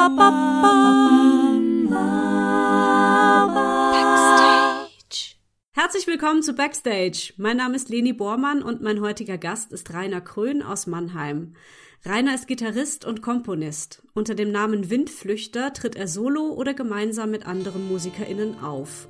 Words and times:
Backstage. 0.00 0.16
Herzlich 5.72 6.06
willkommen 6.06 6.42
zu 6.42 6.54
Backstage. 6.54 7.34
Mein 7.36 7.58
Name 7.58 7.76
ist 7.76 7.90
Leni 7.90 8.14
Bormann 8.14 8.62
und 8.62 8.80
mein 8.80 9.02
heutiger 9.02 9.36
Gast 9.36 9.72
ist 9.72 9.92
Rainer 9.92 10.22
Krön 10.22 10.62
aus 10.62 10.86
Mannheim. 10.86 11.54
Rainer 12.06 12.34
ist 12.34 12.48
Gitarrist 12.48 13.04
und 13.04 13.20
Komponist. 13.20 14.02
Unter 14.14 14.34
dem 14.34 14.50
Namen 14.50 14.88
Windflüchter 14.88 15.74
tritt 15.74 15.96
er 15.96 16.08
solo 16.08 16.54
oder 16.54 16.72
gemeinsam 16.72 17.30
mit 17.30 17.44
anderen 17.44 17.86
MusikerInnen 17.86 18.58
auf. 18.60 19.06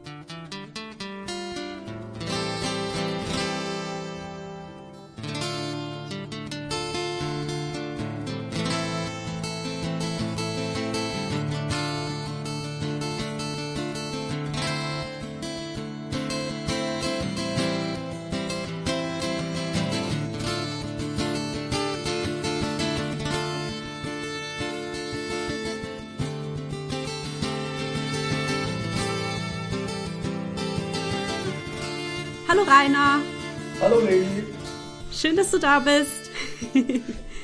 Da 35.63 35.81
bist. 35.81 36.31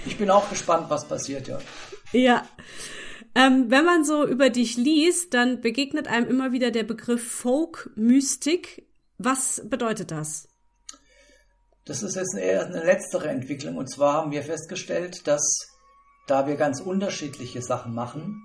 ich 0.07 0.19
bin 0.19 0.31
auch 0.31 0.49
gespannt, 0.49 0.87
was 0.89 1.07
passiert, 1.07 1.49
ja. 1.49 1.59
Ja. 2.13 2.47
Ähm, 3.35 3.67
wenn 3.69 3.85
man 3.85 4.05
so 4.05 4.27
über 4.27 4.49
dich 4.49 4.77
liest, 4.77 5.35
dann 5.35 5.61
begegnet 5.61 6.09
einem 6.09 6.29
immer 6.29 6.53
wieder 6.53 6.71
der 6.71 6.85
Begriff 6.85 7.23
Folk-Mystik. 7.23 8.87
Was 9.19 9.63
bedeutet 9.69 10.11
das? 10.11 10.49
Das 11.85 12.03
ist 12.03 12.17
jetzt 12.17 12.35
eher 12.35 12.67
eine 12.67 12.83
letztere 12.83 13.29
Entwicklung. 13.29 13.77
Und 13.77 13.89
zwar 13.89 14.15
haben 14.15 14.33
wir 14.33 14.43
festgestellt, 14.43 15.27
dass 15.27 15.69
da 16.27 16.47
wir 16.47 16.57
ganz 16.57 16.81
unterschiedliche 16.81 17.63
Sachen 17.63 17.95
machen, 17.95 18.43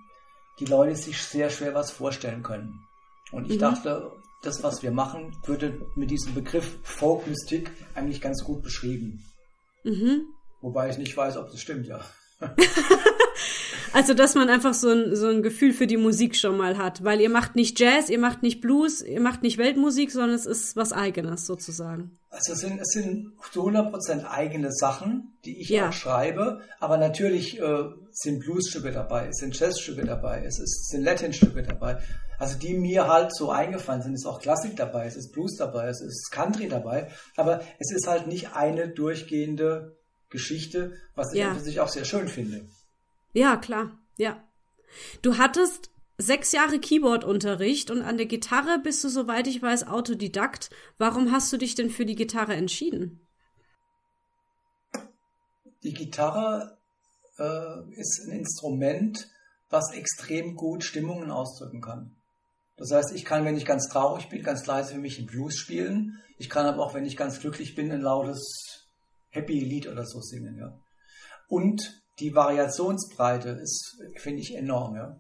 die 0.60 0.66
Leute 0.66 0.96
sich 0.96 1.24
sehr 1.24 1.50
schwer 1.50 1.74
was 1.74 1.92
vorstellen 1.92 2.44
können. 2.44 2.82
Und 3.32 3.50
ich 3.50 3.56
mhm. 3.56 3.62
dachte, 3.62 4.12
das, 4.44 4.64
was 4.64 4.84
wir 4.84 4.92
machen, 4.92 5.36
würde 5.46 5.88
mit 5.96 6.12
diesem 6.12 6.34
Begriff 6.34 6.78
Folkmystik 6.84 7.72
eigentlich 7.96 8.22
ganz 8.22 8.44
gut 8.44 8.62
beschrieben. 8.62 9.24
Mhm. 9.84 10.28
Wobei 10.62 10.90
ich 10.90 10.98
nicht 10.98 11.16
weiß, 11.16 11.38
ob 11.38 11.50
das 11.52 11.60
stimmt, 11.60 11.88
ja. 11.88 12.02
also, 13.94 14.14
dass 14.14 14.36
man 14.36 14.50
einfach 14.50 14.74
so 14.74 14.90
ein, 14.90 15.16
so 15.16 15.28
ein 15.28 15.44
Gefühl 15.44 15.74
für 15.74 15.88
die 15.88 15.98
Musik 15.98 16.36
schon 16.36 16.58
mal 16.58 16.78
hat, 16.78 17.04
weil 17.04 17.22
ihr 17.22 17.30
macht 17.30 17.56
nicht 17.56 17.80
Jazz, 17.80 18.10
ihr 18.10 18.20
macht 18.20 18.44
nicht 18.44 18.62
Blues, 18.62 19.02
ihr 19.02 19.22
macht 19.22 19.44
nicht 19.44 19.58
Weltmusik, 19.58 20.12
sondern 20.12 20.32
es 20.32 20.46
ist 20.46 20.76
was 20.76 20.94
Eigenes 20.94 21.46
sozusagen. 21.46 22.18
Also, 22.30 22.54
es 22.54 22.60
sind, 22.60 22.80
es 22.80 22.90
sind 22.90 23.34
zu 23.52 23.68
100% 23.68 24.26
eigene 24.26 24.72
Sachen, 24.72 25.34
die 25.46 25.60
ich 25.60 25.70
ja. 25.70 25.90
auch 25.90 25.94
schreibe, 25.94 26.62
aber 26.80 26.98
natürlich 26.98 27.60
äh, 27.60 27.84
sind 28.12 28.40
Bluesstücke 28.40 28.92
dabei, 28.92 29.28
es 29.28 29.38
sind 29.38 29.58
Jazzstücke 29.60 30.06
dabei, 30.06 30.44
es, 30.46 30.60
ist, 30.60 30.90
sind 30.90 31.04
Latinstücke 31.04 31.64
dabei, 31.64 32.02
also 32.42 32.58
die 32.58 32.74
mir 32.74 33.08
halt 33.08 33.36
so 33.36 33.52
eingefallen 33.52 34.02
sind. 34.02 34.16
Es 34.16 34.22
ist 34.22 34.26
auch 34.26 34.42
Klassik 34.42 34.76
dabei, 34.76 35.06
es 35.06 35.16
ist 35.16 35.32
Blues 35.32 35.58
dabei, 35.58 35.90
es 35.90 36.02
ist 36.02 36.32
Country 36.32 36.68
dabei, 36.68 37.12
aber 37.38 37.62
es 37.78 37.92
ist 37.92 38.08
halt 38.08 38.26
nicht 38.26 38.56
eine 38.56 38.90
durchgehende 38.90 39.96
Geschichte, 40.32 40.98
was 41.14 41.34
ich 41.34 41.40
ja. 41.40 41.54
sich 41.60 41.80
auch 41.82 41.88
sehr 41.88 42.04
schön 42.04 42.28
finde. 42.28 42.68
Ja, 43.34 43.58
klar, 43.58 44.00
ja. 44.18 44.44
Du 45.22 45.38
hattest 45.38 45.92
sechs 46.18 46.52
Jahre 46.52 46.80
Keyboard-Unterricht 46.80 47.92
und 47.92 48.02
an 48.02 48.18
der 48.18 48.26
Gitarre 48.26 48.80
bist 48.82 49.04
du, 49.04 49.10
soweit 49.10 49.46
ich 49.46 49.62
weiß, 49.62 49.86
Autodidakt. 49.86 50.72
Warum 50.98 51.32
hast 51.32 51.54
du 51.54 51.58
dich 51.58 51.76
denn 51.76 51.92
für 51.92 52.08
die 52.08 52.16
Gitarre 52.16 52.56
entschieden? 52.56 53.28
Die 55.84 55.94
Gitarre 55.94 56.80
äh, 57.38 58.00
ist 58.00 58.26
ein 58.26 58.32
Instrument, 58.32 59.30
was 59.70 59.94
extrem 59.94 60.56
gut 60.56 60.84
Stimmungen 60.84 61.30
ausdrücken 61.30 61.82
kann. 61.82 62.16
Das 62.82 62.90
heißt, 62.90 63.14
ich 63.14 63.26
kann, 63.26 63.46
wenn 63.46 63.56
ich 63.56 63.66
ganz 63.66 63.90
traurig 63.90 64.28
bin, 64.30 64.42
ganz 64.42 64.66
leise 64.66 64.96
für 64.96 65.00
mich 65.00 65.20
einen 65.20 65.28
Blues 65.28 65.56
spielen. 65.56 66.20
Ich 66.40 66.50
kann 66.50 66.66
aber 66.66 66.84
auch, 66.84 66.96
wenn 66.96 67.06
ich 67.06 67.16
ganz 67.16 67.40
glücklich 67.40 67.76
bin, 67.76 67.92
ein 67.92 68.02
lautes 68.02 68.90
Happy-Lied 69.30 69.88
oder 69.88 70.04
so 70.04 70.20
singen. 70.20 70.58
Ja. 70.58 70.80
Und 71.48 72.02
die 72.18 72.34
Variationsbreite 72.34 73.50
ist, 73.50 74.02
finde 74.16 74.42
ich, 74.42 74.56
enorm. 74.56 74.96
Ja. 74.96 75.20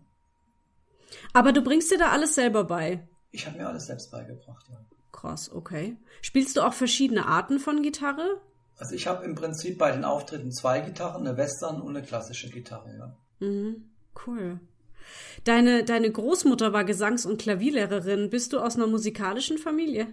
Aber 1.33 1.53
du 1.53 1.61
bringst 1.61 1.91
dir 1.91 1.99
da 1.99 2.09
alles 2.09 2.33
selber 2.33 2.63
bei? 2.63 3.07
Ich 3.29 3.45
habe 3.45 3.59
mir 3.59 3.67
alles 3.67 3.85
selbst 3.85 4.09
beigebracht, 4.09 4.65
ja. 4.67 4.83
Krass, 5.11 5.51
okay. 5.51 5.97
Spielst 6.23 6.57
du 6.57 6.61
auch 6.61 6.73
verschiedene 6.73 7.27
Arten 7.27 7.59
von 7.59 7.83
Gitarre? 7.83 8.41
Also 8.79 8.95
ich 8.95 9.05
habe 9.05 9.23
im 9.23 9.35
Prinzip 9.35 9.77
bei 9.77 9.91
den 9.91 10.03
Auftritten 10.03 10.51
zwei 10.51 10.81
Gitarren, 10.81 11.27
eine 11.27 11.37
Western 11.37 11.79
und 11.79 11.95
eine 11.95 12.03
klassische 12.03 12.49
Gitarre, 12.49 12.97
ja. 12.97 13.15
Mhm, 13.47 13.91
cool. 14.25 14.59
Deine, 15.43 15.83
deine 15.83 16.11
Großmutter 16.11 16.73
war 16.73 16.83
Gesangs- 16.83 17.25
und 17.25 17.41
Klavierlehrerin. 17.41 18.29
Bist 18.29 18.53
du 18.53 18.59
aus 18.59 18.75
einer 18.75 18.87
musikalischen 18.87 19.57
Familie? 19.57 20.07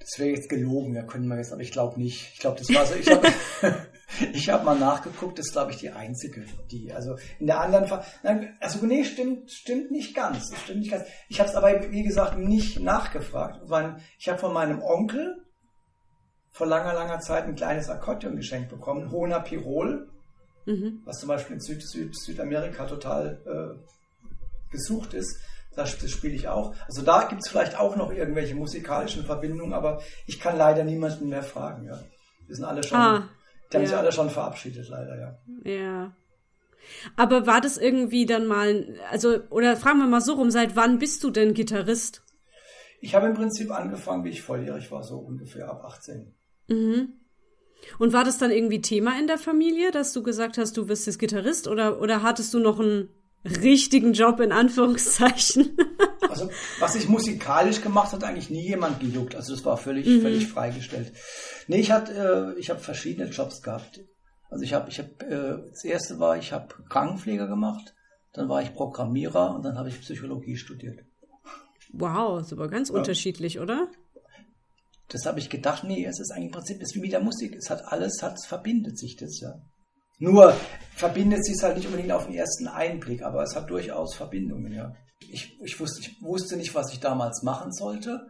Das 0.00 0.18
wäre 0.18 0.30
jetzt 0.30 0.48
gelogen, 0.48 0.94
ja, 0.94 1.02
können 1.02 1.28
wir 1.28 1.36
jetzt, 1.36 1.52
aber 1.52 1.60
ich 1.60 1.72
glaube 1.72 2.00
nicht. 2.00 2.30
Ich 2.32 2.38
glaube, 2.38 2.58
das 2.58 2.72
war 2.72 2.86
so. 2.86 2.94
Ich 2.94 3.10
habe 3.10 3.28
hab 4.52 4.64
mal 4.64 4.78
nachgeguckt, 4.78 5.38
das 5.38 5.46
ist, 5.46 5.52
glaube 5.52 5.72
ich, 5.72 5.78
die 5.78 5.90
einzige, 5.90 6.44
die, 6.70 6.92
also 6.92 7.16
in 7.38 7.46
der 7.46 7.60
anderen 7.60 7.86
Fall, 7.86 8.04
also 8.60 8.86
nee, 8.86 9.04
stimmt, 9.04 9.50
stimmt 9.50 9.90
nicht 9.90 10.14
ganz. 10.14 10.50
Stimmt 10.64 10.80
nicht 10.80 10.90
ganz. 10.90 11.04
Ich 11.28 11.40
habe 11.40 11.50
es 11.50 11.56
aber, 11.56 11.90
wie 11.90 12.04
gesagt, 12.04 12.38
nicht 12.38 12.80
nachgefragt, 12.80 13.60
weil 13.64 13.96
ich 14.18 14.28
habe 14.28 14.38
von 14.38 14.54
meinem 14.54 14.80
Onkel 14.80 15.44
vor 16.50 16.66
langer, 16.66 16.94
langer 16.94 17.20
Zeit 17.20 17.44
ein 17.44 17.54
kleines 17.54 17.90
Akkordeon 17.90 18.36
geschenkt 18.36 18.70
bekommen, 18.70 19.10
Hona 19.10 19.40
Pirol, 19.40 20.08
mhm. 20.66 21.02
was 21.04 21.18
zum 21.18 21.28
Beispiel 21.28 21.56
in 21.56 21.60
Süd, 21.60 21.82
Süd, 21.82 22.16
Südamerika 22.18 22.86
total 22.86 23.40
äh, 23.46 23.97
gesucht 24.70 25.14
ist. 25.14 25.40
Das, 25.76 25.96
das 25.98 26.10
spiele 26.10 26.34
ich 26.34 26.48
auch. 26.48 26.74
Also 26.86 27.02
da 27.02 27.24
gibt 27.24 27.42
es 27.42 27.48
vielleicht 27.48 27.78
auch 27.78 27.94
noch 27.94 28.12
irgendwelche 28.12 28.54
musikalischen 28.54 29.24
Verbindungen, 29.24 29.72
aber 29.72 30.02
ich 30.26 30.40
kann 30.40 30.58
leider 30.58 30.82
niemanden 30.82 31.28
mehr 31.28 31.42
fragen. 31.42 31.84
Ja. 31.84 32.00
Wir 32.46 32.56
sind 32.56 32.64
alle 32.64 32.82
schon, 32.82 32.98
ah, 32.98 33.28
die 33.70 33.76
haben 33.76 33.82
ja. 33.82 33.88
sich 33.88 33.96
alle 33.96 34.12
schon 34.12 34.30
verabschiedet, 34.30 34.88
leider, 34.88 35.18
ja. 35.18 35.38
Ja. 35.70 36.16
Aber 37.16 37.46
war 37.46 37.60
das 37.60 37.76
irgendwie 37.76 38.26
dann 38.26 38.46
mal, 38.46 38.98
also, 39.10 39.40
oder 39.50 39.76
fragen 39.76 39.98
wir 39.98 40.06
mal 40.06 40.20
so 40.20 40.34
rum, 40.34 40.50
seit 40.50 40.74
wann 40.74 40.98
bist 40.98 41.22
du 41.22 41.30
denn 41.30 41.54
Gitarrist? 41.54 42.22
Ich 43.00 43.14
habe 43.14 43.26
im 43.26 43.34
Prinzip 43.34 43.70
angefangen, 43.70 44.24
wie 44.24 44.30
ich 44.30 44.42
volljährig 44.42 44.90
war, 44.90 45.04
so 45.04 45.18
ungefähr 45.18 45.68
ab 45.68 45.84
18. 45.84 46.34
Mhm. 46.68 47.12
Und 47.98 48.12
war 48.12 48.24
das 48.24 48.38
dann 48.38 48.50
irgendwie 48.50 48.80
Thema 48.80 49.18
in 49.18 49.26
der 49.26 49.38
Familie, 49.38 49.90
dass 49.92 50.12
du 50.12 50.22
gesagt 50.22 50.58
hast, 50.58 50.76
du 50.76 50.88
wirst 50.88 51.06
jetzt 51.06 51.18
Gitarrist 51.18 51.68
oder, 51.68 52.00
oder 52.00 52.22
hattest 52.22 52.52
du 52.54 52.58
noch 52.58 52.80
einen 52.80 53.08
richtigen 53.44 54.12
Job 54.12 54.40
in 54.40 54.52
Anführungszeichen. 54.52 55.76
also 56.28 56.50
was 56.80 56.94
ich 56.94 57.08
musikalisch 57.08 57.80
gemacht 57.80 58.12
hat, 58.12 58.24
eigentlich 58.24 58.50
nie 58.50 58.66
jemand 58.66 59.00
gejuckt. 59.00 59.34
Also 59.34 59.54
das 59.54 59.64
war 59.64 59.76
völlig, 59.76 60.06
mhm. 60.06 60.22
völlig 60.22 60.48
freigestellt. 60.48 61.12
Nee, 61.66 61.80
ich 61.80 61.90
hatte, 61.90 62.54
äh, 62.56 62.60
ich 62.60 62.70
habe 62.70 62.80
verschiedene 62.80 63.28
Jobs 63.30 63.62
gehabt. 63.62 64.00
Also 64.50 64.64
ich 64.64 64.74
habe, 64.74 64.88
ich 64.88 64.98
habe, 64.98 65.10
äh, 65.26 65.70
das 65.70 65.84
erste 65.84 66.18
war, 66.18 66.36
ich 66.36 66.52
habe 66.52 66.74
Krankenpfleger 66.88 67.46
gemacht, 67.46 67.94
dann 68.32 68.48
war 68.48 68.62
ich 68.62 68.74
Programmierer 68.74 69.54
und 69.54 69.64
dann 69.64 69.78
habe 69.78 69.88
ich 69.88 70.00
Psychologie 70.00 70.56
studiert. 70.56 71.00
Wow, 71.92 72.40
ist 72.40 72.52
aber 72.52 72.68
ganz 72.68 72.88
ja. 72.88 72.94
unterschiedlich, 72.94 73.60
oder? 73.60 73.88
Das 75.08 75.24
habe 75.24 75.38
ich 75.38 75.48
gedacht, 75.48 75.84
nee, 75.84 76.04
es 76.04 76.20
ist 76.20 76.32
eigentlich 76.32 76.46
im 76.46 76.52
Prinzip, 76.52 76.76
es 76.82 76.90
ist 76.90 76.96
wie 76.96 77.00
mit 77.00 77.12
der 77.12 77.20
Musik. 77.20 77.56
Es 77.56 77.70
hat 77.70 77.84
alles, 77.86 78.22
hat, 78.22 78.38
verbindet 78.44 78.98
sich 78.98 79.16
das, 79.16 79.40
ja. 79.40 79.60
Nur 80.18 80.54
verbindet 80.94 81.44
sich 81.44 81.54
es 81.56 81.62
halt 81.62 81.76
nicht 81.76 81.86
unbedingt 81.86 82.12
auf 82.12 82.26
den 82.26 82.34
ersten 82.34 82.66
Einblick, 82.66 83.22
aber 83.22 83.42
es 83.42 83.54
hat 83.54 83.70
durchaus 83.70 84.14
Verbindungen, 84.14 84.72
ja. 84.72 84.94
Ich, 85.30 85.58
ich, 85.62 85.78
wusste, 85.78 86.00
ich 86.00 86.22
wusste 86.22 86.56
nicht, 86.56 86.74
was 86.74 86.92
ich 86.92 87.00
damals 87.00 87.42
machen 87.42 87.72
sollte 87.72 88.20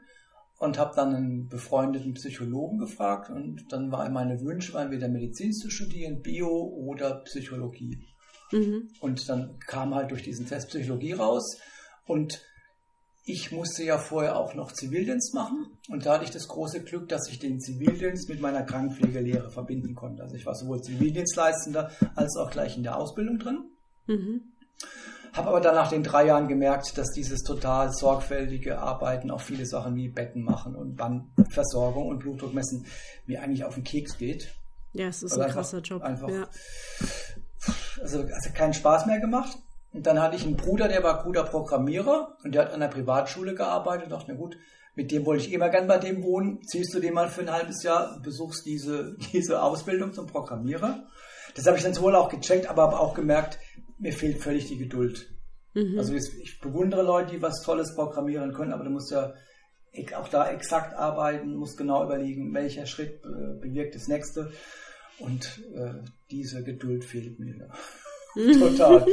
und 0.58 0.78
habe 0.78 0.92
dann 0.94 1.14
einen 1.14 1.48
befreundeten 1.48 2.14
Psychologen 2.14 2.78
gefragt 2.78 3.30
und 3.30 3.66
dann 3.70 3.92
war 3.92 4.08
meine 4.10 4.40
Wünsche, 4.40 4.76
entweder 4.78 5.08
Medizin 5.08 5.52
zu 5.52 5.70
studieren, 5.70 6.20
Bio 6.20 6.48
oder 6.48 7.22
Psychologie. 7.24 7.98
Mhm. 8.52 8.88
Und 9.00 9.28
dann 9.28 9.58
kam 9.60 9.94
halt 9.94 10.10
durch 10.10 10.22
diesen 10.22 10.46
Test 10.46 10.68
Psychologie 10.68 11.12
raus 11.12 11.58
und 12.06 12.42
ich 13.28 13.52
musste 13.52 13.84
ja 13.84 13.98
vorher 13.98 14.36
auch 14.36 14.54
noch 14.54 14.72
Zivildienst 14.72 15.34
machen 15.34 15.66
und 15.88 16.06
da 16.06 16.14
hatte 16.14 16.24
ich 16.24 16.30
das 16.30 16.48
große 16.48 16.82
Glück, 16.82 17.08
dass 17.08 17.28
ich 17.28 17.38
den 17.38 17.60
Zivildienst 17.60 18.28
mit 18.30 18.40
meiner 18.40 18.62
Krankenpflegelehre 18.62 19.50
verbinden 19.50 19.94
konnte. 19.94 20.22
Also 20.22 20.34
ich 20.34 20.46
war 20.46 20.54
sowohl 20.54 20.80
Zivildienstleistender 20.80 21.90
als 22.16 22.36
auch 22.38 22.50
gleich 22.50 22.76
in 22.78 22.84
der 22.84 22.96
Ausbildung 22.96 23.38
drin. 23.38 23.64
Mhm. 24.06 24.40
Habe 25.34 25.48
aber 25.48 25.60
dann 25.60 25.74
nach 25.74 25.90
den 25.90 26.02
drei 26.02 26.26
Jahren 26.26 26.48
gemerkt, 26.48 26.96
dass 26.96 27.10
dieses 27.10 27.42
total 27.42 27.92
sorgfältige 27.92 28.78
Arbeiten 28.78 29.30
auf 29.30 29.42
viele 29.42 29.66
Sachen 29.66 29.94
wie 29.94 30.08
Betten 30.08 30.42
machen 30.42 30.74
und 30.74 30.96
Bandversorgung 30.96 32.08
und 32.08 32.20
Blutdruck 32.20 32.54
messen 32.54 32.86
mir 33.26 33.42
eigentlich 33.42 33.64
auf 33.64 33.74
den 33.74 33.84
Keks 33.84 34.16
geht. 34.16 34.54
Ja, 34.94 35.08
es 35.08 35.22
ist 35.22 35.32
also 35.32 35.42
ein 35.42 35.50
krasser 35.50 35.80
Job. 35.80 36.02
Einfach, 36.02 36.30
ja. 36.30 36.48
also, 38.00 38.22
also 38.22 38.50
keinen 38.54 38.72
Spaß 38.72 39.04
mehr 39.04 39.20
gemacht. 39.20 39.58
Und 39.92 40.06
dann 40.06 40.20
hatte 40.20 40.36
ich 40.36 40.44
einen 40.44 40.56
Bruder, 40.56 40.88
der 40.88 41.02
war 41.02 41.24
guter 41.24 41.44
Programmierer 41.44 42.36
und 42.44 42.54
der 42.54 42.66
hat 42.66 42.72
an 42.72 42.80
der 42.80 42.88
Privatschule 42.88 43.54
gearbeitet. 43.54 44.06
Ich 44.06 44.12
dachte, 44.12 44.32
na 44.32 44.38
gut, 44.38 44.56
mit 44.94 45.10
dem 45.10 45.24
wollte 45.24 45.44
ich 45.44 45.52
immer 45.52 45.70
gern 45.70 45.86
bei 45.86 45.98
dem 45.98 46.22
wohnen. 46.22 46.60
Ziehst 46.62 46.92
du 46.94 47.00
den 47.00 47.14
mal 47.14 47.28
für 47.28 47.42
ein 47.42 47.52
halbes 47.52 47.82
Jahr, 47.82 48.20
besuchst 48.20 48.66
diese, 48.66 49.16
diese 49.32 49.62
Ausbildung 49.62 50.12
zum 50.12 50.26
Programmierer. 50.26 51.06
Das 51.54 51.66
habe 51.66 51.76
ich 51.76 51.82
dann 51.82 51.94
sowohl 51.94 52.14
auch 52.14 52.28
gecheckt, 52.28 52.68
aber 52.68 52.82
habe 52.82 53.00
auch 53.00 53.14
gemerkt, 53.14 53.58
mir 53.98 54.12
fehlt 54.12 54.42
völlig 54.42 54.66
die 54.66 54.76
Geduld. 54.76 55.30
Mhm. 55.74 55.98
Also 55.98 56.14
ich 56.14 56.60
bewundere 56.60 57.02
Leute, 57.02 57.32
die 57.32 57.42
was 57.42 57.62
Tolles 57.62 57.94
programmieren 57.94 58.52
können, 58.52 58.72
aber 58.72 58.84
du 58.84 58.90
musst 58.90 59.10
ja 59.10 59.34
auch 60.16 60.28
da 60.28 60.50
exakt 60.50 60.94
arbeiten, 60.94 61.54
musst 61.54 61.76
genau 61.76 62.04
überlegen, 62.04 62.52
welcher 62.54 62.86
Schritt 62.86 63.24
äh, 63.24 63.58
bewirkt 63.60 63.94
das 63.94 64.08
nächste. 64.08 64.52
Und 65.18 65.62
äh, 65.74 65.94
diese 66.30 66.62
Geduld 66.62 67.04
fehlt 67.04 67.40
mir. 67.40 67.68
Total. 68.34 69.06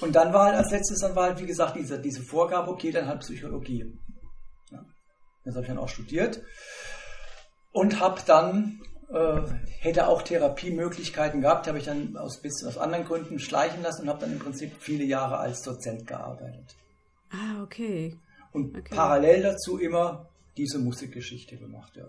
Und 0.00 0.14
dann 0.14 0.32
war 0.32 0.46
halt 0.46 0.56
als 0.56 0.70
letztes 0.70 1.00
dann 1.00 1.14
war 1.14 1.24
halt, 1.24 1.40
wie 1.40 1.46
gesagt, 1.46 1.76
diese, 1.76 2.00
diese 2.00 2.22
Vorgabe, 2.22 2.70
okay, 2.70 2.90
dann 2.90 3.06
halt 3.06 3.20
Psychologie. 3.20 3.98
Ja. 4.70 4.84
Das 5.44 5.54
habe 5.54 5.62
ich 5.62 5.68
dann 5.68 5.78
auch 5.78 5.88
studiert. 5.88 6.42
Und 7.72 8.00
habe 8.00 8.20
dann, 8.26 8.80
äh, 9.10 9.40
hätte 9.78 10.08
auch 10.08 10.22
Therapiemöglichkeiten 10.22 11.40
gehabt, 11.40 11.68
habe 11.68 11.78
ich 11.78 11.84
dann 11.84 12.16
aus 12.16 12.40
bisschen 12.40 12.68
aus 12.68 12.78
anderen 12.78 13.04
Gründen 13.04 13.38
schleichen 13.38 13.82
lassen 13.82 14.02
und 14.02 14.08
habe 14.08 14.20
dann 14.20 14.32
im 14.32 14.38
Prinzip 14.38 14.72
viele 14.78 15.04
Jahre 15.04 15.38
als 15.38 15.62
Dozent 15.62 16.06
gearbeitet. 16.06 16.76
Ah, 17.30 17.62
okay. 17.62 18.16
Und 18.52 18.76
okay. 18.76 18.94
parallel 18.94 19.42
dazu 19.42 19.78
immer 19.78 20.28
diese 20.56 20.78
Musikgeschichte 20.78 21.56
gemacht, 21.56 21.96
ja. 21.96 22.06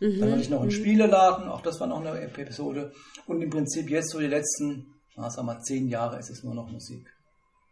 Mhm. 0.00 0.18
Dann 0.18 0.32
hatte 0.32 0.40
ich 0.40 0.50
noch 0.50 0.60
einen 0.60 0.70
mhm. 0.70 0.74
Spieleladen, 0.74 1.48
auch 1.48 1.60
das 1.60 1.78
war 1.78 1.86
noch 1.86 2.00
eine 2.00 2.20
Episode. 2.20 2.92
Und 3.26 3.42
im 3.42 3.50
Prinzip 3.50 3.88
jetzt 3.90 4.10
so 4.10 4.18
die 4.18 4.26
letzten 4.26 4.91
na, 5.16 5.30
sag 5.30 5.44
mal, 5.44 5.60
zehn 5.60 5.88
Jahre 5.88 6.18
ist 6.18 6.30
es 6.30 6.42
nur 6.42 6.54
noch 6.54 6.70
Musik. 6.70 7.14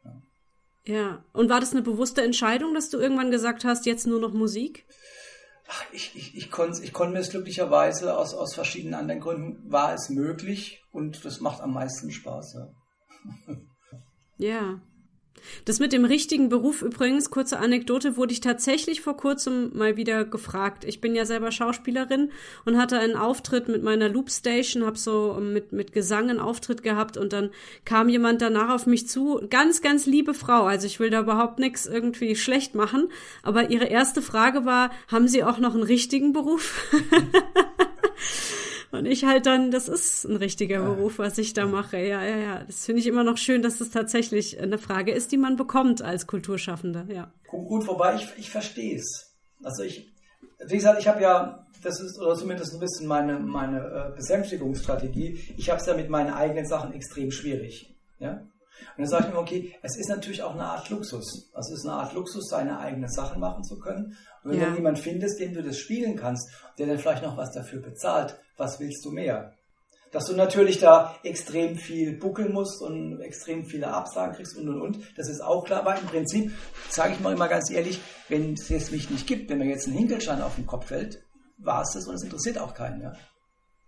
Ja. 0.05 0.23
ja. 0.85 1.25
Und 1.33 1.49
war 1.49 1.61
das 1.61 1.73
eine 1.73 1.83
bewusste 1.83 2.23
Entscheidung, 2.23 2.75
dass 2.75 2.91
du 2.91 2.99
irgendwann 2.99 3.31
gesagt 3.31 3.65
hast, 3.65 3.87
jetzt 3.87 4.07
nur 4.07 4.21
noch 4.21 4.33
Musik? 4.33 4.87
Ach, 5.69 5.85
ich, 5.93 6.17
ich, 6.17 6.37
ich 6.37 6.51
konnte 6.51 6.83
ich 6.83 6.93
konnt 6.93 7.13
mir 7.13 7.21
es 7.21 7.31
glücklicherweise 7.31 8.17
aus, 8.17 8.35
aus 8.35 8.55
verschiedenen 8.55 8.95
anderen 8.95 9.21
Gründen 9.21 9.71
war 9.71 9.95
es 9.95 10.11
möglich 10.11 10.83
und 10.91 11.25
das 11.25 11.41
macht 11.41 11.61
am 11.61 11.75
meisten 11.75 12.11
Spaß. 12.11 12.55
Ja. 12.55 13.57
ja. 14.37 14.81
Das 15.65 15.81
mit 15.81 15.93
dem 15.93 16.05
richtigen 16.05 16.49
Beruf 16.49 16.83
übrigens, 16.83 17.31
kurze 17.31 17.59
Anekdote, 17.59 18.17
wurde 18.17 18.33
ich 18.33 18.41
tatsächlich 18.41 19.01
vor 19.01 19.17
kurzem 19.17 19.71
mal 19.77 19.97
wieder 19.97 20.25
gefragt. 20.25 20.85
Ich 20.85 21.01
bin 21.01 21.15
ja 21.15 21.25
selber 21.25 21.53
Schauspielerin 21.53 22.31
und 22.65 22.79
hatte 22.79 22.99
einen 22.99 23.17
Auftritt 23.17 23.69
mit 23.69 23.83
meiner 23.83 24.09
Loopstation, 24.09 24.85
habe 24.85 24.99
so 24.99 25.39
mit, 25.41 25.73
mit 25.73 25.93
Gesang 25.93 26.31
einen 26.31 26.41
Auftritt 26.41 26.83
gehabt 26.83 27.17
und 27.17 27.33
dann 27.33 27.51
kam 27.85 28.09
jemand 28.09 28.43
danach 28.43 28.75
auf 28.75 28.87
mich 28.87 29.09
zu. 29.09 29.41
Ganz, 29.51 29.83
ganz 29.83 30.07
liebe 30.07 30.35
Frau. 30.35 30.65
Also 30.65 30.87
ich 30.87 31.01
will 31.01 31.11
da 31.11 31.21
überhaupt 31.21 31.59
nichts 31.59 31.87
irgendwie 31.87 32.37
schlecht 32.37 32.75
machen. 32.75 33.09
Aber 33.43 33.71
ihre 33.71 33.87
erste 33.87 34.23
Frage 34.23 34.65
war, 34.65 34.91
haben 35.09 35.29
Sie 35.29 35.45
auch 35.45 35.59
noch 35.59 35.75
einen 35.75 35.83
richtigen 35.83 36.33
Beruf? 36.33 36.93
Und 38.93 39.07
ich 39.07 39.25
halt 39.25 39.47
dann, 39.47 39.71
das 39.71 39.89
ist 39.89 40.25
ein 40.25 40.37
richtiger 40.37 40.83
Beruf, 40.83 41.19
was 41.19 41.39
ich 41.39 41.53
da 41.53 41.67
mache. 41.67 41.99
Ja, 41.99 42.25
ja, 42.25 42.37
ja. 42.37 42.65
Das 42.65 42.87
finde 42.87 43.01
ich 43.01 43.07
immer 43.07 43.23
noch 43.23 43.39
schön, 43.39 43.63
dass 43.63 43.79
das 43.79 43.91
tatsächlich 43.91 44.61
eine 44.61 44.79
Frage 44.79 45.13
ist, 45.13 45.31
die 45.31 45.37
man 45.37 45.57
bekommt 45.57 46.03
als 46.03 46.27
Kulturschaffender, 46.27 47.07
ja. 47.09 47.33
Gut, 47.47 47.87
wobei 47.87 48.17
ich, 48.17 48.29
ich 48.37 48.51
verstehe 48.51 48.97
es. 48.97 49.37
Also 49.63 49.85
ich, 49.85 50.11
wie 50.67 50.77
gesagt, 50.77 51.01
ich 51.01 51.07
habe 51.07 51.23
ja, 51.23 51.67
das 51.83 52.01
ist, 52.01 52.19
oder 52.19 52.35
zumindest 52.35 52.75
ein 52.75 52.81
bisschen 52.81 53.07
meine, 53.07 53.39
meine 53.39 53.79
äh, 53.79 54.17
Besänftigungsstrategie, 54.17 55.55
ich 55.57 55.71
habe 55.71 55.81
es 55.81 55.87
ja 55.87 55.95
mit 55.95 56.11
meinen 56.11 56.33
eigenen 56.33 56.67
Sachen 56.67 56.93
extrem 56.93 57.31
schwierig. 57.31 57.95
Ja? 58.19 58.47
Und 58.97 58.99
dann 59.05 59.07
sage 59.07 59.27
ich 59.29 59.35
mir, 59.35 59.39
okay, 59.39 59.75
es 59.83 59.97
ist 59.97 60.09
natürlich 60.09 60.43
auch 60.43 60.55
eine 60.55 60.65
Art 60.65 60.89
Luxus. 60.91 61.51
Also 61.55 61.73
es 61.73 61.81
ist 61.81 61.87
eine 61.87 61.97
Art 61.97 62.13
Luxus, 62.15 62.49
seine 62.49 62.79
eigenen 62.79 63.11
Sachen 63.11 63.41
machen 63.41 63.65
zu 63.65 63.79
können. 63.79 64.17
Und 64.43 64.53
wenn 64.53 64.61
ja. 64.61 64.71
du 64.71 64.77
jemanden 64.77 65.01
findest, 65.01 65.41
dem 65.41 65.55
du 65.55 65.63
das 65.63 65.79
spielen 65.79 66.17
kannst, 66.17 66.51
der 66.79 66.87
dann 66.87 66.99
vielleicht 66.99 67.23
noch 67.23 67.37
was 67.37 67.53
dafür 67.53 67.81
bezahlt, 67.81 68.39
was 68.57 68.81
willst 68.81 69.05
du 69.05 69.11
mehr? 69.11 69.55
Dass 70.13 70.27
du 70.27 70.35
natürlich 70.35 70.81
da 70.81 71.15
extrem 71.23 71.77
viel 71.77 72.19
buckeln 72.19 72.53
musst 72.53 72.83
und 72.83 73.21
extrem 73.21 73.65
viele 73.65 73.89
Absagen 73.89 74.35
kriegst 74.35 74.57
und 74.57 74.69
und 74.69 74.81
und, 74.81 74.99
das 75.17 75.29
ist 75.29 75.41
auch 75.41 75.65
klar. 75.65 75.81
Aber 75.81 75.97
im 75.97 76.07
Prinzip, 76.07 76.53
sage 76.89 77.13
ich 77.15 77.21
mal 77.21 77.33
immer 77.33 77.49
ganz 77.49 77.71
ehrlich, 77.71 78.01
wenn 78.29 78.55
es 78.55 78.69
jetzt 78.69 78.91
mich 78.91 79.09
nicht 79.11 79.27
gibt, 79.27 79.51
wenn 79.51 79.59
mir 79.59 79.67
jetzt 79.67 79.87
ein 79.87 79.93
Hinkelstein 79.93 80.43
auf 80.43 80.57
den 80.57 80.67
Kopf 80.67 80.87
fällt, 80.87 81.23
war 81.59 81.83
es 81.83 81.93
das 81.95 82.09
und 82.09 82.15
es 82.15 82.25
interessiert 82.25 82.59
auch 82.59 82.75
keinen. 82.75 83.03
Ja? 83.03 83.13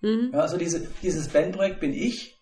Mhm. 0.01 0.31
ja 0.33 0.41
also 0.41 0.57
diese, 0.57 0.87
dieses 1.03 1.29
Bandprojekt 1.29 1.81
bin 1.81 1.93
ich 1.93 2.39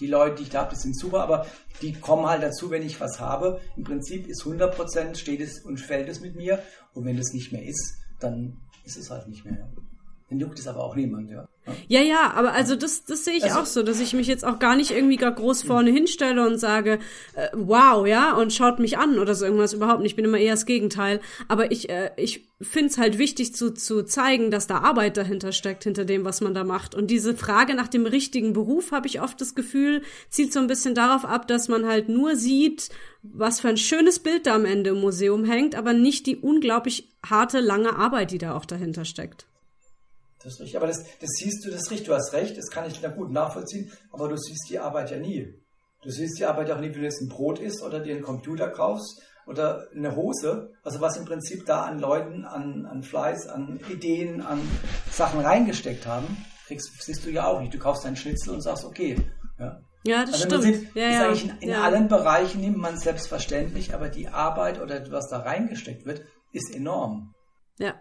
die 0.00 0.06
Leute, 0.06 0.36
die 0.36 0.42
ich 0.44 0.50
da 0.50 0.60
habe, 0.60 0.70
das 0.70 0.82
sind 0.82 0.98
super, 0.98 1.22
aber 1.22 1.46
die 1.80 1.92
kommen 1.92 2.26
halt 2.26 2.42
dazu, 2.42 2.70
wenn 2.70 2.82
ich 2.82 3.00
was 3.00 3.20
habe. 3.20 3.60
Im 3.76 3.84
Prinzip 3.84 4.26
ist 4.26 4.42
100% 4.42 5.16
steht 5.16 5.40
es 5.40 5.64
und 5.64 5.78
fällt 5.78 6.08
es 6.08 6.20
mit 6.20 6.36
mir. 6.36 6.62
Und 6.92 7.04
wenn 7.04 7.18
es 7.18 7.32
nicht 7.32 7.52
mehr 7.52 7.64
ist, 7.64 7.96
dann 8.20 8.58
ist 8.84 8.96
es 8.96 9.10
halt 9.10 9.28
nicht 9.28 9.44
mehr. 9.44 9.68
Dann 10.28 10.40
juckt 10.40 10.58
es 10.58 10.66
aber 10.66 10.82
auch 10.82 10.96
niemand, 10.96 11.30
ja. 11.30 11.48
Ja, 11.86 12.00
ja, 12.00 12.32
aber 12.34 12.52
also 12.52 12.74
das, 12.74 13.04
das 13.04 13.24
sehe 13.24 13.34
ich 13.34 13.44
also, 13.44 13.60
auch 13.60 13.66
so, 13.66 13.82
dass 13.84 14.00
ich 14.00 14.12
mich 14.12 14.26
jetzt 14.26 14.44
auch 14.44 14.58
gar 14.58 14.74
nicht 14.74 14.90
irgendwie 14.90 15.16
gar 15.16 15.32
groß 15.32 15.62
vorne 15.62 15.90
hinstelle 15.90 16.44
und 16.44 16.58
sage, 16.58 16.98
äh, 17.34 17.48
wow, 17.54 18.06
ja, 18.06 18.34
und 18.34 18.52
schaut 18.52 18.80
mich 18.80 18.98
an 18.98 19.20
oder 19.20 19.36
so 19.36 19.44
irgendwas 19.44 19.72
überhaupt 19.72 20.00
nicht. 20.00 20.12
Ich 20.12 20.16
bin 20.16 20.24
immer 20.24 20.38
eher 20.38 20.54
das 20.54 20.66
Gegenteil. 20.66 21.20
Aber 21.46 21.70
ich, 21.70 21.90
äh, 21.90 22.10
ich 22.16 22.48
finde 22.60 22.90
es 22.90 22.98
halt 22.98 23.18
wichtig 23.18 23.54
zu, 23.54 23.72
zu 23.72 24.02
zeigen, 24.04 24.50
dass 24.50 24.66
da 24.66 24.78
Arbeit 24.78 25.16
dahinter 25.16 25.52
steckt, 25.52 25.84
hinter 25.84 26.04
dem, 26.04 26.24
was 26.24 26.40
man 26.40 26.54
da 26.54 26.64
macht. 26.64 26.96
Und 26.96 27.08
diese 27.10 27.36
Frage 27.36 27.74
nach 27.74 27.88
dem 27.88 28.06
richtigen 28.06 28.52
Beruf, 28.52 28.90
habe 28.90 29.06
ich 29.06 29.20
oft 29.20 29.40
das 29.40 29.54
Gefühl, 29.54 30.02
zielt 30.28 30.52
so 30.52 30.58
ein 30.58 30.66
bisschen 30.68 30.94
darauf 30.94 31.24
ab, 31.24 31.46
dass 31.46 31.68
man 31.68 31.86
halt 31.86 32.08
nur 32.08 32.34
sieht, 32.34 32.90
was 33.22 33.60
für 33.60 33.68
ein 33.68 33.76
schönes 33.76 34.18
Bild 34.18 34.46
da 34.46 34.54
am 34.54 34.64
Ende 34.64 34.90
im 34.90 35.00
Museum 35.00 35.44
hängt, 35.44 35.74
aber 35.76 35.92
nicht 35.92 36.26
die 36.26 36.36
unglaublich 36.36 37.12
harte, 37.24 37.60
lange 37.60 37.96
Arbeit, 37.96 38.30
die 38.32 38.38
da 38.38 38.56
auch 38.56 38.64
dahinter 38.64 39.04
steckt. 39.04 39.46
Das 40.46 40.54
ist 40.54 40.60
richtig. 40.60 40.76
Aber 40.76 40.86
das, 40.86 41.02
das 41.18 41.30
siehst 41.38 41.64
du, 41.64 41.70
das 41.72 41.82
ist 41.82 41.90
richtig. 41.90 42.06
Du 42.06 42.14
hast 42.14 42.32
recht, 42.32 42.56
das 42.56 42.70
kann 42.70 42.88
ich 42.88 43.02
gut 43.16 43.32
nachvollziehen. 43.32 43.90
Aber 44.12 44.28
du 44.28 44.36
siehst 44.36 44.70
die 44.70 44.78
Arbeit 44.78 45.10
ja 45.10 45.18
nie. 45.18 45.52
Du 46.04 46.10
siehst 46.10 46.38
die 46.38 46.44
Arbeit 46.44 46.70
auch 46.70 46.78
nie, 46.78 46.86
wenn 46.86 47.00
du 47.00 47.02
jetzt 47.02 47.20
ein 47.20 47.28
Brot 47.28 47.58
isst 47.58 47.82
oder 47.82 47.98
dir 47.98 48.14
einen 48.14 48.22
Computer 48.22 48.68
kaufst 48.68 49.22
oder 49.48 49.88
eine 49.92 50.14
Hose. 50.14 50.70
Also 50.84 51.00
was 51.00 51.16
im 51.16 51.24
Prinzip 51.24 51.66
da 51.66 51.82
an 51.82 51.98
Leuten, 51.98 52.44
an, 52.44 52.86
an 52.86 53.02
Fleiß, 53.02 53.48
an 53.48 53.80
Ideen, 53.90 54.40
an 54.40 54.60
Sachen 55.10 55.40
reingesteckt 55.40 56.06
haben, 56.06 56.44
kriegst, 56.68 56.92
siehst 57.02 57.26
du 57.26 57.30
ja 57.30 57.48
auch 57.48 57.60
nicht. 57.60 57.74
Du 57.74 57.78
kaufst 57.80 58.04
deinen 58.04 58.14
Schnitzel 58.14 58.54
und 58.54 58.60
sagst, 58.60 58.84
okay. 58.84 59.16
Ja, 59.58 59.80
ja 60.04 60.20
das 60.24 60.44
also 60.44 60.46
stimmt. 60.46 60.62
Prinzip 60.62 60.94
ja, 60.94 61.26
ist 61.26 61.42
ja. 61.42 61.50
in, 61.54 61.58
in 61.58 61.68
ja. 61.70 61.82
allen 61.82 62.06
Bereichen 62.06 62.60
nimmt 62.60 62.78
man 62.78 62.96
selbstverständlich, 62.96 63.94
aber 63.94 64.10
die 64.10 64.28
Arbeit 64.28 64.80
oder 64.80 65.10
was 65.10 65.28
da 65.28 65.38
reingesteckt 65.38 66.06
wird, 66.06 66.22
ist 66.52 66.72
enorm. 66.72 67.34
Ja, 67.78 67.94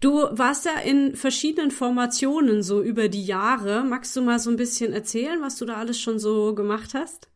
Du 0.00 0.28
warst 0.30 0.66
ja 0.66 0.78
in 0.84 1.16
verschiedenen 1.16 1.70
Formationen 1.70 2.62
so 2.62 2.82
über 2.82 3.08
die 3.08 3.24
Jahre. 3.24 3.82
Magst 3.84 4.14
du 4.16 4.22
mal 4.22 4.38
so 4.38 4.50
ein 4.50 4.56
bisschen 4.56 4.92
erzählen, 4.92 5.40
was 5.42 5.56
du 5.56 5.64
da 5.64 5.76
alles 5.76 5.98
schon 6.00 6.18
so 6.18 6.54
gemacht 6.54 6.94
hast? 6.94 7.28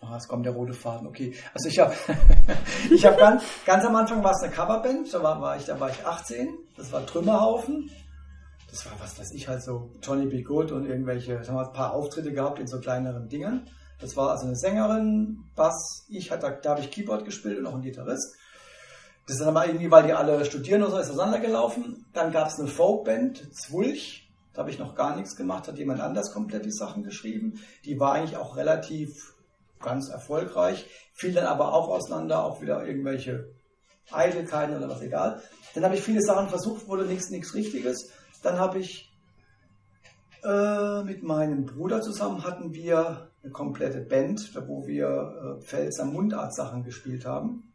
Oh, 0.00 0.14
es 0.14 0.28
kommt 0.28 0.44
der 0.44 0.52
rote 0.52 0.74
Faden, 0.74 1.06
okay. 1.06 1.34
Also 1.54 1.68
ich 1.68 1.78
habe 1.78 1.94
ich 2.90 3.04
hab 3.04 3.18
ganz, 3.18 3.42
ganz 3.64 3.84
am 3.84 3.96
Anfang 3.96 4.22
war 4.22 4.32
es 4.32 4.42
eine 4.42 4.52
Coverband, 4.52 5.12
da 5.12 5.22
war, 5.22 5.40
war 5.40 5.56
ich, 5.56 5.64
da 5.64 5.80
war 5.80 5.90
ich 5.90 6.06
18, 6.06 6.48
das 6.76 6.92
war 6.92 7.04
Trümmerhaufen. 7.06 7.90
Das 8.70 8.84
war, 8.84 8.92
was 9.00 9.18
weiß 9.18 9.32
ich, 9.32 9.48
halt 9.48 9.62
so 9.62 9.90
Johnny 10.02 10.26
B. 10.26 10.42
Good 10.42 10.70
und 10.70 10.86
irgendwelche, 10.86 11.38
haben 11.38 11.54
wir 11.54 11.66
ein 11.66 11.72
paar 11.72 11.94
Auftritte 11.94 12.32
gehabt 12.32 12.58
in 12.58 12.66
so 12.66 12.78
kleineren 12.78 13.28
Dingen. 13.28 13.68
Das 14.00 14.16
war 14.16 14.30
also 14.30 14.46
eine 14.46 14.56
Sängerin, 14.56 15.44
Bass, 15.54 16.04
ich 16.08 16.30
hatte, 16.30 16.58
da 16.62 16.70
habe 16.70 16.80
ich 16.80 16.90
Keyboard 16.90 17.24
gespielt 17.24 17.56
und 17.56 17.64
noch 17.64 17.74
ein 17.74 17.80
Gitarrist. 17.80 18.36
Das 19.26 19.36
ist 19.36 19.40
dann 19.40 19.56
aber 19.56 19.66
irgendwie, 19.66 19.90
weil 19.90 20.04
die 20.04 20.12
alle 20.12 20.44
studieren 20.44 20.82
oder 20.82 20.92
so, 20.92 20.98
ist 20.98 21.10
auseinandergelaufen. 21.10 22.06
Dann 22.12 22.32
gab 22.32 22.48
es 22.48 22.58
eine 22.58 22.68
Folkband, 22.68 23.52
Zwulch. 23.54 24.30
Da 24.52 24.60
habe 24.60 24.70
ich 24.70 24.78
noch 24.78 24.94
gar 24.94 25.16
nichts 25.16 25.36
gemacht, 25.36 25.68
hat 25.68 25.78
jemand 25.78 26.00
anders 26.00 26.32
komplett 26.32 26.64
die 26.64 26.72
Sachen 26.72 27.02
geschrieben. 27.02 27.60
Die 27.84 27.98
war 27.98 28.12
eigentlich 28.12 28.36
auch 28.36 28.56
relativ 28.56 29.34
ganz 29.80 30.08
erfolgreich, 30.08 30.86
fiel 31.12 31.34
dann 31.34 31.44
aber 31.44 31.74
auch 31.74 31.88
auseinander, 31.88 32.44
auch 32.44 32.62
wieder 32.62 32.86
irgendwelche 32.86 33.50
Eitelkeiten 34.10 34.76
oder 34.76 34.88
was 34.88 35.02
egal. 35.02 35.42
Dann 35.74 35.84
habe 35.84 35.96
ich 35.96 36.02
viele 36.02 36.22
Sachen 36.22 36.48
versucht, 36.48 36.88
wurde 36.88 37.04
nichts, 37.04 37.28
nichts 37.30 37.54
Richtiges. 37.54 38.10
Dann 38.42 38.58
habe 38.58 38.78
ich 38.78 39.12
äh, 40.44 41.02
mit 41.02 41.22
meinem 41.22 41.66
Bruder 41.66 42.00
zusammen 42.00 42.44
hatten 42.44 42.72
wir 42.72 43.30
eine 43.42 43.52
komplette 43.52 44.00
Band, 44.00 44.52
wo 44.68 44.86
wir 44.86 45.58
äh, 45.60 45.64
Pfälzer 45.64 46.04
Mundart-Sachen 46.04 46.84
gespielt 46.84 47.26
haben. 47.26 47.65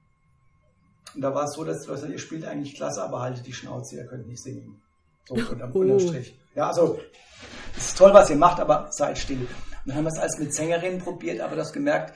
Und 1.16 1.22
da 1.22 1.34
war 1.34 1.46
es 1.46 1.54
so, 1.54 1.64
dass 1.64 1.86
du 1.86 2.06
ihr 2.08 2.20
spielt 2.20 2.46
eigentlich 2.46 2.76
klasse, 2.76 3.04
aber 3.04 3.22
haltet 3.22 3.46
die 3.46 3.54
Schnauze, 3.54 3.98
ihr 3.98 4.06
könnt 4.06 4.28
nicht 4.28 4.42
singen. 4.42 4.82
So 5.28 5.36
unterm, 5.36 5.72
oh. 5.74 6.00
Strich. 6.00 6.40
Ja, 6.56 6.68
also 6.70 7.00
es 7.78 7.88
ist 7.90 7.98
toll, 7.98 8.14
was 8.14 8.30
ihr 8.30 8.36
macht, 8.36 8.60
aber 8.60 8.88
seid 8.92 9.18
still. 9.18 9.40
Und 9.40 9.48
dann 9.86 9.98
haben 9.98 10.04
wir 10.06 10.12
es 10.12 10.20
als 10.20 10.38
mit 10.40 10.54
Sängerinnen 10.54 11.00
probiert, 11.00 11.42
aber 11.42 11.56
das 11.56 11.74
gemerkt, 11.74 12.16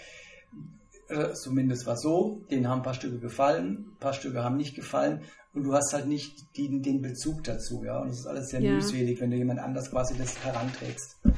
äh, 1.10 1.34
zumindest 1.34 1.86
war 1.86 1.98
so, 1.98 2.42
denen 2.50 2.68
haben 2.68 2.80
ein 2.80 2.84
paar 2.84 2.94
Stücke 2.94 3.20
gefallen, 3.20 3.92
ein 3.94 4.00
paar 4.00 4.14
Stücke 4.14 4.44
haben 4.44 4.58
nicht 4.58 4.76
gefallen 4.76 5.22
und 5.54 5.64
du 5.64 5.74
hast 5.74 5.94
halt 5.94 6.08
nicht 6.08 6.56
die, 6.58 6.82
den 6.82 7.02
Bezug 7.02 7.44
dazu, 7.44 7.84
ja. 7.84 8.00
Und 8.00 8.10
das 8.10 8.20
ist 8.20 8.28
alles 8.28 8.50
sehr 8.50 8.62
ja. 8.62 8.74
mühselig, 8.74 9.20
wenn 9.22 9.32
du 9.32 9.38
jemand 9.38 9.60
anders 9.60 9.92
quasi 9.92 10.18
das 10.18 10.44
heranträgst. 10.44 11.18
Und 11.24 11.34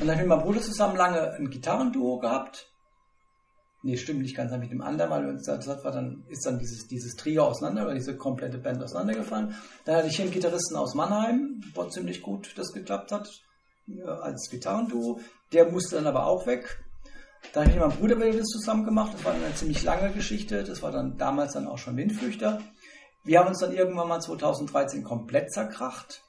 dann 0.00 0.10
habe 0.10 0.14
ich 0.14 0.20
mit 0.20 0.28
meinem 0.28 0.42
Bruder 0.42 0.60
zusammen 0.60 0.96
lange 0.96 1.32
ein 1.32 1.50
Gitarrenduo 1.50 2.18
gehabt 2.18 2.71
Nee, 3.84 3.96
stimmt 3.96 4.22
nicht 4.22 4.36
ganz 4.36 4.52
mit 4.52 4.70
dem 4.70 4.80
anderen, 4.80 5.10
weil 5.10 5.36
das 5.44 5.66
war 5.66 5.90
dann, 5.90 6.24
ist 6.28 6.46
dann 6.46 6.58
dieses, 6.58 6.86
dieses 6.86 7.16
Trio 7.16 7.44
auseinander, 7.44 7.84
oder 7.84 7.94
diese 7.94 8.16
komplette 8.16 8.58
Band 8.58 8.82
auseinandergefallen. 8.82 9.56
Dann 9.84 9.96
hatte 9.96 10.06
ich 10.06 10.16
hier 10.16 10.24
einen 10.24 10.32
Gitarristen 10.32 10.76
aus 10.76 10.94
Mannheim, 10.94 11.60
wo 11.74 11.84
ziemlich 11.86 12.22
gut 12.22 12.56
das 12.56 12.72
geklappt 12.72 13.10
hat, 13.10 13.28
als 14.06 14.48
Gitarrenduo. 14.50 15.20
Der 15.52 15.70
musste 15.70 15.96
dann 15.96 16.06
aber 16.06 16.26
auch 16.26 16.46
weg. 16.46 16.84
Da 17.52 17.60
habe 17.60 17.70
ich 17.70 17.76
mit 17.76 17.84
meinem 17.84 17.98
Bruder 17.98 18.14
das 18.32 18.46
zusammen 18.46 18.84
gemacht. 18.84 19.14
Das 19.14 19.24
war 19.24 19.32
eine 19.32 19.52
ziemlich 19.54 19.82
lange 19.82 20.12
Geschichte. 20.12 20.62
Das 20.62 20.80
war 20.82 20.92
dann 20.92 21.18
damals 21.18 21.54
dann 21.54 21.66
auch 21.66 21.78
schon 21.78 21.96
Windflüchter. 21.96 22.60
Wir 23.24 23.40
haben 23.40 23.48
uns 23.48 23.58
dann 23.58 23.72
irgendwann 23.72 24.08
mal 24.08 24.20
2013 24.20 25.02
komplett 25.02 25.52
zerkracht. 25.52 26.22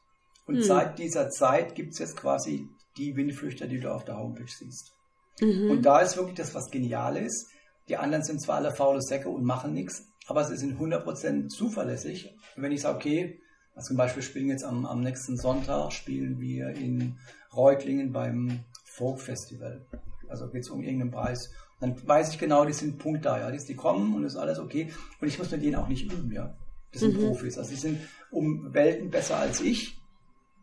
Und 0.46 0.56
hm. 0.56 0.64
seit 0.64 1.00
dieser 1.00 1.30
Zeit 1.30 1.76
gibt 1.76 1.94
es 1.94 2.00
jetzt 2.00 2.18
quasi 2.18 2.68
die 2.98 3.16
Windflüchter, 3.16 3.68
die 3.68 3.80
du 3.80 3.94
auf 3.94 4.06
der 4.06 4.18
Homepage 4.18 4.48
siehst. 4.48 4.92
Mhm. 5.40 5.72
Und 5.72 5.82
da 5.84 6.00
ist 6.00 6.18
wirklich 6.18 6.36
das, 6.36 6.54
was 6.54 6.70
genial 6.70 7.18
ist. 7.18 7.50
Die 7.90 7.98
anderen 7.98 8.24
sind 8.24 8.42
zwar 8.42 8.58
alle 8.58 8.74
faule 8.74 9.02
Säcke 9.02 9.30
und 9.30 9.44
machen 9.44 9.74
nichts, 9.74 10.08
aber 10.28 10.46
sie 10.46 10.56
sind 10.56 10.80
100% 10.80 11.50
zuverlässig. 11.50 12.34
wenn 12.56 12.72
ich 12.72 12.82
sage, 12.82 12.96
okay, 12.96 13.40
also 13.76 13.88
zum 13.88 13.98
Beispiel 13.98 14.24
spielen 14.24 14.50
jetzt 14.50 14.64
am, 14.64 14.86
am 14.86 15.02
nächsten 15.02 15.38
Sonntag, 15.38 15.92
spielen 15.92 16.40
wir 16.40 16.70
in 16.70 17.18
Reutlingen 17.56 18.12
beim 18.12 18.64
Folk 18.86 19.20
Festival. 19.20 19.86
Also 20.30 20.48
geht 20.50 20.62
es 20.62 20.70
um 20.70 20.82
irgendeinen 20.82 21.12
Preis. 21.12 21.52
Dann 21.80 21.96
weiß 22.08 22.30
ich 22.30 22.40
genau, 22.40 22.66
die 22.66 22.74
sind 22.74 23.00
Punkt 23.00 23.26
da, 23.26 23.40
ja. 23.40 23.52
Die, 23.52 23.58
die 23.58 23.76
kommen 23.76 24.16
und 24.16 24.24
ist 24.24 24.36
alles 24.36 24.60
okay. 24.60 24.92
Und 25.20 25.28
ich 25.28 25.38
muss 25.38 25.52
mit 25.52 25.64
denen 25.64 25.76
auch 25.76 25.88
nicht 25.88 26.12
üben, 26.12 26.32
ja. 26.32 26.56
Das 26.92 27.02
sind 27.02 27.18
mhm. 27.18 27.28
Profis. 27.28 27.58
Also 27.58 27.72
die 27.72 27.78
sind 27.78 28.00
um 28.32 28.74
Welten 28.74 29.10
besser 29.10 29.38
als 29.38 29.60
ich. 29.62 29.98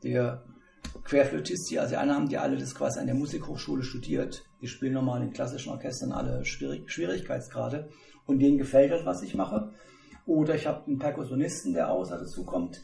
Der 0.02 0.42
Querflötist, 1.04 1.70
die 1.70 1.78
Asianer 1.80 2.14
haben 2.14 2.28
die 2.28 2.38
alle 2.38 2.56
das 2.56 2.74
quasi 2.74 3.00
an 3.00 3.06
der 3.06 3.14
Musikhochschule 3.14 3.82
studiert. 3.82 4.44
Die 4.60 4.68
spielen 4.68 4.94
normal 4.94 5.22
in 5.22 5.32
klassischen 5.32 5.72
Orchestern 5.72 6.12
alle 6.12 6.44
Schwierig 6.44 6.90
Schwierigkeitsgrade 6.90 7.88
und 8.26 8.38
denen 8.38 8.58
gefällt 8.58 8.92
das, 8.92 9.04
was 9.04 9.22
ich 9.22 9.34
mache. 9.34 9.72
Oder 10.26 10.54
ich 10.54 10.66
habe 10.66 10.86
einen 10.86 10.98
Perkussionisten, 10.98 11.72
der 11.72 11.90
außer 11.90 12.18
dazu 12.18 12.44
kommt, 12.44 12.80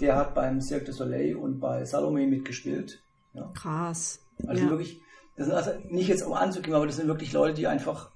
der 0.00 0.16
hat 0.16 0.34
beim 0.34 0.60
Cirque 0.60 0.86
du 0.86 0.92
Soleil 0.92 1.36
und 1.36 1.60
bei 1.60 1.84
Salome 1.84 2.26
mitgespielt. 2.26 3.02
Ja. 3.34 3.50
Krass. 3.54 4.20
Also 4.46 4.64
ja. 4.64 4.70
wirklich, 4.70 5.00
das 5.36 5.46
sind 5.46 5.56
also 5.56 5.72
nicht 5.88 6.08
jetzt 6.08 6.22
um 6.22 6.32
anzugeben, 6.32 6.74
aber 6.74 6.86
das 6.86 6.96
sind 6.96 7.08
wirklich 7.08 7.32
Leute, 7.32 7.54
die 7.54 7.66
einfach 7.66 8.10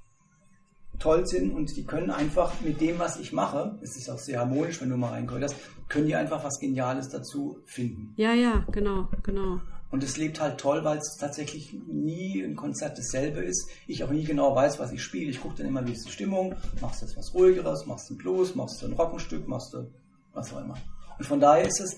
toll 1.00 1.26
sind 1.26 1.52
und 1.52 1.76
die 1.76 1.84
können 1.84 2.10
einfach 2.10 2.52
mit 2.60 2.80
dem, 2.80 2.98
was 2.98 3.18
ich 3.18 3.32
mache, 3.32 3.78
es 3.82 3.96
ist 3.96 4.08
auch 4.10 4.18
sehr 4.18 4.38
harmonisch, 4.38 4.80
wenn 4.80 4.90
du 4.90 4.96
mal 4.96 5.10
reingehört 5.10 5.54
können 5.90 6.06
die 6.06 6.14
einfach 6.14 6.42
was 6.42 6.58
Geniales 6.58 7.10
dazu 7.10 7.58
finden. 7.66 8.14
Ja, 8.16 8.32
ja, 8.32 8.64
genau, 8.70 9.08
genau. 9.22 9.60
Und 9.90 10.04
es 10.04 10.16
lebt 10.16 10.40
halt 10.40 10.58
toll, 10.58 10.84
weil 10.84 10.98
es 10.98 11.16
tatsächlich 11.18 11.76
nie 11.88 12.42
ein 12.42 12.54
Konzert 12.54 12.96
dasselbe 12.96 13.40
ist. 13.40 13.68
Ich 13.88 14.04
auch 14.04 14.10
nie 14.10 14.22
genau 14.22 14.54
weiß, 14.54 14.78
was 14.78 14.92
ich 14.92 15.02
spiele. 15.02 15.30
Ich 15.30 15.40
gucke 15.40 15.56
dann 15.56 15.66
immer, 15.66 15.84
wie 15.86 15.92
ist 15.92 16.06
die 16.06 16.12
Stimmung. 16.12 16.54
Machst 16.80 17.02
du 17.02 17.06
jetzt 17.06 17.16
was 17.18 17.34
ruhigeres, 17.34 17.86
machst 17.86 18.08
du 18.08 18.14
ein 18.14 18.18
Blues, 18.18 18.54
machst 18.54 18.80
du 18.80 18.86
ein 18.86 18.92
Rockenstück, 18.92 19.48
machst 19.48 19.74
du 19.74 19.90
was 20.32 20.54
auch 20.54 20.60
immer. 20.60 20.76
Und 21.18 21.24
von 21.24 21.40
daher 21.40 21.66
ist 21.66 21.80
es, 21.80 21.96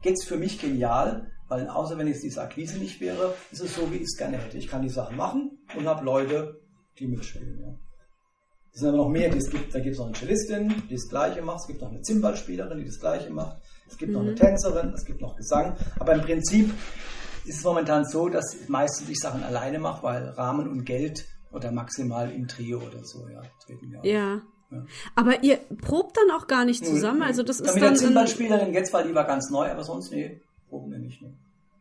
geht's 0.00 0.24
für 0.24 0.38
mich 0.38 0.58
genial, 0.58 1.30
weil 1.48 1.68
außer 1.68 1.98
wenn 1.98 2.06
jetzt 2.06 2.24
diese 2.24 2.40
Akquise 2.40 2.78
nicht 2.78 3.02
wäre, 3.02 3.34
ist 3.52 3.60
es 3.60 3.74
so, 3.74 3.92
wie 3.92 3.96
ich 3.96 4.04
es 4.04 4.16
gerne 4.16 4.38
hätte. 4.38 4.56
Ich 4.56 4.66
kann 4.66 4.80
die 4.80 4.88
Sachen 4.88 5.18
machen 5.18 5.58
und 5.76 5.86
habe 5.86 6.04
Leute, 6.06 6.58
die 6.98 7.06
mitspielen. 7.06 7.60
Ja. 7.60 7.89
Es 8.72 8.80
sind 8.80 8.88
aber 8.88 8.98
noch 8.98 9.08
mehr, 9.08 9.34
es 9.34 9.50
gibt. 9.50 9.74
Da 9.74 9.80
gibt 9.80 9.94
es 9.94 9.98
noch 9.98 10.06
eine 10.06 10.14
Cellistin, 10.14 10.72
die 10.88 10.94
das 10.94 11.08
Gleiche 11.08 11.42
macht. 11.42 11.60
Es 11.60 11.66
gibt 11.66 11.80
noch 11.80 11.90
eine 11.90 12.02
Zimbelspielerin, 12.02 12.78
die 12.78 12.84
das 12.84 13.00
Gleiche 13.00 13.30
macht. 13.30 13.56
Es 13.88 13.98
gibt 13.98 14.10
mhm. 14.10 14.14
noch 14.14 14.22
eine 14.22 14.32
mhm. 14.32 14.36
Tänzerin, 14.36 14.92
es 14.94 15.04
gibt 15.04 15.20
noch 15.20 15.36
Gesang. 15.36 15.76
Aber 15.98 16.14
im 16.14 16.20
Prinzip 16.20 16.72
ist 17.44 17.58
es 17.58 17.64
momentan 17.64 18.04
so, 18.04 18.28
dass 18.28 18.56
meistens 18.68 19.08
ich 19.08 19.18
Sachen 19.18 19.42
alleine 19.42 19.78
mache, 19.78 20.02
weil 20.02 20.28
Rahmen 20.30 20.68
und 20.68 20.84
Geld 20.84 21.26
oder 21.50 21.72
maximal 21.72 22.30
im 22.30 22.46
Trio 22.46 22.78
oder 22.78 23.04
so 23.04 23.28
ja, 23.28 23.42
treten 23.64 23.90
wir 23.90 24.04
ja. 24.04 24.40
ja. 24.70 24.86
Aber 25.16 25.42
ihr 25.42 25.56
probt 25.82 26.16
dann 26.16 26.30
auch 26.36 26.46
gar 26.46 26.64
nicht 26.64 26.84
zusammen? 26.84 27.22
Also 27.22 27.42
das 27.42 27.60
ist 27.60 27.66
dann. 27.66 27.74
Mit 27.74 27.82
der 27.82 27.94
Zimbelspielerin 27.94 28.72
jetzt, 28.72 28.92
weil 28.92 29.08
die 29.08 29.14
war 29.14 29.24
ganz 29.24 29.50
neu, 29.50 29.68
aber 29.68 29.82
sonst, 29.82 30.12
nee, 30.12 30.40
proben 30.68 30.92
wir 30.92 30.98
nicht. 30.98 31.20
Nee. 31.20 31.32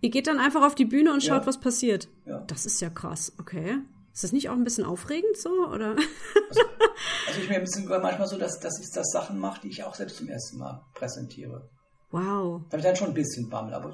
Ihr 0.01 0.09
geht 0.09 0.27
dann 0.27 0.39
einfach 0.39 0.65
auf 0.65 0.75
die 0.75 0.85
Bühne 0.85 1.13
und 1.13 1.21
schaut, 1.21 1.41
ja. 1.41 1.47
was 1.47 1.59
passiert. 1.59 2.07
Ja. 2.25 2.39
Das 2.47 2.65
ist 2.65 2.81
ja 2.81 2.89
krass, 2.89 3.33
okay. 3.37 3.79
Ist 4.13 4.23
das 4.23 4.31
nicht 4.31 4.49
auch 4.49 4.53
ein 4.53 4.63
bisschen 4.63 4.85
aufregend 4.85 5.37
so? 5.37 5.49
Oder? 5.67 5.95
Also, 5.95 6.61
also 7.27 7.41
ich 7.41 7.49
mir 7.49 7.55
ein 7.55 7.63
bisschen 7.63 7.87
manchmal 7.87 8.27
so, 8.27 8.37
dass, 8.37 8.59
dass 8.59 8.79
ich 8.79 8.91
das 8.93 9.11
Sachen 9.11 9.39
mache, 9.39 9.61
die 9.61 9.69
ich 9.69 9.83
auch 9.83 9.95
selbst 9.95 10.17
zum 10.17 10.29
ersten 10.29 10.57
Mal 10.57 10.83
präsentiere. 10.93 11.69
Wow. 12.11 12.63
Da 12.63 12.71
habe 12.71 12.77
ich 12.77 12.83
dann 12.83 12.95
schon 12.95 13.09
ein 13.09 13.13
bisschen 13.13 13.49
Bammel. 13.49 13.73
Aber 13.73 13.93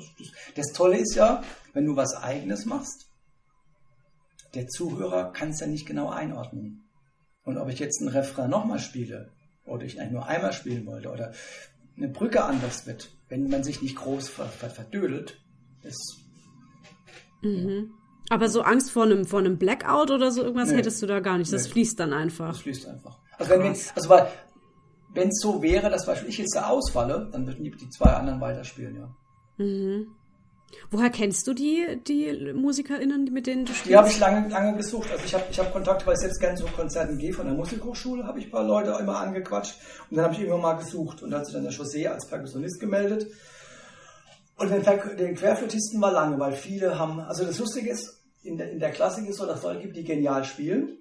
das, 0.55 0.67
Tolle 0.71 0.97
ist 0.97 1.15
ja, 1.15 1.43
wenn 1.73 1.85
du 1.85 1.95
was 1.95 2.15
Eigenes 2.15 2.65
machst, 2.65 3.07
der 4.53 4.67
Zuhörer 4.67 5.33
kann 5.33 5.49
es 5.49 5.59
ja 5.59 5.67
nicht 5.67 5.85
genau 5.85 6.09
einordnen. 6.09 6.87
Und 7.43 7.57
ob 7.57 7.69
ich 7.69 7.79
jetzt 7.79 8.01
ein 8.01 8.07
Refrain 8.07 8.49
nochmal 8.49 8.79
spiele 8.79 9.31
oder 9.65 9.85
ich 9.85 9.99
eigentlich 9.99 10.13
nur 10.13 10.27
einmal 10.27 10.53
spielen 10.53 10.85
wollte 10.85 11.11
oder 11.11 11.33
eine 11.97 12.07
Brücke 12.07 12.43
anders 12.43 12.87
wird, 12.87 13.11
wenn 13.29 13.49
man 13.49 13.63
sich 13.63 13.81
nicht 13.81 13.97
groß 13.97 14.29
verdödelt, 14.29 15.41
ist. 15.83 16.21
Mhm. 17.41 17.91
Aber 18.29 18.49
so 18.49 18.61
Angst 18.61 18.91
vor 18.91 19.03
einem, 19.03 19.25
vor 19.25 19.39
einem 19.39 19.57
Blackout 19.57 20.11
oder 20.11 20.31
so 20.31 20.41
irgendwas 20.43 20.69
nee. 20.69 20.77
hättest 20.77 21.01
du 21.01 21.05
da 21.05 21.19
gar 21.19 21.37
nicht. 21.37 21.53
Das 21.53 21.65
nee. 21.65 21.69
fließt 21.69 21.99
dann 21.99 22.13
einfach. 22.13 22.49
Das 22.49 22.61
fließt 22.61 22.87
einfach. 22.87 23.19
Also, 23.37 23.51
wenn 23.51 23.63
wir, 23.63 23.69
also 23.69 24.09
weil, 24.09 24.27
wenn 25.13 25.29
es 25.29 25.39
so 25.41 25.61
wäre, 25.61 25.89
dass 25.89 26.05
beispielsweise 26.05 26.29
ich 26.29 26.37
jetzt 26.39 26.55
da 26.55 26.67
ausfalle, 26.67 27.29
dann 27.31 27.45
würden 27.45 27.63
die, 27.63 27.71
die 27.71 27.89
zwei 27.89 28.11
anderen 28.11 28.41
weiterspielen, 28.41 28.95
ja. 28.95 29.15
Mhm. 29.57 30.07
Woher 30.91 31.09
kennst 31.09 31.47
du 31.47 31.53
die, 31.53 31.99
die 32.05 32.53
MusikerInnen, 32.53 33.31
mit 33.31 33.47
denen 33.47 33.65
du 33.65 33.73
spielst? 33.73 33.89
Die 33.89 33.95
habe 33.95 34.09
ich 34.09 34.19
lange, 34.19 34.49
lange 34.49 34.75
gesucht. 34.75 35.09
Also 35.11 35.23
ich 35.23 35.33
habe 35.33 35.43
ich 35.49 35.59
hab 35.59 35.71
Kontakt, 35.71 36.05
weil 36.05 36.15
ich 36.15 36.19
selbst 36.19 36.39
gerne 36.39 36.57
zu 36.57 36.65
Konzerten 36.65 37.17
gehe 37.17 37.31
von 37.31 37.45
der 37.45 37.55
Musikhochschule, 37.55 38.25
habe 38.25 38.39
ich 38.39 38.45
ein 38.45 38.51
paar 38.51 38.65
Leute 38.65 38.97
immer 38.99 39.19
angequatscht 39.19 39.75
und 40.09 40.17
dann 40.17 40.25
habe 40.25 40.35
ich 40.35 40.41
immer 40.41 40.57
mal 40.57 40.73
gesucht 40.73 41.21
und 41.21 41.31
dann 41.31 41.39
hat 41.39 41.45
sich 41.45 41.55
dann 41.55 41.63
der 41.63 41.71
Chaussee 41.71 42.07
als 42.07 42.27
Perkussionist 42.27 42.79
gemeldet 42.79 43.27
und 44.57 44.71
den, 44.71 44.83
den 45.17 45.35
Querflötisten 45.35 46.01
war 46.01 46.11
lange, 46.11 46.39
weil 46.39 46.53
viele 46.53 46.97
haben, 46.97 47.19
also 47.19 47.43
das 47.43 47.59
Lustige 47.59 47.89
ist, 47.89 48.23
in 48.43 48.57
der, 48.57 48.71
in 48.71 48.79
der 48.79 48.91
Klassik 48.91 49.27
ist 49.27 49.37
so, 49.37 49.45
dass 49.45 49.57
es 49.57 49.63
Leute 49.63 49.81
gibt, 49.81 49.97
die 49.97 50.03
genial 50.03 50.43
spielen, 50.43 50.97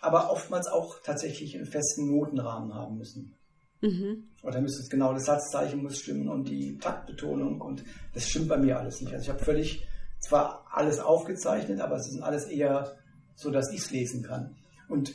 aber 0.00 0.30
oftmals 0.30 0.66
auch 0.68 1.00
tatsächlich 1.02 1.56
einen 1.56 1.66
festen 1.66 2.10
Notenrahmen 2.10 2.74
haben 2.74 2.98
müssen. 2.98 3.36
Mhm. 3.80 4.28
Oder 4.42 4.60
müsste 4.60 4.82
es 4.82 4.90
genau 4.90 5.12
das 5.12 5.24
Satzzeichen 5.24 5.82
muss 5.82 6.00
stimmen 6.00 6.28
und 6.28 6.48
die 6.48 6.78
Taktbetonung 6.78 7.60
und 7.60 7.84
das 8.12 8.28
stimmt 8.28 8.48
bei 8.48 8.58
mir 8.58 8.78
alles 8.78 9.00
nicht. 9.00 9.12
Also 9.12 9.24
ich 9.24 9.30
habe 9.30 9.44
völlig 9.44 9.86
zwar 10.20 10.66
alles 10.70 10.98
aufgezeichnet, 10.98 11.80
aber 11.80 11.96
es 11.96 12.08
ist 12.08 12.20
alles 12.20 12.46
eher 12.46 12.96
so, 13.36 13.50
dass 13.50 13.72
ich 13.72 13.78
es 13.80 13.90
lesen 13.90 14.24
kann. 14.24 14.56
Und 14.88 15.12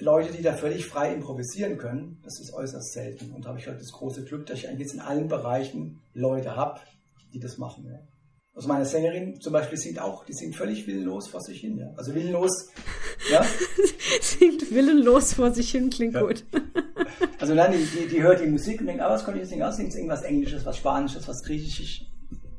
Leute, 0.00 0.32
die 0.32 0.42
da 0.42 0.52
völlig 0.54 0.86
frei 0.86 1.12
improvisieren 1.12 1.78
können, 1.78 2.20
das 2.24 2.40
ist 2.40 2.52
äußerst 2.52 2.92
selten. 2.92 3.32
Und 3.32 3.44
da 3.44 3.50
habe 3.50 3.58
ich 3.58 3.66
halt 3.66 3.80
das 3.80 3.92
große 3.92 4.24
Glück, 4.24 4.46
dass 4.46 4.58
ich 4.58 4.68
eigentlich 4.68 4.80
jetzt 4.80 4.94
in 4.94 5.00
allen 5.00 5.28
Bereichen 5.28 6.00
Leute 6.14 6.56
habe, 6.56 6.80
die 7.32 7.40
das 7.40 7.58
machen. 7.58 7.86
Ja. 7.86 8.00
Also 8.54 8.66
meine 8.66 8.84
Sängerin 8.84 9.40
zum 9.40 9.52
Beispiel 9.52 9.78
singt 9.78 10.00
auch, 10.00 10.24
die 10.24 10.32
singt 10.32 10.56
völlig 10.56 10.86
willenlos 10.86 11.28
vor 11.28 11.40
sich 11.40 11.60
hin. 11.60 11.78
Ja. 11.78 11.92
Also 11.96 12.14
willenlos, 12.14 12.50
ja. 13.30 13.44
singt 14.20 14.72
willenlos 14.72 15.34
vor 15.34 15.52
sich 15.52 15.70
hin, 15.70 15.90
klingt 15.90 16.14
ja. 16.14 16.22
gut. 16.22 16.44
also 17.38 17.54
dann, 17.54 17.70
die, 17.70 17.84
die, 17.84 18.08
die, 18.08 18.22
hört 18.22 18.40
die 18.40 18.48
Musik 18.48 18.80
und 18.80 18.86
denkt, 18.86 19.00
ah, 19.00 19.10
was 19.10 19.24
könnte 19.24 19.38
ich 19.38 19.42
jetzt 19.42 19.50
singen? 19.50 19.62
Ah, 19.62 19.70
singt 19.70 19.94
irgendwas 19.94 20.22
Englisches, 20.22 20.66
was 20.66 20.76
Spanisches, 20.76 21.28
was 21.28 21.42
Griechisches. 21.44 22.06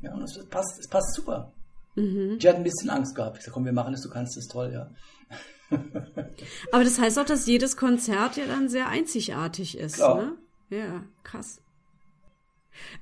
Ja, 0.01 0.13
und 0.13 0.24
es 0.24 0.41
passt, 0.50 0.79
es 0.79 0.88
passt 0.88 1.13
super. 1.15 1.51
Mhm. 1.96 2.39
Die 2.39 2.48
hat 2.48 2.55
ein 2.55 2.63
bisschen 2.63 2.89
Angst 2.89 3.15
gehabt. 3.15 3.39
Ich 3.39 3.43
sage, 3.43 3.53
komm, 3.53 3.65
wir 3.65 3.74
machen 3.74 3.91
das, 3.91 4.01
du 4.01 4.10
kannst 4.10 4.38
das 4.38 4.48
toll, 4.48 4.72
ja. 4.74 4.89
Aber 6.72 6.84
das 6.84 7.00
heißt 7.00 7.20
auch, 7.20 7.26
dass 7.26 7.46
jedes 7.46 7.78
Konzert 7.78 8.38
ja 8.38 8.46
dann 8.46 8.70
sehr 8.70 8.88
einzigartig 8.88 9.78
ist. 9.78 9.96
Klar. 9.96 10.22
Ne? 10.22 10.38
Ja, 10.70 11.04
krass. 11.24 11.62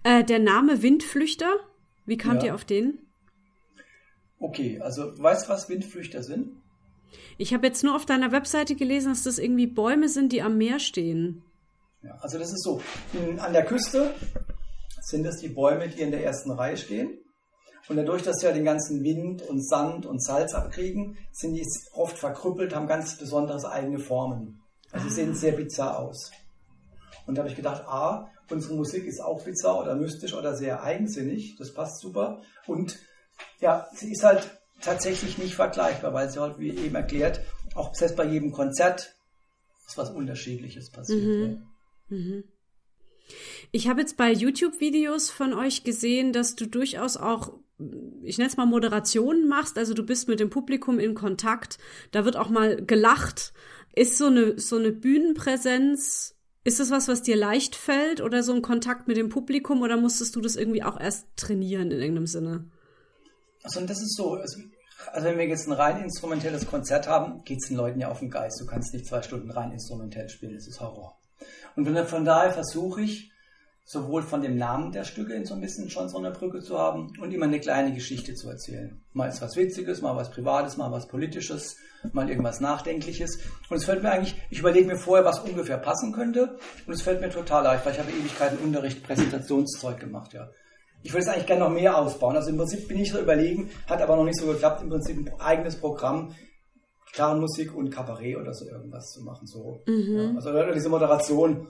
Äh, 0.04 0.24
der 0.24 0.40
Name 0.40 0.82
Windflüchter, 0.82 1.52
wie 2.06 2.18
kamt 2.18 2.44
ja. 2.44 2.50
ihr 2.50 2.56
auf 2.56 2.66
den? 2.66 3.00
Okay, 4.40 4.80
also 4.82 5.14
weißt 5.18 5.48
du, 5.48 5.54
was 5.54 5.70
Windflüchter 5.70 6.24
sind? 6.24 6.52
Ich 7.38 7.54
habe 7.54 7.68
jetzt 7.68 7.84
nur 7.84 7.96
auf 7.96 8.06
deiner 8.06 8.32
Webseite 8.32 8.76
gelesen, 8.76 9.10
dass 9.10 9.24
das 9.24 9.40
irgendwie 9.40 9.68
Bäume 9.68 10.10
sind, 10.10 10.32
die 10.32 10.42
am 10.42 10.58
Meer 10.58 10.80
stehen. 10.80 11.44
Ja, 12.04 12.16
also 12.22 12.38
das 12.38 12.50
ist 12.50 12.64
so. 12.64 12.82
An 13.38 13.54
der 13.54 13.66
Küste 13.66 14.14
sind 15.02 15.26
es 15.26 15.38
die 15.38 15.50
Bäume, 15.50 15.88
die 15.88 16.02
in 16.02 16.12
der 16.12 16.24
ersten 16.24 16.52
Reihe 16.52 16.78
stehen. 16.78 17.18
Und 17.89 17.96
dadurch, 17.96 18.24
dass 18.24 18.39
sie 18.39 18.48
ja 18.48 18.51
den 18.51 18.65
ganzen 18.65 19.03
Wind 19.03 19.41
und 19.44 19.65
Sand 19.65 20.06
und 20.06 20.22
Salz 20.22 20.53
abkriegen, 20.53 21.17
sind 21.32 21.53
die 21.53 21.65
oft 21.94 22.17
verkrüppelt, 22.17 22.75
haben 22.75 22.88
ganz 22.88 23.17
besonders 23.17 23.63
eigene 23.63 24.00
Formen. 24.00 24.62
Also 24.91 25.08
sie 25.08 25.15
sehen 25.15 25.36
sehr 25.36 25.53
bizarr 25.53 26.00
aus. 26.00 26.32
Und 27.25 27.36
da 27.36 27.41
habe 27.41 27.50
ich 27.50 27.56
gedacht, 27.56 27.84
ah, 27.88 28.29
unsere 28.50 28.75
Musik 28.75 29.06
ist 29.06 29.22
auch 29.22 29.44
bizarr 29.44 29.82
oder 29.82 29.96
mystisch 29.96 30.34
oder 30.34 30.56
sehr 30.56 30.84
eigensinnig. 30.84 31.56
Das 31.58 31.74
passt 31.74 32.00
super. 32.00 32.41
Und 32.65 33.00
ja, 33.60 33.88
sie 33.94 34.12
ist 34.12 34.24
halt 34.24 34.50
tatsächlich 34.82 35.38
nicht 35.38 35.56
vergleichbar, 35.56 36.13
weil 36.13 36.29
sie 36.29 36.39
halt, 36.39 36.60
wie 36.60 36.70
eben 36.70 36.96
erklärt, 36.96 37.41
auch 37.75 37.94
selbst 37.96 38.15
bei 38.15 38.25
jedem 38.25 38.51
Konzert 38.51 39.13
ist 39.88 39.98
was 39.98 40.10
Unterschiedliches 40.10 40.89
passiert. 40.89 41.24
Mhm. 41.24 41.63
Ja. 42.10 42.17
Mhm. 42.17 42.44
Ich 43.72 43.88
habe 43.89 44.01
jetzt 44.01 44.15
bei 44.15 44.32
YouTube-Videos 44.32 45.29
von 45.29 45.53
euch 45.53 45.84
gesehen, 45.84 46.32
dass 46.32 46.56
du 46.56 46.65
durchaus 46.65 47.17
auch 47.17 47.53
ich 48.24 48.38
nenne 48.38 48.50
es 48.50 48.58
mal 48.58 48.66
Moderationen 48.66 49.48
machst, 49.48 49.78
also 49.78 49.94
du 49.94 50.04
bist 50.04 50.28
mit 50.28 50.40
dem 50.40 50.50
Publikum 50.50 51.00
in 51.00 51.14
Kontakt, 51.14 51.78
da 52.12 52.26
wird 52.26 52.36
auch 52.36 52.50
mal 52.50 52.84
gelacht. 52.84 53.54
Ist 53.96 54.18
so 54.18 54.28
eine, 54.28 54.60
so 54.60 54.78
eine 54.78 54.92
Bühnenpräsenz, 54.92 56.36
ist 56.64 56.80
das 56.80 56.92
was, 56.92 57.08
was 57.08 57.22
dir 57.22 57.36
leicht 57.36 57.76
fällt 57.76 58.22
oder 58.22 58.44
so 58.44 58.54
ein 58.54 58.62
Kontakt 58.62 59.08
mit 59.08 59.18
dem 59.18 59.30
Publikum 59.30 59.82
oder 59.82 59.98
musstest 59.98 60.36
du 60.36 60.42
das 60.42 60.56
irgendwie 60.56 60.84
auch 60.84 61.00
erst 61.00 61.26
trainieren 61.36 61.92
in 61.92 62.00
irgendeinem 62.00 62.28
Sinne? 62.28 62.70
Also 63.64 63.82
das 63.86 64.02
ist 64.02 64.16
so, 64.16 64.34
also, 64.34 64.60
also 65.14 65.28
wenn 65.28 65.38
wir 65.38 65.48
jetzt 65.48 65.68
ein 65.68 65.74
rein 65.74 66.04
instrumentelles 66.04 66.68
Konzert 66.68 67.08
haben, 67.08 67.44
geht 67.44 67.60
es 67.62 67.70
den 67.70 67.78
Leuten 67.78 68.00
ja 68.00 68.10
auf 68.10 68.20
den 68.20 68.30
Geist. 68.30 68.60
Du 68.60 68.66
kannst 68.66 68.94
nicht 68.94 69.06
zwei 69.06 69.22
Stunden 69.22 69.52
rein 69.52 69.72
instrumentell 69.72 70.30
spielen, 70.30 70.56
das 70.56 70.68
ist 70.68 70.80
Horror. 70.80 71.18
Und 71.76 71.88
von 72.08 72.26
daher 72.26 72.52
versuche 72.52 73.02
ich, 73.02 73.32
sowohl 73.88 74.22
von 74.22 74.41
dem 74.41 74.58
Namen 74.58 74.91
der 74.91 75.06
Stücke 75.06 75.41
so 75.46 75.53
ein 75.53 75.62
bisschen 75.62 75.89
schon 75.89 76.10
so 76.10 76.17
eine 76.17 76.32
Brücke 76.32 76.60
zu 76.60 76.77
haben 76.77 77.13
und 77.22 77.34
immer 77.34 77.46
eine 77.46 77.62
kleine 77.62 77.94
Geschichte 77.94 78.34
zu 78.34 78.50
erzählen. 78.50 79.01
Mal 79.13 79.29
ist 79.29 79.41
was 79.41 79.56
Witziges, 79.56 80.01
mal 80.01 80.17
was 80.17 80.29
Privates, 80.29 80.75
mal 80.75 80.91
was 80.91 81.08
Politisches, 81.08 81.77
mal 82.12 82.29
irgendwas 82.29 82.60
Nachdenkliches. 82.60 83.39
Und 83.70 83.77
es 83.77 83.86
fällt 83.86 84.03
mir 84.03 84.12
eigentlich, 84.12 84.36
ich 84.50 84.60
überlege 84.60 84.88
mir 84.88 84.98
vorher, 84.98 85.24
was 85.24 85.39
ungefähr 85.39 85.77
passen 85.77 86.12
könnte 86.12 86.58
und 86.86 86.94
es 86.94 87.01
fällt 87.01 87.22
mir 87.22 87.29
total 87.29 87.63
leicht, 87.63 87.86
weil 87.86 87.94
ich 87.94 88.00
habe 88.00 88.12
Ewigkeiten 88.12 88.58
Unterricht, 88.58 89.03
Präsentationszeug 89.03 90.01
gemacht, 90.01 90.34
ja. 90.34 90.50
Ich 91.01 91.13
würde 91.13 91.24
es 91.24 91.29
eigentlich 91.29 91.46
gerne 91.46 91.63
noch 91.63 91.72
mehr 91.72 91.98
ausbauen. 91.98 92.36
Also 92.36 92.50
im 92.50 92.58
Prinzip 92.58 92.89
bin 92.89 93.00
ich 93.00 93.10
so 93.10 93.22
überlegen, 93.22 93.70
hat 93.88 94.01
aber 94.01 94.17
noch 94.17 94.25
nicht 94.25 94.38
so 94.38 94.48
geklappt, 94.48 94.82
im 94.82 94.89
Prinzip 94.89 95.15
ein 95.15 95.39
eigenes 95.39 95.77
Programm, 95.77 96.36
Gitarrenmusik 97.10 97.74
und 97.74 97.89
Kabarett 97.89 98.36
oder 98.36 98.53
so 98.53 98.65
irgendwas 98.65 99.12
zu 99.12 99.24
machen. 99.24 99.48
So. 99.48 99.82
Mhm. 99.88 100.17
Ja, 100.17 100.36
also 100.36 100.74
diese 100.74 100.89
Moderation 100.89 101.67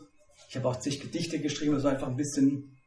ich 0.50 0.56
habe 0.56 0.68
auch 0.68 0.80
zig 0.80 1.00
Gedichte 1.00 1.40
geschrieben, 1.40 1.80
so 1.80 1.88
einfach 1.88 2.08
ein 2.08 2.16
bisschen, 2.16 2.78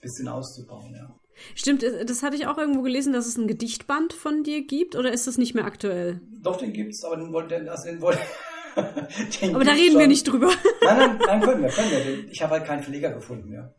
bisschen 0.00 0.28
auszubauen, 0.28 0.94
ja. 0.94 1.14
Stimmt, 1.54 1.82
äh, 1.82 2.04
das 2.04 2.22
hatte 2.22 2.36
ich 2.36 2.46
auch 2.46 2.58
irgendwo 2.58 2.82
gelesen, 2.82 3.12
dass 3.12 3.26
es 3.26 3.36
ein 3.36 3.48
Gedichtband 3.48 4.12
von 4.12 4.42
dir 4.42 4.66
gibt, 4.66 4.96
oder 4.96 5.12
ist 5.12 5.26
das 5.26 5.38
nicht 5.38 5.54
mehr 5.54 5.64
aktuell? 5.64 6.20
Doch, 6.42 6.56
den 6.56 6.72
gibt 6.72 6.92
es, 6.92 7.04
aber 7.04 7.16
den 7.16 7.32
wollte, 7.32 7.70
also 7.70 7.84
den 7.84 8.00
wollte, 8.00 8.20
den 9.40 9.54
aber 9.54 9.64
da 9.64 9.72
reden 9.72 9.92
schon. 9.92 10.00
wir 10.00 10.06
nicht 10.06 10.28
drüber. 10.28 10.52
nein, 10.82 10.98
nein, 10.98 11.18
nein, 11.26 11.40
können 11.40 11.62
wir, 11.62 11.70
können 11.70 11.90
wir. 11.90 12.30
Ich 12.30 12.42
habe 12.42 12.52
halt 12.52 12.66
keinen 12.66 12.82
Verleger 12.82 13.12
gefunden, 13.12 13.52
ja. 13.52 13.72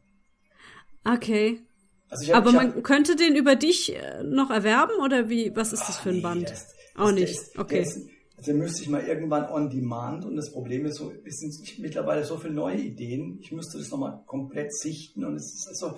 Okay. 1.04 1.62
Also 2.10 2.32
hab, 2.34 2.38
aber 2.38 2.51
man 2.51 2.75
hab, 2.75 2.84
könnte 2.84 3.16
den 3.16 3.36
über 3.36 3.56
dich 3.56 3.96
äh, 3.96 4.24
noch 4.24 4.50
erwerben, 4.50 4.94
oder 5.04 5.30
wie, 5.30 5.56
was 5.56 5.74
ist 5.74 5.88
das 5.88 5.98
für 5.98 6.10
ein 6.10 6.16
nee, 6.16 6.22
Band? 6.22 6.50
Das, 6.50 6.68
das, 6.68 6.75
auch 6.98 7.12
nicht, 7.12 7.32
ist, 7.32 7.58
okay. 7.58 7.82
Ist, 7.82 8.00
also 8.42 8.54
müsste 8.54 8.82
ich 8.82 8.90
mal 8.90 9.04
irgendwann 9.04 9.50
on 9.50 9.70
demand 9.70 10.26
und 10.26 10.36
das 10.36 10.52
Problem 10.52 10.86
ist 10.86 10.98
so, 10.98 11.14
es 11.26 11.40
sind 11.40 11.80
mittlerweile 11.80 12.24
so 12.24 12.38
viele 12.38 12.54
neue 12.54 12.78
Ideen. 12.78 13.38
Ich 13.40 13.52
müsste 13.52 13.78
das 13.78 13.92
nochmal 13.92 14.24
komplett 14.26 14.74
sichten 14.74 15.24
und 15.24 15.36
es 15.36 15.54
ist 15.54 15.68
also, 15.68 15.98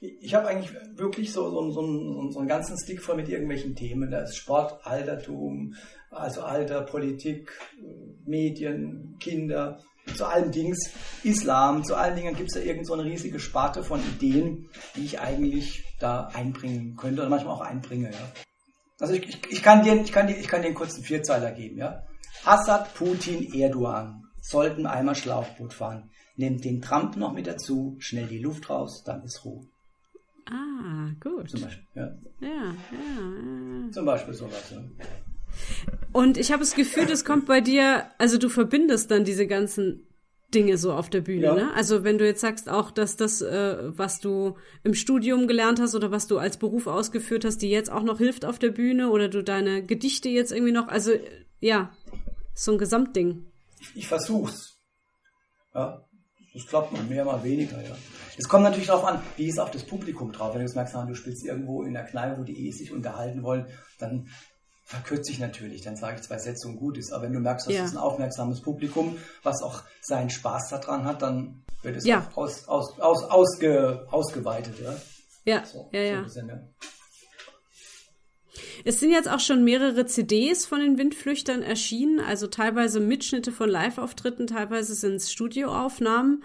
ich 0.00 0.34
habe 0.34 0.48
eigentlich 0.48 0.74
wirklich 0.96 1.32
so, 1.32 1.48
so, 1.50 1.70
so, 1.70 2.30
so, 2.30 2.38
einen 2.40 2.48
ganzen 2.48 2.76
Stick 2.76 3.00
voll 3.00 3.14
mit 3.14 3.28
irgendwelchen 3.28 3.76
Themen. 3.76 4.10
Da 4.10 4.22
ist 4.22 4.36
Sport, 4.36 4.84
Altertum, 4.84 5.74
also 6.10 6.42
Alter, 6.42 6.80
Politik, 6.80 7.52
Medien, 8.24 9.16
Kinder, 9.20 9.78
zu 10.16 10.26
allen 10.26 10.50
Dings, 10.50 10.90
Islam, 11.22 11.84
zu 11.84 11.94
allen 11.94 12.16
Dingen 12.16 12.34
gibt 12.34 12.48
es 12.48 12.54
da 12.54 12.60
irgend 12.60 12.88
so 12.88 12.94
eine 12.94 13.04
riesige 13.04 13.38
Sparte 13.38 13.84
von 13.84 14.00
Ideen, 14.00 14.68
die 14.96 15.04
ich 15.04 15.20
eigentlich 15.20 15.84
da 16.00 16.26
einbringen 16.34 16.96
könnte 16.96 17.22
oder 17.22 17.30
manchmal 17.30 17.54
auch 17.54 17.60
einbringe. 17.60 18.10
Ja. 18.10 18.32
Also 19.02 19.14
ich, 19.14 19.28
ich, 19.28 19.40
ich, 19.50 19.62
kann 19.64 19.82
dir, 19.82 20.00
ich, 20.00 20.12
kann 20.12 20.28
dir, 20.28 20.38
ich 20.38 20.46
kann 20.46 20.62
dir 20.62 20.68
einen 20.68 20.76
kurzen 20.76 21.02
Vierzeiler 21.02 21.50
geben. 21.50 21.76
Ja? 21.76 22.04
Assad, 22.44 22.94
Putin, 22.94 23.52
Erdogan 23.52 24.28
sollten 24.40 24.86
einmal 24.86 25.16
Schlauchboot 25.16 25.72
fahren. 25.72 26.10
Nehmt 26.36 26.64
den 26.64 26.80
Trump 26.80 27.16
noch 27.16 27.32
mit 27.32 27.48
dazu, 27.48 27.96
schnell 27.98 28.28
die 28.28 28.38
Luft 28.38 28.70
raus, 28.70 29.02
dann 29.04 29.24
ist 29.24 29.44
Ruhe. 29.44 29.66
Ah, 30.46 31.10
gut. 31.18 31.50
Zum 31.50 31.62
Beispiel, 31.62 31.84
ja. 31.96 32.14
Ja, 32.40 32.48
ja, 32.48 32.74
ja. 33.86 33.90
Zum 33.90 34.06
Beispiel 34.06 34.34
sowas, 34.34 34.70
ja. 34.70 34.78
Und 36.12 36.38
ich 36.38 36.52
habe 36.52 36.60
das 36.60 36.76
Gefühl, 36.76 37.06
das 37.06 37.24
kommt 37.24 37.46
bei 37.46 37.60
dir, 37.60 38.06
also 38.18 38.38
du 38.38 38.48
verbindest 38.48 39.10
dann 39.10 39.24
diese 39.24 39.48
ganzen 39.48 40.06
Dinge 40.54 40.78
so 40.78 40.92
auf 40.92 41.10
der 41.10 41.20
Bühne. 41.20 41.46
Ja. 41.46 41.54
Ne? 41.54 41.74
Also 41.74 42.04
wenn 42.04 42.18
du 42.18 42.26
jetzt 42.26 42.40
sagst 42.40 42.68
auch, 42.68 42.90
dass 42.90 43.16
das, 43.16 43.40
äh, 43.40 43.76
was 43.96 44.20
du 44.20 44.56
im 44.82 44.94
Studium 44.94 45.46
gelernt 45.46 45.80
hast 45.80 45.94
oder 45.94 46.10
was 46.10 46.26
du 46.26 46.38
als 46.38 46.56
Beruf 46.56 46.86
ausgeführt 46.86 47.44
hast, 47.44 47.58
die 47.58 47.70
jetzt 47.70 47.90
auch 47.90 48.02
noch 48.02 48.18
hilft 48.18 48.44
auf 48.44 48.58
der 48.58 48.70
Bühne 48.70 49.10
oder 49.10 49.28
du 49.28 49.42
deine 49.42 49.84
Gedichte 49.84 50.28
jetzt 50.28 50.52
irgendwie 50.52 50.72
noch, 50.72 50.88
also 50.88 51.12
ja, 51.60 51.90
so 52.54 52.72
ein 52.72 52.78
Gesamtding. 52.78 53.46
Ich, 53.80 53.96
ich 53.96 54.08
versuch's. 54.08 54.78
Ja, 55.74 56.04
das 56.54 56.66
klappt 56.66 56.92
mal 56.92 57.02
mehr, 57.04 57.24
mal 57.24 57.42
weniger, 57.42 57.82
ja. 57.82 57.96
Es 58.36 58.48
kommt 58.48 58.64
natürlich 58.64 58.86
darauf 58.86 59.04
an, 59.04 59.22
wie 59.36 59.48
ist 59.48 59.58
auch 59.58 59.70
das 59.70 59.84
Publikum 59.84 60.32
drauf. 60.32 60.52
Wenn 60.52 60.60
du 60.60 60.66
jetzt 60.66 60.74
merkst, 60.74 60.94
du 60.94 61.14
spielst 61.14 61.44
irgendwo 61.44 61.82
in 61.82 61.94
der 61.94 62.04
Kneipe, 62.04 62.40
wo 62.40 62.44
die 62.44 62.66
eh 62.66 62.70
sich 62.70 62.92
unterhalten 62.92 63.42
wollen, 63.42 63.66
dann 63.98 64.28
verkürze 64.84 65.30
ich 65.30 65.38
natürlich, 65.38 65.82
dann 65.82 65.96
sage 65.96 66.16
ich 66.16 66.22
zwei 66.22 66.38
Sätze 66.38 66.68
und 66.68 66.76
gut 66.76 66.98
ist. 66.98 67.12
Aber 67.12 67.24
wenn 67.24 67.32
du 67.32 67.40
merkst, 67.40 67.66
das 67.66 67.74
ja. 67.74 67.84
ist 67.84 67.92
ein 67.92 67.98
aufmerksames 67.98 68.60
Publikum, 68.60 69.16
was 69.42 69.62
auch 69.62 69.82
seinen 70.00 70.30
Spaß 70.30 70.70
daran 70.70 71.04
hat, 71.04 71.22
dann 71.22 71.62
wird 71.82 71.96
es 71.96 72.04
ja. 72.04 72.30
aus, 72.34 72.68
aus, 72.68 72.98
aus, 73.00 73.24
ausge, 73.24 74.06
ausgeweitet. 74.10 74.74
Ja, 74.80 74.96
ja, 75.44 75.64
so, 75.64 75.88
ja. 75.92 76.28
So 76.28 76.40
ja. 76.40 76.60
Es 78.84 79.00
sind 79.00 79.10
jetzt 79.10 79.30
auch 79.30 79.40
schon 79.40 79.64
mehrere 79.64 80.06
CDs 80.06 80.66
von 80.66 80.80
den 80.80 80.98
Windflüchtern 80.98 81.62
erschienen, 81.62 82.20
also 82.20 82.48
teilweise 82.48 83.00
Mitschnitte 83.00 83.52
von 83.52 83.68
Live-Auftritten, 83.68 84.46
teilweise 84.46 84.94
sind 84.94 85.14
es 85.14 85.32
Studioaufnahmen. 85.32 86.42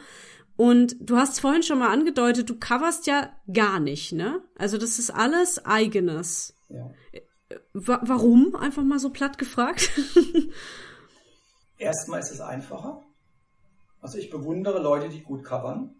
Und 0.55 0.95
du 0.99 1.17
hast 1.17 1.39
vorhin 1.39 1.63
schon 1.63 1.79
mal 1.79 1.91
angedeutet, 1.91 2.49
du 2.49 2.55
coverst 2.55 3.05
ja 3.05 3.29
gar 3.51 3.79
nicht, 3.79 4.11
ne? 4.11 4.41
Also 4.57 4.77
das 4.77 4.97
ist 4.97 5.11
alles 5.11 5.63
eigenes. 5.65 6.55
Ja. 6.69 6.91
Warum? 7.73 8.55
Einfach 8.55 8.83
mal 8.83 8.99
so 8.99 9.09
platt 9.09 9.37
gefragt. 9.37 9.89
Erstmal 11.77 12.19
ist 12.19 12.31
es 12.31 12.41
einfacher. 12.41 13.03
Also 14.01 14.17
ich 14.17 14.29
bewundere 14.29 14.81
Leute, 14.81 15.09
die 15.09 15.21
gut 15.21 15.43
covern, 15.43 15.95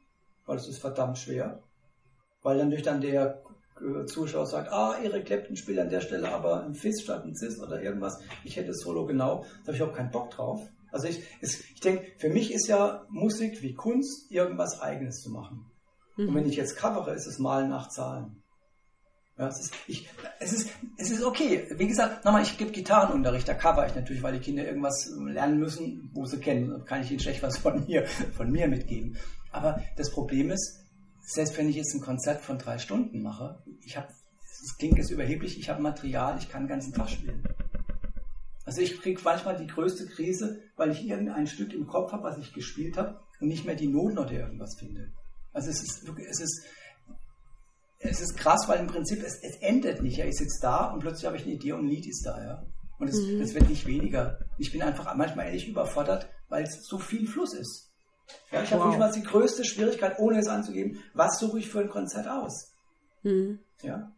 weil 0.46 0.58
es 0.58 0.68
ist 0.68 0.80
verdammt 0.80 1.18
schwer. 1.18 1.64
Weil 2.42 2.58
dann 2.58 2.70
durch 2.70 2.84
dann 2.84 3.02
der 3.02 3.44
äh, 3.82 4.06
Zuschauer 4.06 4.46
sagt, 4.46 4.72
ah, 4.72 4.98
Erik 5.02 5.26
Clapton 5.26 5.56
spielt 5.56 5.80
an 5.80 5.90
der 5.90 6.02
Stelle 6.02 6.32
aber 6.32 6.64
ein 6.64 6.76
Fizz 6.76 7.04
statt 7.04 7.26
ein 7.26 7.36
Cis 7.36 7.60
oder 7.60 7.82
irgendwas. 7.82 8.20
Ich 8.44 8.56
hätte 8.56 8.72
es 8.72 8.82
Solo 8.82 9.06
genau. 9.06 9.44
Da 9.64 9.68
habe 9.68 9.78
ich 9.78 9.84
auch 9.84 9.94
keinen 9.94 10.12
Bock 10.12 10.32
drauf. 10.32 10.68
Also 10.92 11.08
ich, 11.08 11.24
ich 11.42 11.80
denke, 11.82 12.06
für 12.18 12.30
mich 12.30 12.54
ist 12.54 12.68
ja 12.68 13.06
Musik 13.10 13.62
wie 13.62 13.74
Kunst, 13.74 14.32
irgendwas 14.32 14.82
Eigenes 14.82 15.22
zu 15.22 15.30
machen. 15.30 15.70
Mhm. 16.16 16.30
Und 16.30 16.36
wenn 16.36 16.50
ich 16.50 16.56
jetzt 16.56 16.78
covere, 16.78 17.14
ist 17.14 17.28
es 17.28 17.40
Malen 17.40 17.70
nach 17.70 17.90
Zahlen. 17.90 18.42
Ja, 19.38 19.48
es, 19.48 19.60
ist, 19.60 19.74
ich, 19.88 20.10
es, 20.40 20.54
ist, 20.54 20.70
es 21.12 21.20
ist 21.20 21.26
okay. 21.26 21.68
Wie 21.72 21.88
gesagt, 21.88 22.26
nochmal, 22.26 22.44
ich 22.44 22.58
gebe 22.58 22.72
Gitarrenunterricht, 22.72 23.48
da 23.48 23.54
cover 23.54 23.88
ich 23.88 23.96
natürlich, 23.96 24.24
weil 24.24 24.34
die 24.34 24.40
Kinder 24.40 24.66
irgendwas 24.66 25.10
lernen 25.18 25.60
müssen, 25.60 26.10
wo 26.14 26.26
sie 26.26 26.40
kennen. 26.40 26.70
Da 26.70 26.80
kann 26.80 27.02
ich 27.02 27.12
ihnen 27.12 27.20
schlecht 27.20 27.44
was 27.44 27.58
von 27.58 27.86
mir, 27.86 28.06
von 28.36 28.52
mir 28.52 28.68
mitgeben. 28.68 29.18
Aber 29.52 29.82
das 29.96 30.12
Problem 30.12 30.52
ist, 30.52 30.84
selbst 31.22 31.58
wenn 31.58 31.70
ich 31.70 31.76
jetzt 31.76 31.94
ein 31.94 32.02
Konzert 32.02 32.42
von 32.42 32.58
drei 32.58 32.78
Stunden 32.78 33.22
mache, 33.22 33.62
ich 33.82 33.98
habe, 33.98 34.08
es 34.64 34.78
klingt 34.78 34.98
jetzt 34.98 35.12
überheblich, 35.12 35.60
ich 35.60 35.70
habe 35.70 35.82
Material, 35.82 36.38
ich 36.40 36.50
kann 36.50 36.64
den 36.64 36.70
ganzen 36.70 36.94
Tag 36.94 37.10
spielen. 37.10 37.44
Also 38.66 38.82
ich 38.82 39.00
kriege 39.02 39.22
manchmal 39.24 39.58
die 39.58 39.68
größte 39.68 40.08
Krise, 40.08 40.62
weil 40.76 40.92
ich 40.92 41.08
irgendein 41.08 41.48
Stück 41.48 41.74
im 41.74 41.88
Kopf 41.88 42.12
habe, 42.12 42.24
was 42.24 42.38
ich 42.38 42.54
gespielt 42.54 42.98
habe 42.98 43.20
und 43.40 43.48
nicht 43.48 43.66
mehr 43.66 43.76
die 43.76 43.88
Noten 43.88 44.18
oder 44.18 44.32
irgendwas 44.32 44.76
finde. 44.78 45.12
Also 45.54 45.70
es 45.70 45.82
ist, 45.82 46.10
es 46.30 46.40
ist, 46.40 46.66
es 48.00 48.22
ist 48.22 48.38
krass, 48.38 48.68
weil 48.68 48.80
im 48.80 48.88
Prinzip 48.88 49.24
es, 49.24 49.42
es 49.42 49.58
endet 49.62 50.02
nicht. 50.02 50.18
Ja, 50.18 50.26
ich 50.26 50.38
sitze 50.38 50.60
da 50.62 50.92
und 50.92 51.00
plötzlich 51.00 51.26
habe 51.26 51.38
ich 51.38 51.44
eine 51.44 51.54
Idee 51.54 51.74
und 51.74 51.86
ein 51.86 51.90
Lied 51.90 52.08
ist 52.08 52.26
da, 52.26 52.44
ja. 52.44 52.64
Und 53.00 53.08
es, 53.10 53.20
mhm. 53.20 53.42
es 53.42 53.54
wird 53.54 53.70
nicht 53.70 53.86
weniger. 53.86 54.40
Ich 54.58 54.72
bin 54.72 54.82
einfach 54.82 55.14
manchmal 55.16 55.48
ehrlich 55.48 55.68
überfordert, 55.68 56.30
weil 56.50 56.64
es 56.64 56.86
so 56.88 56.98
viel 56.98 57.28
Fluss 57.28 57.54
ist. 57.54 57.92
Ja, 58.52 58.64
ich 58.64 58.72
wow. 58.72 58.80
habe 58.80 58.90
manchmal 58.90 59.12
die 59.12 59.24
größte 59.24 59.64
Schwierigkeit, 59.64 60.20
ohne 60.20 60.40
es 60.40 60.48
anzugeben, 60.48 61.02
was 61.14 61.40
suche 61.40 61.60
ich 61.60 61.70
für 61.70 61.80
ein 61.80 61.90
Konzert 61.90 62.28
aus? 62.28 62.74
Mhm. 63.24 63.60
Ja. 63.82 64.12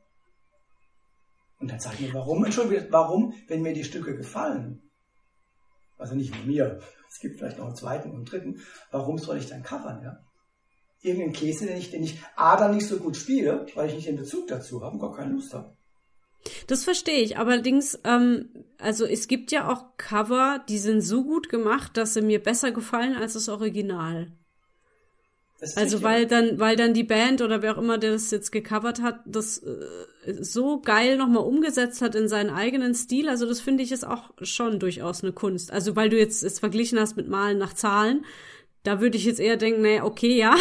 Und 1.60 1.70
dann 1.70 1.80
sage 1.80 1.98
ich 2.00 2.08
mir, 2.08 2.14
warum, 2.14 2.44
Entschuldigung, 2.46 2.88
warum, 2.90 3.34
wenn 3.48 3.62
mir 3.62 3.74
die 3.74 3.84
Stücke 3.84 4.16
gefallen, 4.16 4.82
also 5.98 6.16
nicht 6.16 6.34
nur 6.34 6.46
mir, 6.46 6.80
es 7.10 7.20
gibt 7.20 7.38
vielleicht 7.38 7.58
noch 7.58 7.66
einen 7.66 7.76
zweiten 7.76 8.10
und 8.10 8.16
einen 8.16 8.26
dritten, 8.26 8.62
warum 8.92 9.18
soll 9.18 9.38
ich 9.38 9.48
dann 9.48 9.64
covern, 9.64 10.02
ja? 10.02 10.20
Irgendeinen 11.02 11.34
Käse, 11.34 11.66
den 11.66 11.78
ich, 11.78 11.92
den 11.92 12.04
ich 12.04 12.20
A 12.36 12.58
dann 12.58 12.76
nicht 12.76 12.88
so 12.88 12.98
gut 12.98 13.16
spiele, 13.16 13.66
weil 13.76 13.90
ich 13.90 13.96
nicht 13.96 14.08
den 14.08 14.18
Bezug 14.18 14.48
dazu 14.48 14.82
habe 14.82 14.94
und 14.94 15.02
gar 15.02 15.16
keine 15.16 15.34
Lust 15.34 15.54
habe. 15.54 15.76
Das 16.68 16.84
verstehe 16.84 17.22
ich. 17.22 17.38
Allerdings, 17.38 18.00
ähm, 18.04 18.50
also 18.78 19.06
es 19.06 19.28
gibt 19.28 19.52
ja 19.52 19.72
auch 19.72 19.98
Cover, 19.98 20.64
die 20.70 20.78
sind 20.78 21.02
so 21.02 21.24
gut 21.24 21.50
gemacht, 21.50 21.98
dass 21.98 22.14
sie 22.14 22.22
mir 22.22 22.42
besser 22.42 22.72
gefallen 22.72 23.16
als 23.16 23.34
das 23.34 23.50
Original. 23.50 24.32
Das 25.60 25.76
also 25.76 25.98
richtig. 25.98 26.04
weil 26.04 26.26
dann, 26.26 26.60
weil 26.60 26.76
dann 26.78 26.94
die 26.94 27.04
Band 27.04 27.42
oder 27.42 27.62
wer 27.62 27.74
auch 27.74 27.82
immer, 27.82 27.98
der 27.98 28.12
das 28.12 28.32
jetzt 28.32 28.52
gecovert 28.52 29.02
hat, 29.02 29.20
das 29.26 29.58
äh, 29.58 29.76
so 30.40 30.80
geil 30.80 31.18
nochmal 31.18 31.44
umgesetzt 31.44 32.02
hat 32.02 32.16
in 32.16 32.30
seinen 32.30 32.50
eigenen 32.50 32.96
Stil. 32.96 33.28
Also 33.28 33.46
das 33.46 33.60
finde 33.60 33.84
ich 33.84 33.92
ist 33.92 34.08
auch 34.08 34.32
schon 34.42 34.80
durchaus 34.80 35.22
eine 35.22 35.34
Kunst. 35.34 35.72
Also 35.72 35.98
weil 35.98 36.10
du 36.10 36.18
jetzt 36.18 36.44
es 36.44 36.60
verglichen 36.60 36.98
hast 36.98 37.18
mit 37.18 37.28
Malen 37.28 37.58
nach 37.58 37.74
Zahlen, 37.74 38.26
da 38.90 39.00
würde 39.00 39.18
ich 39.18 39.26
jetzt 39.26 39.40
eher 39.40 39.56
denken, 39.56 39.84
nee, 39.84 40.02
okay, 40.02 40.36
ja. 40.36 40.56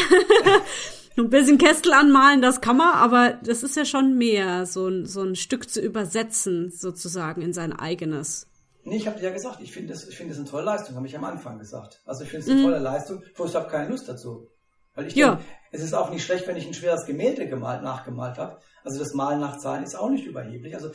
ein 1.17 1.31
bisschen 1.31 1.57
Kästel 1.57 1.95
anmalen, 1.95 2.43
das 2.43 2.61
kann 2.61 2.77
man, 2.77 2.95
aber 2.95 3.39
das 3.43 3.63
ist 3.63 3.75
ja 3.75 3.87
schon 3.87 4.19
mehr, 4.19 4.67
so 4.67 4.87
ein, 4.87 5.07
so 5.07 5.23
ein 5.23 5.35
Stück 5.35 5.71
zu 5.71 5.81
übersetzen, 5.81 6.71
sozusagen, 6.71 7.41
in 7.41 7.55
sein 7.55 7.73
eigenes. 7.73 8.47
Nee, 8.85 8.99
ich 8.99 9.07
habe 9.07 9.19
dir 9.19 9.29
ja 9.29 9.33
gesagt, 9.33 9.61
ich 9.63 9.73
finde 9.73 9.95
das, 9.95 10.07
ich 10.07 10.17
finde 10.17 10.33
das 10.33 10.39
eine 10.39 10.49
tolle 10.49 10.65
Leistung, 10.65 10.95
habe 10.95 11.07
ich 11.07 11.17
am 11.17 11.25
Anfang 11.25 11.59
gesagt. 11.59 12.03
Also 12.05 12.23
ich 12.23 12.31
finde 12.31 12.45
es 12.45 12.51
eine 12.51 12.61
mhm. 12.61 12.65
tolle 12.65 12.79
Leistung, 12.81 13.23
bloß 13.35 13.49
ich 13.49 13.57
habe 13.57 13.71
keine 13.71 13.89
Lust 13.89 14.09
dazu. 14.09 14.49
Weil 14.95 15.07
ich 15.07 15.15
ja. 15.15 15.37
denke, 15.37 15.45
es 15.73 15.83
ist 15.83 15.95
auch 15.95 16.11
nicht 16.11 16.25
schlecht, 16.25 16.47
wenn 16.47 16.57
ich 16.57 16.67
ein 16.67 16.75
schweres 16.75 17.07
Gemälde 17.07 17.49
gemalt, 17.49 17.83
nachgemalt 17.83 18.37
habe. 18.37 18.59
Also 18.89 19.01
das 19.01 19.13
Malen 19.13 19.41
nach 19.41 19.59
Zahlen 19.59 19.85
ist 19.85 19.95
auch 19.95 20.09
nicht 20.09 20.25
überheblich. 20.25 20.75
Also 20.75 20.91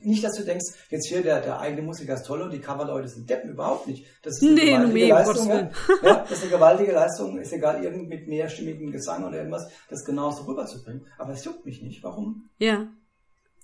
nicht, 0.00 0.24
dass 0.24 0.38
du 0.38 0.42
denkst, 0.42 0.64
jetzt 0.88 1.06
hier 1.06 1.22
der, 1.22 1.42
der 1.42 1.60
eigene 1.60 1.82
Musiker 1.82 2.14
ist 2.14 2.24
toll 2.24 2.40
und 2.40 2.50
die 2.50 2.60
Coverleute 2.60 3.08
sind 3.08 3.28
Deppen, 3.28 3.50
überhaupt 3.50 3.86
nicht. 3.86 4.06
Das 4.22 4.36
ist 4.36 4.42
eine 4.42 4.54
nee, 4.54 4.64
gewaltige 4.64 4.94
nee, 4.94 5.08
Leistung. 5.10 5.48
Ja. 5.50 5.70
ja. 6.02 6.14
das 6.20 6.30
ist 6.30 6.42
eine 6.42 6.50
gewaltige 6.52 6.92
Leistung, 6.92 7.38
ist 7.38 7.52
egal, 7.52 7.84
irgend 7.84 8.08
mit 8.08 8.26
mehrstimmigen 8.26 8.90
Gesang 8.90 9.26
oder 9.26 9.36
irgendwas, 9.36 9.70
das 9.90 10.02
genauso 10.06 10.44
rüberzubringen. 10.44 11.06
Aber 11.18 11.34
es 11.34 11.44
juckt 11.44 11.66
mich 11.66 11.82
nicht. 11.82 12.02
Warum? 12.02 12.48
Ja. 12.58 12.86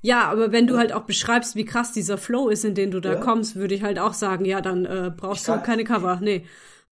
Ja, 0.03 0.29
aber 0.31 0.53
wenn 0.53 0.67
du 0.67 0.77
halt 0.77 0.93
auch 0.93 1.05
beschreibst, 1.05 1.57
wie 1.57 1.65
krass 1.65 1.93
dieser 1.93 2.19
Flow 2.19 2.51
ist, 2.51 2.67
in 2.67 2.75
den 2.75 2.91
du 2.91 3.01
da 3.01 3.15
ja. 3.15 3.21
kommst, 3.21 3.57
würde 3.57 3.75
ich 3.75 3.83
halt 3.83 3.99
auch 3.99 4.13
sagen, 4.13 4.45
ja, 4.45 4.61
dann 4.61 4.85
äh, 4.85 5.11
brauchst 5.17 5.47
kann, 5.47 5.61
du 5.61 5.65
keine 5.65 5.85
Cover. 5.85 6.19
Nee. 6.21 6.45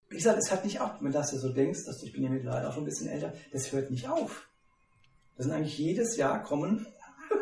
Wie 0.09 0.17
gesagt, 0.17 0.39
es 0.39 0.51
hört 0.51 0.65
nicht 0.65 0.81
auf, 0.81 0.93
wenn 1.01 1.13
du 1.13 1.19
das 1.19 1.31
so 1.31 1.53
denkst, 1.53 1.85
dass 1.85 1.99
du, 1.99 2.07
ich 2.07 2.13
bin 2.15 2.23
ja 2.23 2.31
mittlerweile 2.31 2.69
auch 2.69 2.73
schon 2.73 2.85
ein 2.85 2.87
bisschen 2.87 3.09
älter, 3.09 3.35
das 3.53 3.71
hört 3.71 3.91
nicht 3.91 4.09
auf. 4.09 4.49
Das 5.41 5.47
sind 5.47 5.57
eigentlich 5.57 5.79
jedes 5.79 6.19
Jahr 6.19 6.43
kommen 6.43 6.87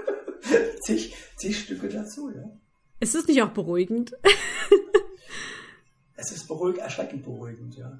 zig, 0.83 1.17
zig 1.37 1.59
Stücke 1.59 1.89
dazu, 1.89 2.31
ja. 2.31 2.49
Ist 3.01 3.17
es 3.17 3.27
nicht 3.27 3.43
auch 3.43 3.51
beruhigend? 3.51 4.13
es 6.15 6.31
ist 6.31 6.47
beruhigend, 6.47 6.79
erschreckend 6.79 7.25
beruhigend, 7.25 7.77
ja. 7.77 7.99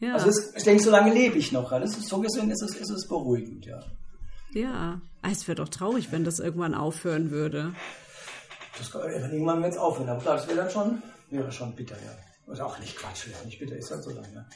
Ja. 0.00 0.12
Also 0.12 0.28
es, 0.28 0.54
ich 0.54 0.62
denke, 0.62 0.82
so 0.82 0.90
lange 0.90 1.14
lebe 1.14 1.38
ich 1.38 1.52
noch. 1.52 1.70
Das 1.70 1.96
ist, 1.96 2.06
so 2.06 2.20
gesehen 2.20 2.50
ist 2.50 2.60
es, 2.60 2.76
ist 2.76 2.90
es 2.90 3.08
beruhigend, 3.08 3.64
ja. 3.64 3.82
Ja, 4.52 5.00
ah, 5.22 5.30
es 5.32 5.48
wäre 5.48 5.56
doch 5.56 5.70
traurig, 5.70 6.12
wenn 6.12 6.24
das 6.24 6.38
irgendwann 6.38 6.74
aufhören 6.74 7.30
würde. 7.30 7.72
Das, 8.76 8.92
irgendwann 8.92 9.62
wird 9.62 9.72
es 9.72 9.78
aufhören, 9.78 10.10
aber 10.10 10.20
klar, 10.20 10.36
das 10.36 10.46
wäre 10.46 10.58
dann 10.58 10.70
schon, 10.70 11.02
wäre 11.30 11.50
schon 11.50 11.74
bitter, 11.74 11.96
ja. 11.96 12.52
Oder 12.52 12.66
auch 12.66 12.78
nicht 12.78 12.94
Quatsch, 12.94 13.26
wäre 13.26 13.42
nicht 13.46 13.58
bitter, 13.58 13.74
ist 13.74 13.90
halt 13.90 14.04
so 14.04 14.10
lange. 14.10 14.46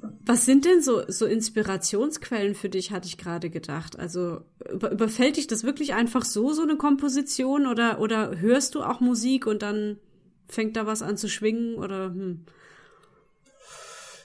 Was 0.00 0.44
sind 0.44 0.64
denn 0.64 0.80
so, 0.80 1.02
so 1.08 1.26
Inspirationsquellen 1.26 2.54
für 2.54 2.68
dich, 2.68 2.92
hatte 2.92 3.08
ich 3.08 3.18
gerade 3.18 3.50
gedacht. 3.50 3.98
Also 3.98 4.42
über, 4.70 4.92
überfällt 4.92 5.36
dich 5.36 5.46
das 5.46 5.64
wirklich 5.64 5.94
einfach 5.94 6.24
so, 6.24 6.52
so 6.52 6.62
eine 6.62 6.76
Komposition? 6.76 7.66
Oder, 7.66 8.00
oder 8.00 8.38
hörst 8.38 8.74
du 8.74 8.82
auch 8.82 9.00
Musik 9.00 9.46
und 9.46 9.62
dann 9.62 9.98
fängt 10.46 10.76
da 10.76 10.86
was 10.86 11.02
an 11.02 11.16
zu 11.16 11.28
schwingen? 11.28 11.76
Oder, 11.76 12.06
hm? 12.06 12.44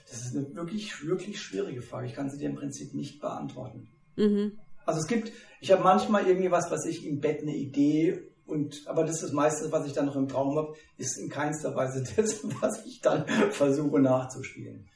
Das 0.10 0.26
ist 0.26 0.36
eine 0.36 0.54
wirklich, 0.56 1.06
wirklich 1.08 1.42
schwierige 1.42 1.82
Frage. 1.82 2.08
Ich 2.08 2.14
kann 2.14 2.30
sie 2.30 2.38
dir 2.38 2.50
im 2.50 2.56
Prinzip 2.56 2.94
nicht 2.94 3.20
beantworten. 3.20 3.88
Mhm. 4.16 4.60
Also 4.86 5.00
es 5.00 5.08
gibt, 5.08 5.32
ich 5.60 5.72
habe 5.72 5.84
manchmal 5.84 6.28
irgendwie 6.28 6.52
was, 6.52 6.70
was 6.70 6.86
ich 6.86 7.06
im 7.06 7.20
Bett 7.20 7.42
eine 7.42 7.56
Idee 7.56 8.22
und, 8.46 8.84
aber 8.88 9.04
das 9.04 9.16
ist 9.16 9.24
das 9.24 9.32
meiste, 9.32 9.72
was 9.72 9.88
ich 9.88 9.94
dann 9.94 10.06
noch 10.06 10.16
im 10.16 10.28
Traum 10.28 10.58
habe, 10.58 10.76
ist 10.98 11.18
in 11.18 11.30
keinster 11.30 11.76
Weise 11.76 12.04
das, 12.16 12.42
was 12.62 12.86
ich 12.86 13.02
dann 13.02 13.26
versuche 13.52 14.00
nachzuspielen. 14.00 14.88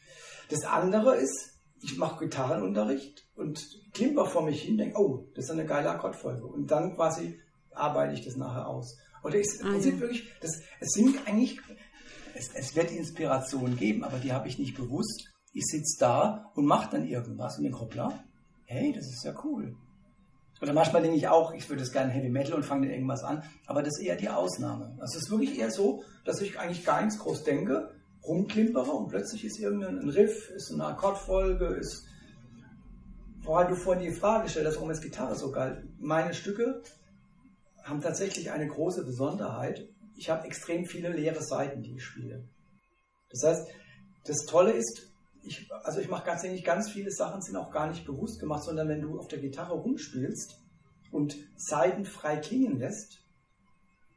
Das 0.50 0.64
andere 0.64 1.16
ist, 1.16 1.54
ich 1.82 1.98
mache 1.98 2.26
Gitarrenunterricht 2.26 3.28
und 3.36 3.60
klimper 3.94 4.26
vor 4.26 4.44
mich 4.44 4.62
hin, 4.62 4.78
denke, 4.78 5.00
oh, 5.00 5.28
das 5.36 5.46
ist 5.46 5.52
eine 5.52 5.66
geile 5.66 5.90
Akkordfolge. 5.90 6.46
Und 6.46 6.72
dann 6.72 6.96
quasi 6.96 7.40
arbeite 7.72 8.14
ich 8.14 8.26
das 8.26 8.36
nachher 8.36 8.68
aus. 8.68 8.98
Oder 9.24 9.40
ist 9.40 9.62
im 9.62 9.68
ah, 9.68 9.76
ja. 9.76 10.00
wirklich, 10.00 10.32
das, 10.42 10.62
es 10.80 10.90
sind 10.92 11.28
eigentlich, 11.28 11.60
es, 12.34 12.50
es 12.54 12.76
wird 12.76 12.92
Inspiration 12.92 13.76
geben, 13.76 14.04
aber 14.04 14.18
die 14.18 14.32
habe 14.32 14.48
ich 14.48 14.58
nicht 14.58 14.76
bewusst. 14.76 15.30
Ich 15.54 15.66
sitze 15.66 15.98
da 16.00 16.52
und 16.56 16.66
mache 16.66 16.92
dann 16.92 17.08
irgendwas 17.08 17.58
und 17.58 17.64
denke, 17.64 17.80
hoppla, 17.80 18.24
hey, 18.66 18.94
das 18.94 19.08
ist 19.08 19.24
ja 19.24 19.34
cool. 19.44 19.76
Oder 20.62 20.74
manchmal 20.74 21.02
denke 21.02 21.18
ich 21.18 21.28
auch, 21.28 21.54
ich 21.54 21.70
würde 21.70 21.84
es 21.84 21.92
gerne 21.92 22.12
Heavy 22.12 22.30
Metal 22.30 22.54
und 22.54 22.64
fange 22.64 22.88
dann 22.88 22.94
irgendwas 22.94 23.24
an, 23.24 23.44
aber 23.68 23.84
das 23.84 24.00
ist 24.00 24.06
eher 24.06 24.16
die 24.16 24.30
Ausnahme. 24.30 24.98
Also 25.00 25.18
es 25.18 25.24
ist 25.24 25.30
wirklich 25.30 25.60
eher 25.60 25.70
so, 25.70 26.04
dass 26.26 26.42
ich 26.42 26.60
eigentlich 26.60 26.84
gar 26.84 27.02
nichts 27.02 27.20
groß 27.20 27.44
denke, 27.44 27.92
rumklimpere 28.28 28.92
und 28.92 29.08
plötzlich 29.08 29.46
ist 29.46 29.60
irgendein 29.60 30.10
Riff, 30.10 30.50
ist 30.52 30.72
eine 30.72 30.86
Akkordfolge, 30.86 31.68
ist, 31.68 32.06
weil 33.44 33.68
du 33.68 33.76
vorhin 33.76 34.04
die 34.04 34.12
Frage 34.12 34.44
gestellt 34.44 34.68
hast, 34.68 34.76
warum 34.76 34.92
ist 34.92 35.02
Gitarre 35.02 35.36
so 35.36 35.52
geil? 35.52 35.88
Meine 36.00 36.34
Stücke 36.34 36.84
haben 37.84 38.02
tatsächlich 38.02 38.52
eine 38.52 38.68
große 38.68 39.06
Besonderheit. 39.06 39.88
Ich 40.16 40.30
habe 40.30 40.46
extrem 40.46 40.86
viele 40.86 41.10
leere 41.10 41.42
Seiten, 41.42 41.82
die 41.82 41.96
ich 41.96 42.04
spiele. 42.04 42.48
Das 43.30 43.44
heißt, 43.44 43.68
das 44.26 44.46
Tolle 44.46 44.72
ist, 44.72 45.14
ich, 45.44 45.72
also 45.84 46.00
ich 46.00 46.10
mache 46.10 46.26
ganz 46.26 46.44
ehrlich, 46.44 46.64
ganz 46.64 46.90
viele 46.90 47.12
Sachen 47.12 47.42
sind 47.42 47.56
auch 47.56 47.72
gar 47.72 47.88
nicht 47.88 48.06
bewusst 48.06 48.40
gemacht, 48.40 48.64
sondern 48.64 48.90
wenn 48.90 49.02
du 49.02 49.18
auf 49.18 49.28
der 49.28 49.40
Gitarre 49.40 49.76
rumspielst 49.76 50.62
und 51.12 51.38
Seiten 51.56 52.04
frei 52.04 52.38
klingen 52.38 52.78
lässt, 52.78 53.24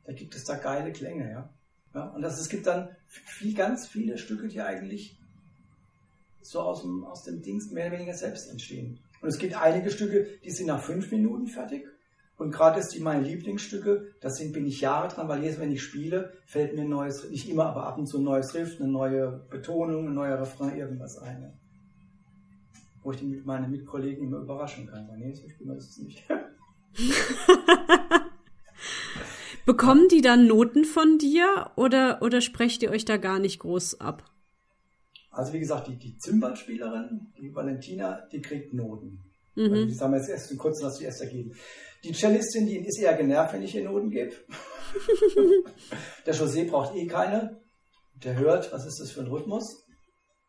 da 0.04 0.12
gibt 0.12 0.34
es 0.34 0.44
da 0.44 0.56
geile 0.56 0.92
Klänge, 0.92 1.30
ja. 1.30 1.54
Ja, 1.94 2.04
und 2.10 2.22
das, 2.22 2.40
es 2.40 2.48
gibt 2.48 2.66
dann 2.66 2.88
viel, 3.06 3.54
ganz 3.54 3.88
viele 3.88 4.16
Stücke, 4.16 4.48
die 4.48 4.60
eigentlich 4.60 5.18
so 6.40 6.60
aus 6.60 6.82
dem, 6.82 7.04
aus 7.04 7.24
dem 7.24 7.42
Dings 7.42 7.70
mehr 7.70 7.86
oder 7.86 7.96
weniger 7.96 8.14
selbst 8.14 8.50
entstehen. 8.50 8.98
Und 9.20 9.28
es 9.28 9.38
gibt 9.38 9.60
einige 9.60 9.90
Stücke, 9.90 10.26
die 10.44 10.50
sind 10.50 10.66
nach 10.66 10.82
fünf 10.82 11.10
Minuten 11.10 11.46
fertig. 11.46 11.86
Und 12.38 12.52
gerade 12.52 12.80
ist 12.80 12.94
die 12.94 13.00
meine 13.00 13.22
Lieblingsstücke, 13.22 14.14
da 14.20 14.30
sind, 14.30 14.52
bin 14.52 14.66
ich 14.66 14.80
Jahre 14.80 15.08
dran, 15.08 15.28
weil 15.28 15.42
jedes 15.42 15.58
Mal, 15.58 15.64
wenn 15.64 15.72
ich 15.72 15.82
spiele, 15.82 16.32
fällt 16.46 16.74
mir 16.74 16.82
ein 16.82 16.88
neues, 16.88 17.28
nicht 17.28 17.50
immer, 17.50 17.66
aber 17.66 17.84
ab 17.86 17.98
und 17.98 18.06
zu 18.06 18.16
ein 18.16 18.24
neues 18.24 18.54
Riff, 18.54 18.80
eine 18.80 18.88
neue 18.88 19.44
Betonung, 19.50 20.08
ein 20.08 20.14
neuer 20.14 20.40
Refrain, 20.40 20.74
irgendwas 20.74 21.18
ein. 21.18 21.42
Ja. 21.42 21.52
Wo 23.02 23.12
ich 23.12 23.18
die 23.18 23.26
mit 23.26 23.44
meine 23.44 23.68
Mitkollegen 23.68 24.26
immer 24.26 24.38
überraschen 24.38 24.86
kann. 24.86 25.10
Nee, 25.18 25.34
so 25.34 25.46
spielen 25.50 25.68
wir 25.68 25.74
das 25.74 25.98
nicht. 25.98 26.24
Bekommen 29.70 30.08
die 30.08 30.20
dann 30.20 30.48
Noten 30.48 30.84
von 30.84 31.16
dir 31.18 31.70
oder, 31.76 32.22
oder 32.22 32.40
sprecht 32.40 32.82
ihr 32.82 32.90
euch 32.90 33.04
da 33.04 33.18
gar 33.18 33.38
nicht 33.38 33.60
groß 33.60 34.00
ab? 34.00 34.24
Also 35.30 35.52
wie 35.52 35.60
gesagt, 35.60 35.86
die, 35.86 35.96
die 35.96 36.18
Zimbalspielerin, 36.18 37.32
die 37.38 37.54
Valentina, 37.54 38.26
die 38.32 38.40
kriegt 38.40 38.74
Noten. 38.74 39.20
Mhm. 39.54 39.72
Also 39.72 39.84
die 39.84 39.94
sagen 39.94 40.14
jetzt 40.14 40.28
erst 40.28 40.58
kurz 40.58 40.82
was 40.82 40.98
die 40.98 41.04
erst 41.04 41.20
ergeben. 41.20 41.52
Die 42.02 42.12
Cellistin, 42.12 42.66
die 42.66 42.78
ist 42.78 42.98
eher 42.98 43.14
genervt, 43.14 43.52
wenn 43.52 43.62
ich 43.62 43.72
ihr 43.76 43.84
Noten 43.84 44.10
gebe. 44.10 44.32
der 46.26 46.34
José 46.34 46.68
braucht 46.68 46.96
eh 46.96 47.06
keine. 47.06 47.60
Der 48.24 48.36
hört, 48.36 48.72
was 48.72 48.84
ist 48.84 48.98
das 48.98 49.12
für 49.12 49.20
ein 49.20 49.28
Rhythmus? 49.28 49.84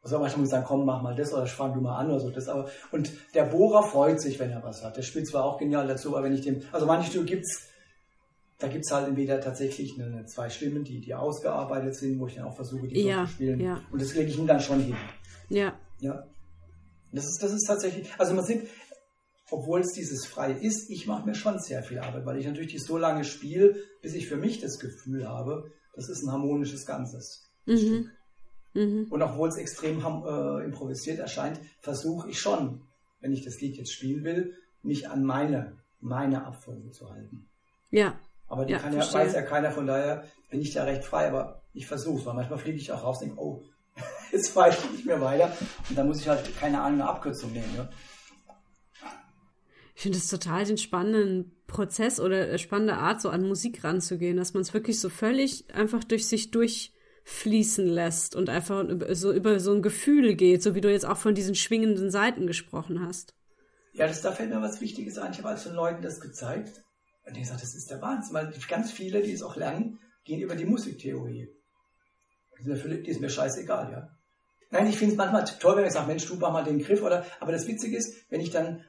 Also 0.02 0.18
manchmal 0.18 0.48
sagen, 0.48 0.66
komm, 0.68 0.84
mach 0.84 1.04
mal 1.04 1.14
das 1.14 1.32
oder 1.32 1.46
fang 1.46 1.76
du 1.76 1.82
mal 1.82 2.00
an 2.00 2.08
oder 2.08 2.22
so. 2.22 2.32
Das 2.32 2.48
aber, 2.48 2.72
und 2.92 3.12
der 3.36 3.44
Bohrer 3.44 3.84
freut 3.84 4.20
sich, 4.20 4.40
wenn 4.40 4.50
er 4.50 4.64
was 4.64 4.84
hat. 4.84 4.98
Der 4.98 5.04
spielt 5.04 5.28
zwar 5.28 5.46
auch 5.46 5.60
genial 5.60 5.86
dazu, 5.86 6.18
aber 6.18 6.26
wenn 6.26 6.34
ich 6.34 6.42
dem, 6.42 6.64
also 6.72 6.88
manche 6.88 7.12
Stücke 7.12 7.26
gibt's 7.26 7.71
da 8.62 8.68
gibt 8.68 8.86
es 8.86 8.92
halt 8.92 9.08
entweder 9.08 9.42
tatsächlich 9.42 10.00
eine, 10.00 10.26
zwei 10.28 10.50
Stimmen, 10.50 10.84
die, 10.84 11.02
die 11.02 11.16
ausgearbeitet 11.16 11.96
sind, 11.96 12.20
wo 12.20 12.28
ich 12.28 12.36
dann 12.36 12.46
auch 12.46 12.56
versuche, 12.56 12.88
die 12.88 13.02
ja, 13.02 13.26
zu 13.26 13.32
spielen. 13.34 13.60
Ja. 13.60 13.82
Und 13.92 14.02
das 14.02 14.14
lege 14.14 14.30
ich 14.30 14.38
ihm 14.38 14.46
dann 14.46 14.60
schon 14.60 14.80
hin. 14.82 14.96
Ja. 15.50 15.78
Ja. 16.00 16.28
Das 17.12 17.26
ist, 17.26 17.40
das 17.42 17.52
ist 17.52 17.66
tatsächlich, 17.66 18.08
also 18.18 18.34
man 18.34 18.46
sieht, 18.46 18.68
obwohl 19.50 19.82
es 19.82 19.92
dieses 19.94 20.26
frei 20.26 20.54
ist, 20.54 20.90
ich 20.90 21.08
mache 21.08 21.26
mir 21.26 21.36
schon 21.36 21.60
sehr 21.60 21.84
viel 21.84 22.00
Arbeit, 22.00 22.26
weil 22.26 22.38
ich 22.38 22.46
natürlich 22.46 22.72
die 22.72 22.78
so 22.78 22.98
lange 22.98 23.24
spiele, 23.24 23.76
bis 24.02 24.14
ich 24.14 24.28
für 24.28 24.38
mich 24.38 24.62
das 24.62 24.80
Gefühl 24.80 25.28
habe, 25.28 25.72
das 25.96 26.08
ist 26.08 26.24
ein 26.24 26.32
harmonisches 26.32 26.86
Ganzes. 26.86 27.50
Mhm. 27.66 28.12
Mhm. 28.74 29.08
Und 29.10 29.22
obwohl 29.22 29.50
es 29.50 29.58
extrem 29.58 30.00
äh, 30.00 30.64
improvisiert 30.64 31.20
erscheint, 31.20 31.60
versuche 31.82 32.30
ich 32.30 32.40
schon, 32.40 32.82
wenn 33.20 33.34
ich 33.34 33.44
das 33.44 33.60
Lied 33.60 33.76
jetzt 33.76 33.92
spielen 33.92 34.24
will, 34.24 34.56
mich 34.84 35.10
an 35.10 35.24
meine, 35.24 35.78
meine 36.00 36.46
Abfolge 36.46 36.92
zu 36.92 37.10
halten. 37.10 37.48
Ja. 37.90 38.18
Aber 38.52 38.66
die 38.66 38.74
ja, 38.74 38.80
kann 38.80 38.94
ja, 38.94 39.14
weiß 39.14 39.34
ja 39.34 39.44
keiner, 39.44 39.72
von 39.72 39.88
daher 39.88 40.26
bin 40.50 40.60
ich 40.60 40.74
da 40.74 40.84
recht 40.84 41.06
frei, 41.06 41.30
aber 41.30 41.62
ich 41.74 41.88
versuche 41.88 42.20
es, 42.20 42.26
weil 42.26 42.34
manchmal 42.34 42.60
fliege 42.60 42.78
ich 42.78 42.92
auch 42.92 43.02
raus 43.02 43.22
und 43.22 43.28
denke, 43.30 43.42
oh, 43.42 43.64
jetzt 44.34 44.54
weiß 44.54 44.78
ich 44.84 44.92
nicht 44.92 45.06
mehr 45.06 45.22
weiter. 45.22 45.56
Und 45.88 45.98
dann 45.98 46.06
muss 46.06 46.20
ich 46.20 46.28
halt 46.28 46.54
keine 46.60 46.82
Ahnung 46.82 47.00
eine 47.00 47.10
Abkürzung 47.10 47.54
nehmen. 47.54 47.74
Ja? 47.78 47.90
Ich 49.96 50.02
finde 50.02 50.18
es 50.18 50.28
total 50.28 50.66
den 50.66 50.78
spannenden 50.78 51.56
Prozess 51.66 52.20
oder 52.20 52.58
spannende 52.58 52.96
Art, 52.96 53.22
so 53.22 53.30
an 53.30 53.48
Musik 53.48 53.86
ranzugehen, 53.86 54.36
dass 54.36 54.54
man 54.54 54.64
es 54.64 54.74
wirklich 54.74 55.00
so 55.00 55.08
völlig 55.08 55.74
einfach 55.74 56.04
durch 56.04 56.28
sich 56.28 56.52
durchfließen 56.52 57.88
lässt 57.88 58.36
und 58.36 58.50
einfach 58.50 58.84
so 59.12 59.32
über 59.32 59.62
so 59.62 59.72
ein 59.72 59.82
Gefühl 59.82 60.36
geht, 60.36 60.62
so 60.62 60.76
wie 60.76 60.82
du 60.82 60.92
jetzt 60.92 61.06
auch 61.06 61.18
von 61.18 61.36
diesen 61.36 61.56
schwingenden 61.56 62.12
Seiten 62.12 62.48
gesprochen 62.48 63.02
hast. 63.08 63.34
Ja, 63.94 64.08
das, 64.08 64.22
da 64.22 64.34
fällt 64.34 64.50
mir 64.50 64.62
was 64.62 64.82
Wichtiges 64.82 65.18
ein. 65.18 65.32
Ich 65.32 65.38
habe 65.38 65.48
also 65.48 65.72
Leuten 65.72 66.02
das 66.02 66.20
gezeigt 66.20 66.84
und 67.26 67.38
ich 67.38 67.48
sage, 67.48 67.62
das 67.62 67.76
ist 67.76 67.90
der 67.90 68.02
Wahnsinn, 68.02 68.34
weil 68.34 68.54
ganz 68.68 68.92
viele, 68.92 69.22
die 69.22 69.34
es 69.34 69.44
auch 69.44 69.56
lernen, 69.56 70.00
gehen 70.24 70.42
über 70.42 70.56
die 70.56 70.66
Musiktheorie. 70.66 71.50
Die 72.60 73.10
ist 73.10 73.22
mir 73.22 73.30
scheißegal, 73.30 73.92
ja. 73.92 74.10
Nein, 74.70 74.88
ich 74.88 74.98
finde 74.98 75.14
es 75.14 75.18
manchmal 75.18 75.46
toll, 75.46 75.78
wenn 75.78 75.86
ich 75.86 75.92
sage, 75.92 76.08
Mensch, 76.08 76.26
du 76.26 76.36
mach 76.36 76.54
mal 76.54 76.64
den 76.64 76.80
Griff 76.80 77.02
oder, 77.02 77.26
aber 77.40 77.52
das 77.52 77.68
Witzige 77.68 77.98
ist, 77.98 78.30
wenn 78.30 78.40
ich 78.40 78.52
dann 78.52 78.86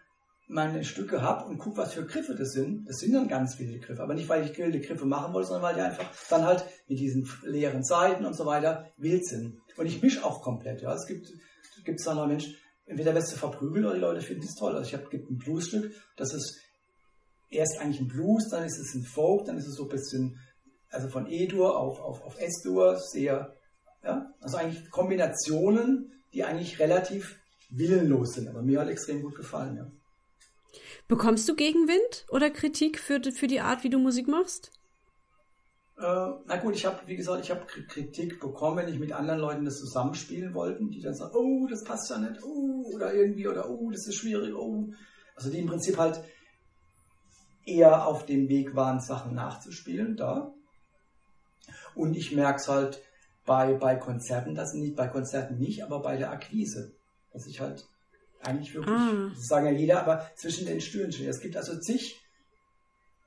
meine 0.47 0.85
Stücke 0.85 1.23
habe 1.23 1.47
und 1.47 1.59
gucke, 1.59 1.79
was 1.79 1.95
für 1.95 2.07
Griffe 2.07 2.35
das 2.35 2.53
sind, 2.53 2.87
das 2.89 2.99
sind 2.99 3.15
dann 3.15 3.27
ganz 3.27 3.55
viele 3.55 3.79
Griffe, 3.79 4.03
aber 4.03 4.15
nicht, 4.15 4.29
weil 4.29 4.45
ich 4.45 4.57
wilde 4.59 4.81
Griffe 4.81 5.07
machen 5.07 5.33
wollte, 5.33 5.49
sondern 5.49 5.63
weil 5.63 5.75
die 5.75 5.81
einfach 5.81 6.09
dann 6.29 6.45
halt 6.45 6.65
mit 6.89 6.99
diesen 6.99 7.29
leeren 7.43 7.83
Seiten 7.83 8.27
und 8.27 8.35
so 8.35 8.45
weiter 8.47 8.93
wild 8.97 9.27
sind. 9.27 9.59
Und 9.77 9.87
ich 9.87 10.03
mische 10.03 10.25
auch 10.25 10.43
komplett, 10.43 10.83
ja. 10.83 10.95
Es 10.95 11.07
gibt, 11.07 11.33
gibt 11.85 12.01
es 12.01 12.05
dann 12.05 12.17
noch 12.17 12.27
Mensch, 12.27 12.47
entweder 12.85 13.15
wirst 13.15 13.33
du 13.33 13.37
verprügelt 13.37 13.85
oder 13.85 13.95
die 13.95 14.01
Leute 14.01 14.21
finden 14.21 14.45
es 14.45 14.55
toll. 14.55 14.77
Also 14.77 14.87
ich 14.87 14.95
habe 14.95 15.09
ein 15.13 15.39
Bluesstück, 15.39 15.93
das 16.17 16.35
ist 16.35 16.61
erst 17.53 17.79
eigentlich 17.81 18.01
ein 18.01 18.09
Blues, 18.09 18.49
dann 18.49 18.65
ist 18.65 18.79
es 18.79 18.95
ein 18.95 19.05
Folk, 19.05 19.45
dann 19.45 19.59
ist 19.59 19.67
es 19.67 19.75
so 19.75 19.85
ein 19.85 19.89
bisschen, 19.89 20.39
also 20.91 21.09
von 21.09 21.27
E-Dur 21.31 21.79
auf, 21.79 22.01
auf, 22.01 22.23
auf 22.23 22.41
S-Dur, 22.41 22.99
sehr, 22.99 23.57
ja, 24.03 24.33
also 24.41 24.57
eigentlich 24.57 24.91
Kombinationen, 24.91 26.13
die 26.33 26.45
eigentlich 26.45 26.79
relativ 26.79 27.39
willenlos 27.71 28.35
sind, 28.35 28.49
aber 28.49 28.63
mir 28.63 28.81
hat 28.81 28.89
extrem 28.89 29.23
gut 29.23 29.35
gefallen, 29.35 29.77
ja. 29.77 29.91
Bekommst 31.09 31.49
du 31.49 31.55
Gegenwind 31.55 32.27
oder 32.31 32.51
Kritik 32.51 32.99
für, 32.99 33.21
für 33.33 33.47
die 33.47 33.61
Art, 33.61 33.85
wie 33.85 33.91
du 33.91 33.99
Musik 33.99 34.29
machst? 34.29 34.71
Äh, 35.99 36.03
na 36.47 36.57
gut, 36.57 36.75
ich 36.75 36.87
habe, 36.87 37.01
wie 37.07 37.17
gesagt, 37.17 37.45
ich 37.45 37.51
habe 37.51 37.67
Kritik 37.67 38.41
bekommen, 38.41 38.79
wenn 38.79 38.89
ich 38.89 38.99
mit 38.99 39.13
anderen 39.13 39.41
Leuten 39.41 39.65
das 39.65 39.79
zusammenspielen 39.79 40.55
wollten, 40.55 40.91
die 40.91 41.03
dann 41.03 41.15
sagen, 41.15 41.35
oh, 41.37 41.67
das 41.69 41.85
passt 41.85 42.11
ja 42.11 42.19
nicht, 42.19 42.43
oh, 42.43 42.91
oder 42.95 43.13
irgendwie, 43.13 43.47
oder 43.47 43.69
oh, 43.69 43.91
das 43.91 44.07
ist 44.07 44.17
schwierig, 44.17 44.55
oh. 44.55 44.89
Also 45.37 45.51
die 45.51 45.59
im 45.59 45.67
Prinzip 45.67 45.99
halt 45.99 46.23
eher 47.65 48.07
auf 48.07 48.27
dem 48.27 48.49
Weg 48.49 48.75
waren, 48.75 49.01
Sachen 49.01 49.35
nachzuspielen 49.35 50.17
da. 50.17 50.53
Und 51.95 52.17
ich 52.17 52.33
merke 52.33 52.61
es 52.61 52.69
halt 52.69 53.03
bei, 53.45 53.75
bei 53.75 53.97
Konzerten, 53.97 54.55
das 54.55 54.75
nicht, 54.75 54.97
bei 54.97 55.09
Konzerten 55.09 55.59
nicht, 55.59 55.85
aber 55.85 56.01
bei 56.01 56.17
der 56.17 56.31
Akquise. 56.31 56.93
Dass 57.33 57.47
ich 57.47 57.61
halt 57.61 57.87
eigentlich 58.43 58.75
wirklich, 58.75 58.97
ah. 58.97 59.31
das 59.35 59.47
sagen 59.47 59.67
ja 59.67 59.73
jeder, 59.73 60.01
aber 60.01 60.27
zwischen 60.37 60.67
den 60.67 60.81
Stühlen 60.81 61.13
stehe. 61.13 61.31
Es 61.31 61.41
gibt 61.41 61.57
also 61.57 61.79
zig 61.79 62.21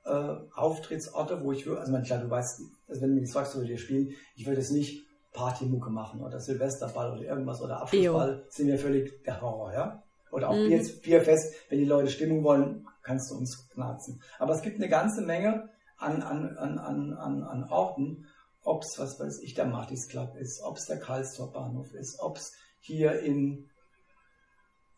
äh, 0.04 0.34
Auftrittsorte, 0.54 1.42
wo 1.42 1.52
ich, 1.52 1.68
also 1.68 1.92
klar, 2.02 2.20
du 2.20 2.30
weißt, 2.30 2.60
also 2.88 3.00
wenn 3.00 3.14
du 3.14 3.20
mich 3.20 3.32
fragst, 3.32 3.52
soll 3.52 3.68
ich 3.68 3.80
spielen, 3.80 4.14
ich 4.36 4.46
würde 4.46 4.60
jetzt 4.60 4.72
nicht 4.72 5.04
Partymucke 5.32 5.90
machen 5.90 6.22
oder 6.22 6.40
Silvesterball 6.40 7.12
oder 7.12 7.22
irgendwas 7.22 7.60
oder 7.60 7.80
Abschlussball, 7.82 8.44
sind 8.48 8.66
mir 8.66 8.78
völlig 8.78 9.22
der 9.24 9.40
Horror, 9.40 9.72
ja. 9.72 10.02
Oder 10.32 10.50
auch 10.50 10.56
mhm. 10.56 10.68
Bier, 10.68 10.84
Bierfest, 11.02 11.54
wenn 11.68 11.78
die 11.78 11.84
Leute 11.84 12.10
Stimmung 12.10 12.42
wollen, 12.42 12.86
kannst 13.06 13.30
du 13.30 13.36
uns 13.36 13.68
knarzen. 13.70 14.20
Aber 14.38 14.52
es 14.54 14.62
gibt 14.62 14.76
eine 14.76 14.88
ganze 14.88 15.22
Menge 15.22 15.70
an, 15.96 16.22
an, 16.22 16.58
an, 16.58 16.78
an, 16.78 17.42
an 17.44 17.64
Orten, 17.70 18.26
ob 18.62 18.82
es, 18.82 18.98
was 18.98 19.18
weiß 19.20 19.38
ich, 19.40 19.54
der 19.54 19.66
Martis 19.66 20.08
Club 20.08 20.36
ist, 20.36 20.60
ob 20.62 20.76
es 20.76 20.86
der 20.86 20.98
Karlstor 20.98 21.52
Bahnhof 21.52 21.94
ist, 21.94 22.18
ob 22.18 22.36
es 22.36 22.52
hier 22.80 23.20
in 23.20 23.70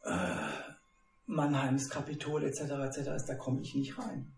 äh, 0.04 0.36
Mannheims 1.26 1.90
Kapitol 1.90 2.44
etc. 2.44 2.60
etc. 2.60 2.98
ist, 3.14 3.28
da 3.28 3.34
komme 3.34 3.60
ich 3.60 3.74
nicht 3.74 3.98
rein. 3.98 4.32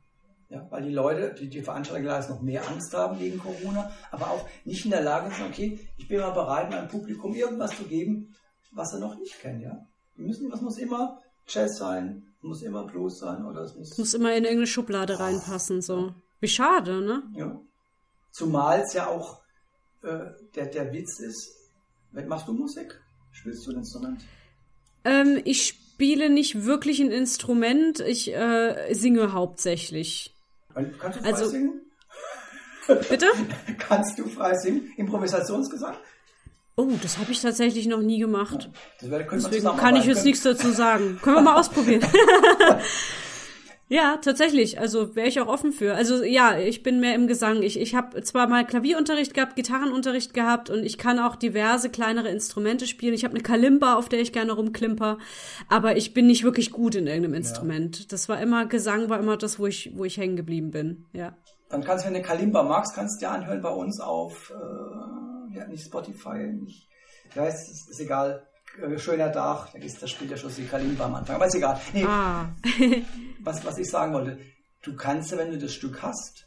Ja, 0.49 0.67
weil 0.71 0.83
die 0.83 0.93
Leute, 0.93 1.33
die, 1.33 1.49
die 1.49 1.63
Veranstalter 1.63 2.29
noch 2.29 2.43
mehr 2.43 2.67
Angst 2.69 2.93
haben 2.93 3.21
wegen 3.21 3.39
Corona, 3.39 3.93
aber 4.11 4.33
auch 4.33 4.49
nicht 4.65 4.85
in 4.85 4.91
der 4.91 5.03
Lage 5.03 5.33
sind, 5.33 5.47
okay, 5.47 5.79
ich 5.97 6.09
bin 6.09 6.19
mal 6.19 6.33
bereit, 6.33 6.71
meinem 6.71 6.89
Publikum 6.89 7.37
irgendwas 7.37 7.77
zu 7.77 7.85
geben, 7.85 8.35
was 8.73 8.91
sie 8.91 8.99
noch 8.99 9.17
nicht 9.17 9.39
kennen, 9.39 9.61
ja. 9.61 9.87
Wir 10.17 10.27
müssen, 10.27 10.51
das 10.51 10.61
muss 10.61 10.77
immer 10.79 11.21
Jazz 11.47 11.79
sein, 11.79 12.30
muss 12.43 12.63
immer 12.63 12.85
Blues 12.85 13.19
sein 13.19 13.45
oder 13.45 13.63
es 13.63 13.75
muss. 13.75 13.99
Muss 13.99 14.15
immer 14.15 14.31
in 14.31 14.45
irgendeine 14.45 14.67
Schublade 14.67 15.15
oh. 15.19 15.23
reinpassen, 15.23 15.83
so. 15.83 16.15
Wie 16.41 16.49
schade, 16.49 17.01
ne? 17.01 17.23
Ja. 17.35 17.61
Zumal 18.31 18.81
es 18.81 18.95
ja 18.95 19.09
auch 19.09 19.43
äh, 20.03 20.31
der, 20.55 20.67
der 20.67 20.93
Witz 20.93 21.21
ist, 21.21 21.57
machst 22.13 22.49
du 22.49 22.53
Musik? 22.53 23.01
Spielst 23.33 23.67
du 23.67 23.73
ein 23.73 23.79
Instrument? 23.79 24.23
Ähm, 25.05 25.41
ich 25.45 25.67
spiele 25.67 26.31
nicht 26.31 26.65
wirklich 26.65 27.01
ein 27.01 27.11
Instrument, 27.11 28.01
ich 28.01 28.35
äh, 28.35 28.93
singe 28.95 29.33
hauptsächlich. 29.33 30.35
Kannst 30.75 31.19
du 31.19 31.23
frei 31.23 31.33
also, 31.33 31.47
singen? 31.47 31.83
Bitte? 33.09 33.27
Kannst 33.79 34.19
du 34.19 34.27
frei 34.27 34.55
singen? 34.55 34.93
Improvisationsgesang? 34.97 35.97
Oh, 36.81 36.97
das 37.03 37.19
habe 37.19 37.31
ich 37.31 37.43
tatsächlich 37.43 37.87
noch 37.87 38.01
nie 38.01 38.19
gemacht. 38.19 38.71
Ja, 39.03 39.11
wäre, 39.11 39.27
Deswegen 39.31 39.77
kann 39.77 39.97
ich 39.97 40.07
jetzt 40.07 40.25
nichts 40.25 40.43
dazu 40.43 40.71
sagen. 40.71 41.19
Können 41.21 41.37
wir 41.37 41.43
mal 41.43 41.61
ausprobieren. 41.61 42.01
ja, 43.91 44.17
tatsächlich. 44.17 44.81
Also 44.81 45.15
wäre 45.15 45.29
ich 45.29 45.39
auch 45.43 45.47
offen 45.47 45.73
für. 45.73 45.95
Also 45.95 46.25
ja, 46.25 46.59
ich 46.59 46.83
bin 46.83 46.99
mehr 46.99 47.15
im 47.15 47.27
Gesang. 47.27 47.63
Ich, 47.63 47.79
ich 47.79 47.95
habe 47.95 48.23
zwar 48.23 48.49
mal 48.49 48.67
Klavierunterricht 48.67 49.35
gehabt, 49.35 49.57
Gitarrenunterricht 49.57 50.33
gehabt 50.33 50.71
und 50.71 50.85
ich 50.85 50.97
kann 50.97 51.19
auch 51.19 51.37
diverse 51.37 51.91
kleinere 51.91 52.31
Instrumente 52.31 52.87
spielen. 52.87 53.13
Ich 53.13 53.25
habe 53.25 53.35
eine 53.35 53.43
Kalimba, 53.43 53.97
auf 53.97 54.09
der 54.09 54.21
ich 54.21 54.33
gerne 54.33 54.53
rumklimper, 54.53 55.19
aber 55.69 55.99
ich 55.99 56.15
bin 56.15 56.29
nicht 56.29 56.45
wirklich 56.45 56.71
gut 56.71 56.95
in 56.95 57.07
irgendeinem 57.07 57.35
Instrument. 57.35 57.99
Ja. 57.99 58.05
Das 58.09 58.31
war 58.31 58.41
immer 58.41 58.65
Gesang, 58.65 59.11
war 59.11 59.19
immer 59.19 59.37
das, 59.37 59.59
wo 59.59 59.67
ich, 59.67 59.93
wo 59.97 60.07
ich 60.07 60.17
hängen 60.17 60.37
geblieben 60.37 60.71
bin. 60.71 61.05
Ja. 61.13 61.37
Dann 61.69 61.85
kannst 61.85 62.07
du, 62.07 62.09
wenn 62.09 62.15
du 62.15 62.23
Kalimba 62.23 62.63
magst, 62.63 62.95
kannst 62.95 63.21
du 63.21 63.27
dir 63.27 63.33
anhören 63.33 63.61
bei 63.61 63.69
uns 63.69 64.01
auf. 64.01 64.51
Äh 64.51 65.30
ja, 65.53 65.67
nicht 65.67 65.85
Spotify, 65.85 66.53
nicht, 66.53 66.89
ja, 67.35 67.47
ist, 67.47 67.69
ist, 67.69 67.91
ist 67.91 68.01
egal. 68.01 68.47
Äh, 68.81 68.99
schöner 68.99 69.29
Dach, 69.29 69.73
da, 69.73 69.79
ist, 69.79 70.03
da 70.03 70.07
spielt 70.07 70.31
ja 70.31 70.37
schon 70.37 70.55
die 70.55 70.65
Kalimba 70.65 71.07
am 71.07 71.17
Anfang, 71.17 71.37
aber 71.37 71.47
ist 71.47 71.55
egal. 71.55 71.81
Nee, 71.93 72.05
ah. 72.05 72.55
was, 73.41 73.65
was 73.65 73.79
ich 73.79 73.91
sagen 73.91 74.13
wollte, 74.13 74.39
du 74.83 74.95
kannst 74.95 75.31
ja, 75.33 75.39
wenn 75.39 75.51
du 75.51 75.59
das 75.59 75.73
Stück 75.73 76.03
hast, 76.03 76.47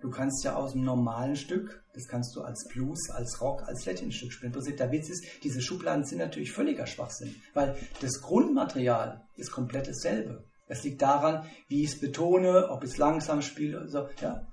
du 0.00 0.10
kannst 0.10 0.42
ja 0.44 0.54
aus 0.54 0.72
einem 0.72 0.84
normalen 0.84 1.36
Stück, 1.36 1.82
das 1.94 2.08
kannst 2.08 2.34
du 2.34 2.42
als 2.42 2.66
Blues, 2.68 3.10
als 3.10 3.40
Rock, 3.40 3.62
als 3.66 3.84
Latin-Stück 3.84 4.32
spielen. 4.32 4.52
Prinzip 4.52 4.78
der 4.78 4.90
Witz 4.90 5.10
ist, 5.10 5.24
diese 5.42 5.60
Schubladen 5.60 6.04
sind 6.04 6.18
natürlich 6.18 6.52
völliger 6.52 6.86
Schwachsinn, 6.86 7.36
weil 7.52 7.76
das 8.00 8.22
Grundmaterial 8.22 9.26
ist 9.36 9.52
komplett 9.52 9.88
dasselbe. 9.88 10.44
Es 10.68 10.82
liegt 10.84 11.02
daran, 11.02 11.46
wie 11.68 11.82
ich 11.82 11.92
es 11.92 12.00
betone, 12.00 12.70
ob 12.70 12.82
ich 12.84 12.90
es 12.92 12.96
langsam 12.96 13.42
spiele, 13.42 13.88
so, 13.88 14.08
ja. 14.20 14.46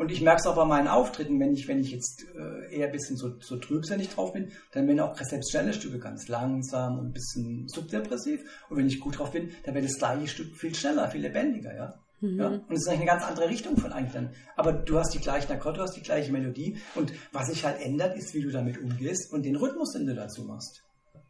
Und 0.00 0.10
ich 0.10 0.22
merke 0.22 0.40
es 0.40 0.46
auch 0.46 0.56
bei 0.56 0.64
meinen 0.64 0.88
Auftritten, 0.88 1.38
wenn 1.40 1.52
ich, 1.52 1.68
wenn 1.68 1.78
ich 1.78 1.90
jetzt 1.90 2.24
äh, 2.34 2.74
eher 2.74 2.86
ein 2.86 2.92
bisschen 2.92 3.18
so, 3.18 3.38
so 3.38 3.58
trübsinnig 3.58 4.08
drauf 4.08 4.32
bin, 4.32 4.50
dann 4.72 4.86
werden 4.86 5.00
auch 5.00 5.14
selbst 5.14 5.50
schnelle 5.50 5.74
Stücke 5.74 5.98
ganz 5.98 6.26
langsam 6.26 6.98
und 6.98 7.08
ein 7.08 7.12
bisschen 7.12 7.68
subdepressiv. 7.68 8.40
Und 8.70 8.78
wenn 8.78 8.86
ich 8.86 8.98
gut 8.98 9.18
drauf 9.18 9.30
bin, 9.32 9.50
dann 9.62 9.74
wird 9.74 9.84
das 9.84 9.98
gleiche 9.98 10.26
Stück 10.26 10.56
viel 10.56 10.74
schneller, 10.74 11.10
viel 11.10 11.20
lebendiger, 11.20 11.76
ja. 11.76 11.94
Mhm. 12.22 12.38
ja? 12.38 12.46
Und 12.46 12.70
es 12.70 12.80
ist 12.80 12.88
eigentlich 12.88 13.10
eine 13.10 13.10
ganz 13.10 13.24
andere 13.24 13.50
Richtung 13.50 13.76
von 13.76 13.92
eigentlich 13.92 14.14
dann. 14.14 14.30
Aber 14.56 14.72
du 14.72 14.98
hast 14.98 15.12
die 15.12 15.20
gleichen 15.20 15.52
Akkorde, 15.52 15.76
du 15.76 15.82
hast 15.82 15.96
die 15.96 16.02
gleiche 16.02 16.32
Melodie. 16.32 16.78
Und 16.94 17.12
was 17.32 17.48
sich 17.48 17.66
halt 17.66 17.78
ändert, 17.82 18.16
ist, 18.16 18.32
wie 18.32 18.40
du 18.40 18.50
damit 18.50 18.78
umgehst 18.78 19.30
und 19.34 19.44
den 19.44 19.56
Rhythmus, 19.56 19.92
den 19.92 20.06
du 20.06 20.14
dazu 20.14 20.44
machst. 20.44 20.82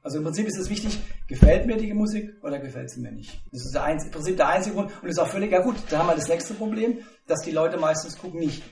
Also 0.03 0.19
im 0.19 0.25
Prinzip 0.25 0.47
ist 0.47 0.59
es 0.59 0.71
wichtig, 0.71 0.99
gefällt 1.29 1.67
mir 1.67 1.77
die 1.77 1.93
Musik 1.93 2.35
oder 2.43 2.59
gefällt 2.59 2.91
sie 2.91 3.01
mir 3.01 3.13
nicht. 3.13 3.43
Das 3.53 3.65
ist 3.67 3.75
der 3.75 3.85
einzige, 3.85 4.09
im 4.09 4.15
Prinzip 4.15 4.37
der 4.37 4.49
einzige 4.49 4.75
Grund 4.77 4.93
und 5.03 5.09
ist 5.09 5.19
auch 5.19 5.29
völlig, 5.29 5.53
ja 5.53 5.61
gut, 5.61 5.77
da 5.91 5.99
haben 5.99 6.09
wir 6.09 6.17
das 6.17 6.29
nächste 6.29 6.55
Problem, 6.55 6.99
dass 7.27 7.43
die 7.43 7.51
Leute 7.51 7.77
meistens 7.77 8.19
gucken 8.19 8.41
nicht, 8.41 8.63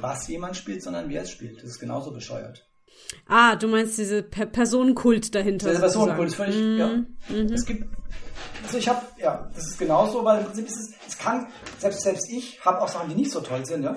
was 0.00 0.26
jemand 0.28 0.56
spielt, 0.56 0.82
sondern 0.82 1.08
wie 1.08 1.16
er 1.16 1.22
es 1.22 1.30
spielt. 1.30 1.58
Das 1.58 1.70
ist 1.70 1.78
genauso 1.78 2.10
bescheuert. 2.10 2.66
Ah, 3.26 3.56
du 3.56 3.68
meinst 3.68 3.98
diese 3.98 4.22
per 4.22 4.46
Personenkult 4.46 5.34
dahinter. 5.34 5.68
Dieser 5.68 5.80
Personenkult 5.80 6.28
ist 6.28 6.34
völlig, 6.34 6.56
mm, 6.56 6.78
ja. 6.78 6.88
Mhm. 7.28 7.52
Es 7.52 7.64
gibt, 7.64 7.84
also 8.64 8.78
ich 8.78 8.88
habe, 8.88 9.02
ja, 9.18 9.48
das 9.54 9.68
ist 9.68 9.78
genauso, 9.78 10.24
weil 10.24 10.40
im 10.40 10.46
Prinzip 10.46 10.66
ist 10.66 10.76
es, 10.76 10.94
es 11.06 11.18
kann, 11.18 11.46
selbst, 11.78 12.02
selbst 12.02 12.30
ich 12.30 12.64
habe 12.64 12.80
auch 12.80 12.88
Sachen, 12.88 13.10
die 13.10 13.14
nicht 13.14 13.30
so 13.30 13.40
toll 13.40 13.64
sind, 13.64 13.82
ja. 13.82 13.96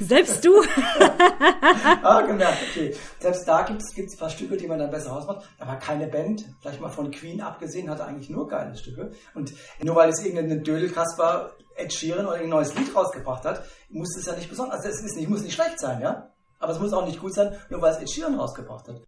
Selbst 0.00 0.44
du? 0.44 0.60
ah, 2.02 2.20
gemerkt, 2.22 2.58
okay. 2.70 2.94
Selbst 3.18 3.46
da 3.46 3.62
gibt 3.62 3.82
es 3.82 3.96
ein 3.96 4.18
paar 4.18 4.30
Stücke, 4.30 4.56
die 4.56 4.66
man 4.66 4.78
dann 4.78 4.90
besser 4.90 5.14
ausmacht, 5.14 5.48
aber 5.58 5.76
keine 5.76 6.06
Band, 6.06 6.44
vielleicht 6.60 6.80
mal 6.80 6.88
von 6.88 7.10
Queen 7.10 7.40
abgesehen, 7.40 7.90
hatte 7.90 8.04
eigentlich 8.04 8.30
nur 8.30 8.48
geile 8.48 8.76
Stücke. 8.76 9.12
Und 9.34 9.52
nur 9.82 9.96
weil 9.96 10.10
es 10.10 10.24
irgendeinen 10.24 10.62
Dödelkasper 10.62 11.52
Ed 11.76 11.92
Sheeran 11.92 12.26
oder 12.26 12.36
ein 12.36 12.48
neues 12.48 12.74
Lied 12.74 12.94
rausgebracht 12.94 13.44
hat, 13.44 13.62
muss 13.90 14.16
es 14.16 14.26
ja 14.26 14.34
nicht 14.34 14.50
besonders, 14.50 14.78
also 14.78 14.88
es 14.88 15.04
ist 15.04 15.16
nicht, 15.16 15.28
muss 15.28 15.42
nicht 15.42 15.54
schlecht 15.54 15.78
sein, 15.78 16.00
ja? 16.00 16.30
Aber 16.58 16.72
es 16.72 16.80
muss 16.80 16.92
auch 16.92 17.06
nicht 17.06 17.20
gut 17.20 17.34
sein, 17.34 17.56
nur 17.70 17.80
weil 17.80 17.92
es 17.92 18.00
Ed 18.00 18.10
Sheeran 18.10 18.34
rausgebracht 18.34 18.88
hat. 18.88 19.00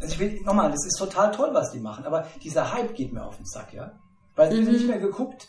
Also 0.00 0.14
ich 0.14 0.18
will, 0.18 0.40
nochmal, 0.42 0.70
das 0.70 0.84
ist 0.86 0.98
total 0.98 1.32
toll, 1.32 1.50
was 1.52 1.72
die 1.72 1.80
machen, 1.80 2.04
aber 2.04 2.26
dieser 2.42 2.72
Hype 2.72 2.94
geht 2.94 3.12
mir 3.12 3.24
auf 3.24 3.36
den 3.36 3.46
Sack, 3.46 3.72
ja? 3.72 3.92
Weil 4.34 4.54
mhm. 4.54 4.70
nicht 4.70 4.86
mehr 4.86 4.98
geguckt, 4.98 5.46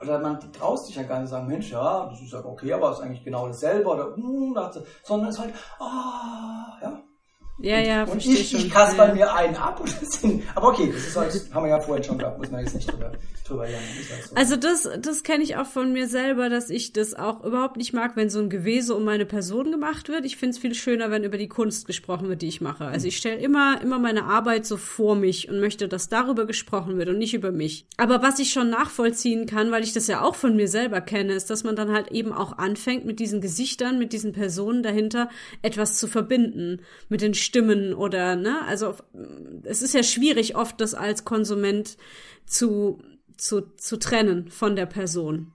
oder 0.00 0.18
man 0.18 0.40
traust 0.52 0.86
sich 0.86 0.96
ja 0.96 1.02
gar 1.04 1.20
nicht 1.20 1.30
sagen, 1.30 1.46
Mensch, 1.46 1.70
ja, 1.70 2.06
das 2.06 2.20
ist 2.20 2.32
ja 2.32 2.44
okay, 2.44 2.72
aber 2.72 2.90
es 2.90 2.98
ist 2.98 3.04
eigentlich 3.04 3.24
genau 3.24 3.46
dasselbe 3.46 3.88
oder, 3.88 4.14
hm, 4.14 4.56
sondern 5.02 5.28
es 5.28 5.36
ist 5.36 5.40
halt, 5.42 5.54
ah, 5.78 6.78
ja, 6.82 7.02
ja, 7.58 7.80
ja, 7.80 8.02
und 8.02 8.10
verstehe 8.10 8.34
ich, 8.34 8.50
schon. 8.50 8.60
Ich 8.60 8.70
kasse 8.70 8.96
bei 8.96 9.14
mir 9.14 9.32
einen 9.34 9.56
ab 9.56 9.82
aber 10.54 10.68
okay, 10.68 10.92
das 10.92 11.06
ist 11.06 11.16
halt, 11.16 11.50
haben 11.54 11.64
wir 11.64 11.70
ja 11.70 11.80
vorhin 11.80 12.04
schon 12.04 12.18
gehabt, 12.18 12.38
muss 12.38 12.50
man 12.50 12.60
jetzt 12.60 12.74
nicht 12.74 12.90
drüber, 12.92 13.12
drüber 13.46 13.66
lernen. 13.66 13.86
Halt 14.10 14.24
so. 14.28 14.34
Also 14.34 14.56
das, 14.56 14.88
das 15.00 15.22
kenne 15.22 15.42
ich 15.42 15.56
auch 15.56 15.66
von 15.66 15.92
mir 15.92 16.06
selber, 16.06 16.50
dass 16.50 16.68
ich 16.68 16.92
das 16.92 17.14
auch 17.14 17.42
überhaupt 17.44 17.78
nicht 17.78 17.94
mag, 17.94 18.14
wenn 18.14 18.28
so 18.28 18.40
ein 18.40 18.50
Gewese 18.50 18.94
um 18.94 19.04
meine 19.04 19.24
Person 19.24 19.70
gemacht 19.70 20.08
wird. 20.08 20.26
Ich 20.26 20.36
finde 20.36 20.50
es 20.50 20.58
viel 20.58 20.74
schöner, 20.74 21.10
wenn 21.10 21.24
über 21.24 21.38
die 21.38 21.48
Kunst 21.48 21.86
gesprochen 21.86 22.28
wird, 22.28 22.42
die 22.42 22.48
ich 22.48 22.60
mache. 22.60 22.84
Also 22.84 23.08
ich 23.08 23.16
stelle 23.16 23.38
immer, 23.38 23.80
immer 23.80 23.98
meine 23.98 24.24
Arbeit 24.24 24.66
so 24.66 24.76
vor 24.76 25.16
mich 25.16 25.48
und 25.48 25.58
möchte, 25.58 25.88
dass 25.88 26.10
darüber 26.10 26.46
gesprochen 26.46 26.98
wird 26.98 27.08
und 27.08 27.18
nicht 27.18 27.32
über 27.32 27.52
mich. 27.52 27.86
Aber 27.96 28.20
was 28.22 28.38
ich 28.38 28.50
schon 28.50 28.68
nachvollziehen 28.68 29.46
kann, 29.46 29.70
weil 29.70 29.82
ich 29.82 29.94
das 29.94 30.08
ja 30.08 30.20
auch 30.20 30.34
von 30.34 30.56
mir 30.56 30.68
selber 30.68 31.00
kenne, 31.00 31.32
ist, 31.32 31.48
dass 31.48 31.64
man 31.64 31.74
dann 31.74 31.92
halt 31.92 32.12
eben 32.12 32.32
auch 32.32 32.58
anfängt, 32.58 33.06
mit 33.06 33.18
diesen 33.18 33.40
Gesichtern, 33.40 33.98
mit 33.98 34.12
diesen 34.12 34.32
Personen 34.32 34.82
dahinter 34.82 35.30
etwas 35.62 35.96
zu 35.96 36.06
verbinden. 36.06 36.82
Mit 37.08 37.22
den 37.22 37.34
Stimmen 37.46 37.94
oder, 37.94 38.36
ne, 38.36 38.60
also 38.66 38.94
es 39.64 39.80
ist 39.80 39.94
ja 39.94 40.02
schwierig, 40.02 40.56
oft 40.56 40.80
das 40.80 40.94
als 40.94 41.24
Konsument 41.24 41.96
zu, 42.44 42.98
zu, 43.36 43.62
zu 43.76 43.98
trennen 43.98 44.48
von 44.50 44.76
der 44.76 44.86
Person. 44.86 45.52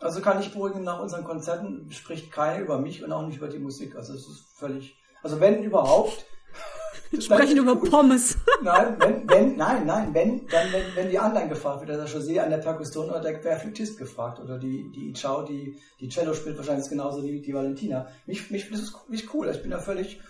Also 0.00 0.20
kann 0.20 0.40
ich 0.40 0.52
beruhigen, 0.52 0.84
nach 0.84 1.00
unseren 1.00 1.24
Konzerten 1.24 1.90
spricht 1.90 2.32
keiner 2.32 2.62
über 2.62 2.78
mich 2.78 3.04
und 3.04 3.12
auch 3.12 3.26
nicht 3.26 3.38
über 3.38 3.48
die 3.48 3.58
Musik. 3.58 3.96
Also 3.96 4.14
es 4.14 4.26
ist 4.28 4.44
völlig, 4.56 4.96
also 5.22 5.40
wenn 5.40 5.62
überhaupt, 5.62 6.24
Sprechen 7.20 7.58
über 7.58 7.76
cool. 7.80 7.90
Pommes. 7.90 8.36
Nein, 8.62 8.96
wenn, 8.98 9.28
wenn, 9.28 9.56
nein, 9.56 9.84
nein, 9.86 10.14
wenn, 10.14 10.46
dann, 10.46 10.72
wenn, 10.72 10.84
wenn 10.94 11.10
die 11.10 11.18
anderen 11.18 11.48
gefragt 11.48 11.86
wird, 11.86 11.90
der 11.90 12.06
José 12.06 12.38
an 12.40 12.50
der 12.50 12.58
Perkussion 12.58 13.10
oder 13.10 13.20
der 13.20 13.38
Querflötist 13.38 13.98
gefragt 13.98 14.40
oder 14.40 14.58
die, 14.58 14.90
die 14.92 15.12
Chao, 15.12 15.42
die, 15.42 15.76
die 16.00 16.08
Cello 16.08 16.32
spielt 16.32 16.56
wahrscheinlich 16.56 16.88
genauso 16.88 17.22
wie 17.22 17.40
die 17.40 17.52
Valentina. 17.52 18.06
Mich, 18.26 18.50
mich, 18.50 18.70
das 18.70 18.80
ist 18.80 18.94
nicht 19.08 19.32
cool. 19.34 19.48
Ich 19.48 19.60
bin 19.60 19.70
da 19.70 19.78
völlig, 19.78 20.20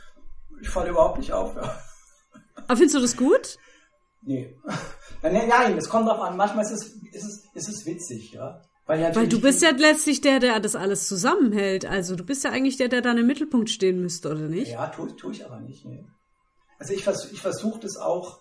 ich 0.62 0.68
falle 0.68 0.90
überhaupt 0.90 1.18
nicht 1.18 1.32
auf, 1.32 1.56
ja. 1.56 1.76
Aber 2.68 2.76
findest 2.76 2.94
du 2.94 3.00
das 3.00 3.16
gut? 3.16 3.58
Nee. 4.22 4.56
Nein, 5.22 5.48
nein, 5.48 5.76
es 5.76 5.88
kommt 5.88 6.08
drauf 6.08 6.20
an. 6.20 6.36
Manchmal 6.36 6.64
ist 6.64 6.70
es, 6.70 6.86
ist 7.12 7.24
es, 7.24 7.44
ist 7.54 7.68
es 7.68 7.86
witzig, 7.86 8.32
ja. 8.32 8.62
Weil, 8.86 9.14
Weil, 9.14 9.28
du 9.28 9.40
bist 9.40 9.62
ja 9.62 9.70
letztlich 9.70 10.20
der, 10.20 10.40
der 10.40 10.58
das 10.60 10.74
alles 10.76 11.06
zusammenhält. 11.06 11.84
Also 11.84 12.16
du 12.16 12.24
bist 12.24 12.44
ja 12.44 12.50
eigentlich 12.50 12.76
der, 12.76 12.88
der 12.88 13.00
da 13.00 13.12
im 13.12 13.26
Mittelpunkt 13.26 13.70
stehen 13.70 14.00
müsste, 14.00 14.30
oder 14.30 14.48
nicht? 14.48 14.72
Ja, 14.72 14.86
tue 14.88 15.14
tu 15.16 15.30
ich 15.30 15.44
aber 15.44 15.60
nicht. 15.60 15.84
Nee. 15.84 16.04
Also 16.78 16.92
ich, 16.92 17.04
vers 17.04 17.30
ich 17.32 17.40
versuche 17.40 17.80
das 17.80 17.96
auch 17.96 18.40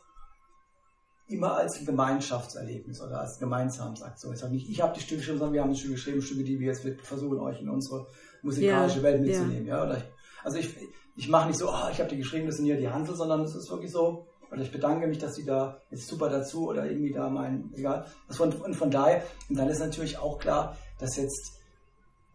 immer 1.27 1.55
als 1.57 1.79
ein 1.79 1.85
Gemeinschaftserlebnis 1.85 3.01
oder 3.01 3.21
als 3.21 3.39
Gemeinsamsaktion. 3.39 4.33
Ich 4.33 4.39
sage 4.39 4.53
nicht, 4.53 4.69
ich 4.69 4.81
habe 4.81 4.93
die 4.93 4.99
Stücke 4.99 5.17
geschrieben, 5.17 5.39
sondern 5.39 5.53
wir 5.53 5.61
haben 5.61 5.71
die 5.71 5.77
Stücke 5.77 5.93
geschrieben, 5.93 6.21
Stücke, 6.21 6.43
die 6.43 6.59
wir 6.59 6.67
jetzt 6.67 6.85
versuchen, 7.03 7.39
euch 7.39 7.61
in 7.61 7.69
unsere 7.69 8.07
musikalische 8.41 8.97
ja, 8.97 9.03
Welt 9.03 9.21
mitzunehmen. 9.21 9.67
Ja. 9.67 9.87
ja? 9.87 9.97
Ich, 9.97 10.03
also 10.43 10.57
ich, 10.57 10.75
ich 11.15 11.29
mache 11.29 11.47
nicht 11.47 11.57
so, 11.57 11.69
oh, 11.69 11.89
ich 11.91 11.99
habe 11.99 12.09
die 12.09 12.17
geschrieben, 12.17 12.47
das 12.47 12.57
sind 12.57 12.65
hier 12.65 12.77
die 12.77 12.89
Hansel, 12.89 13.15
sondern 13.15 13.41
es 13.41 13.55
ist 13.55 13.69
wirklich 13.69 13.91
so, 13.91 14.27
oder 14.51 14.61
ich 14.61 14.71
bedanke 14.71 15.07
mich, 15.07 15.17
dass 15.17 15.35
sie 15.35 15.45
da 15.45 15.79
jetzt 15.89 16.07
super 16.07 16.29
dazu 16.29 16.67
oder 16.67 16.89
irgendwie 16.89 17.13
da 17.13 17.29
mein, 17.29 17.71
egal. 17.75 18.05
von, 18.29 18.51
und 18.51 18.75
von 18.75 18.91
daher, 18.91 19.23
und 19.49 19.57
dann 19.57 19.69
ist 19.69 19.79
natürlich 19.79 20.17
auch 20.17 20.39
klar, 20.39 20.77
dass 20.99 21.15
jetzt 21.15 21.59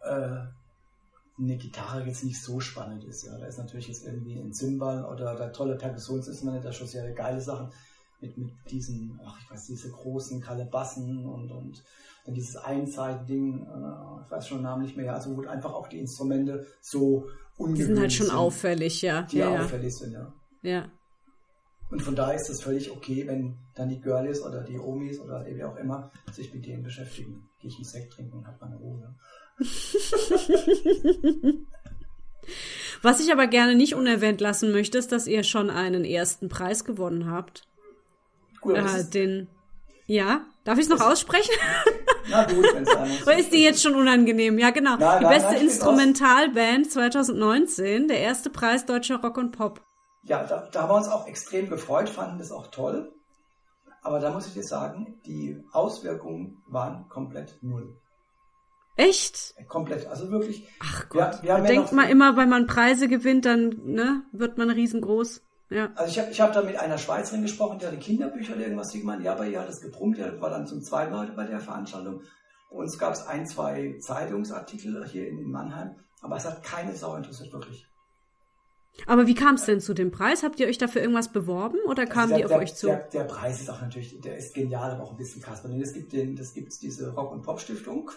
äh, 0.01 0.39
eine 1.39 1.57
Gitarre 1.59 2.05
jetzt 2.05 2.25
nicht 2.25 2.43
so 2.43 2.61
spannend 2.61 3.05
ist. 3.05 3.25
Ja. 3.27 3.39
Da 3.39 3.47
ist 3.47 3.59
natürlich 3.59 3.89
jetzt 3.89 4.07
irgendwie 4.07 4.39
ein 4.39 4.53
Zimbal 4.53 5.05
oder 5.05 5.35
da 5.35 5.49
tolle 5.49 5.77
Perkussionsinstrumente, 5.77 6.63
da 6.63 6.73
schon 6.73 6.87
sehr 6.87 7.13
geile 7.13 7.41
Sachen 7.41 7.71
mit, 8.21 8.39
mit 8.39 8.53
diesen, 8.71 9.21
ach 9.25 9.39
ich 9.43 9.51
weiß, 9.51 9.67
diese 9.67 9.91
großen 9.91 10.41
Kalebassen 10.41 11.27
und, 11.27 11.51
und 11.51 11.83
dann 12.25 12.35
dieses 12.35 12.57
Einzeit-Ding, 12.57 13.67
äh, 13.67 14.23
ich 14.25 14.31
weiß 14.31 14.49
schon 14.49 14.59
den 14.59 14.65
Namen 14.65 14.83
nicht 14.83 14.97
mehr, 14.97 15.15
also 15.15 15.37
wo 15.37 15.47
einfach 15.47 15.75
auch 15.75 15.89
die 15.89 16.01
Instrumente 16.01 16.67
so 16.81 17.27
ungewöhnlich 17.57 17.59
sind. 17.59 17.77
Die 17.77 17.83
sind 17.83 18.01
halt 18.01 18.13
schon 18.13 18.27
sind, 18.27 18.37
auffällig, 18.37 19.03
ja. 19.03 19.23
Die 19.23 19.39
ja, 19.39 19.61
auffällig 19.61 19.93
ja. 19.93 19.99
sind, 19.99 20.13
ja. 20.13 20.33
Ja. 20.63 20.91
Und 21.91 22.03
von 22.03 22.17
daher 22.17 22.35
ist 22.35 22.51
es 22.51 22.63
völlig 22.63 22.91
okay, 22.91 23.27
wenn 23.27 23.57
dann 23.75 23.89
die 23.89 24.01
Girlies 24.01 24.43
oder 24.43 24.63
die 24.63 24.79
Omis 24.79 25.21
oder 25.21 25.47
wie 25.47 25.63
auch 25.63 25.77
immer 25.77 26.11
sich 26.33 26.53
mit 26.53 26.67
denen 26.67 26.83
beschäftigen. 26.83 27.49
Gehe 27.61 27.71
ich 27.71 27.77
einen 27.77 27.85
Sekt 27.85 28.13
trinken 28.13 28.39
und 28.39 28.47
habe 28.47 28.59
meine 28.61 28.77
Ruhe. 28.77 29.15
Was 33.03 33.21
ich 33.21 33.33
aber 33.33 33.47
gerne 33.47 33.77
nicht 33.77 33.95
unerwähnt 33.95 34.41
lassen 34.41 34.73
möchte, 34.73 34.99
ist, 34.99 35.13
dass 35.13 35.27
ihr 35.27 35.45
schon 35.45 35.71
einen 35.71 36.05
ersten 36.05 36.49
Preis 36.49 36.85
gewonnen 36.85 37.31
habt. 37.31 37.69
Cool, 38.65 38.77
äh, 38.77 39.05
den. 39.05 39.49
Ja, 40.07 40.45
darf 40.65 40.79
ich 40.79 40.85
es 40.85 40.91
noch 40.91 41.01
aussprechen? 41.01 41.55
Na 42.29 42.45
gut, 42.45 42.65
wenn 42.75 42.83
es 42.83 42.93
sein 42.93 43.23
Oder 43.23 43.39
ist 43.39 43.53
die 43.53 43.63
jetzt 43.63 43.83
schon 43.83 43.95
unangenehm? 43.95 44.59
Ja, 44.59 44.71
genau. 44.71 44.97
Nein, 44.97 45.19
die 45.19 45.25
nein, 45.25 45.35
beste 45.35 45.53
nein, 45.53 45.63
Instrumentalband 45.63 46.91
2019, 46.91 48.09
der 48.09 48.21
erste 48.21 48.51
Preis 48.51 48.87
Deutscher 48.87 49.21
Rock 49.23 49.39
und 49.39 49.53
Pop. 49.53 49.83
Ja, 50.25 50.45
da, 50.45 50.69
da 50.73 50.83
haben 50.83 50.91
wir 50.91 50.97
uns 50.97 51.09
auch 51.09 51.27
extrem 51.27 51.69
gefreut, 51.69 52.09
fanden 52.09 52.39
das 52.39 52.51
auch 52.51 52.69
toll. 52.69 53.13
Aber 54.03 54.21
da 54.21 54.31
muss 54.31 54.47
ich 54.47 54.55
dir 54.55 54.63
sagen, 54.63 55.21
die 55.27 55.61
Auswirkungen 55.73 56.63
waren 56.69 57.09
komplett 57.09 57.59
null. 57.63 58.01
Echt? 58.97 59.55
Komplett, 59.69 60.07
also 60.07 60.31
wirklich. 60.31 60.67
Ach 60.81 61.09
Gott, 61.09 61.43
wir, 61.43 61.57
wir 61.57 61.65
denkt 61.65 61.91
ja 61.91 61.97
man 61.97 62.09
immer, 62.09 62.37
wenn 62.37 62.49
man 62.49 62.67
Preise 62.67 63.09
gewinnt, 63.09 63.45
dann 63.45 63.81
ne, 63.85 64.23
wird 64.33 64.59
man 64.59 64.71
riesengroß. 64.71 65.43
Ja. 65.69 65.91
Also 65.97 66.11
ich 66.11 66.19
habe 66.19 66.31
ich 66.31 66.41
hab 66.41 66.53
da 66.53 66.63
mit 66.63 66.79
einer 66.79 66.99
Schweizerin 66.99 67.43
gesprochen, 67.43 67.79
die 67.79 67.87
hatte 67.87 67.99
Kinderbücher 67.99 68.55
oder 68.55 68.63
irgendwas, 68.63 68.91
die 68.91 69.01
gemeint, 69.01 69.25
ja, 69.25 69.35
bei 69.35 69.49
ihr 69.49 69.61
hat 69.61 69.69
es 69.69 69.81
gebrummt, 69.81 70.17
die 70.17 70.41
war 70.41 70.51
dann 70.51 70.67
zum 70.67 70.81
zweiten 70.83 71.13
Mal 71.13 71.27
bei 71.33 71.45
der 71.45 71.61
Veranstaltung. 71.61 72.23
Bei 72.71 72.77
uns 72.77 72.99
gab 72.99 73.15
es 73.15 73.27
ein, 73.27 73.47
zwei 73.47 73.97
Zeitungsartikel 74.01 75.07
hier 75.07 75.29
in, 75.29 75.51
Mannheim, 75.51 75.97
aber 76.21 76.37
es 76.37 76.45
hat 76.45 76.63
keine 76.63 76.95
Sau 76.95 77.17
interessiert, 77.17 77.53
wirklich. 77.53 77.87
Aber 79.07 79.27
wie 79.27 79.35
kam 79.35 79.57
es 79.57 79.65
denn 79.65 79.81
zu 79.81 79.93
dem 79.93 80.11
Preis? 80.11 80.43
Habt 80.43 80.59
ihr 80.59 80.69
euch 80.69 80.79
dafür 80.79 81.03
irgendwas 81.03 81.29
beworben 81.31 81.79
oder 81.87 82.03
also 82.03 82.13
kamen 82.13 82.33
also 82.33 82.37
der, 82.37 82.39
die 82.39 82.45
auf 82.45 82.51
der, 82.51 82.59
euch 82.59 82.75
zu? 82.75 82.87
Der, 82.87 83.09
der, 83.09 83.25
Preis 83.25 83.61
ist 83.61 83.69
auch 83.69 83.81
natürlich, 83.81 84.21
der 84.21 84.39
ist 84.39 84.55
genial, 84.55 84.93
aber 84.93 85.03
auch 85.03 85.11
ein 85.11 85.19
bisschen 85.19 85.43
krass. 85.43 85.63
Es 85.65 85.93
gibt, 85.93 86.13
den, 86.13 86.35
das 86.35 86.55
gibt 86.55 86.73
diese 86.81 87.13
Rock- 87.13 87.33
und 87.33 87.43
Pop-Stiftung. 87.43 88.11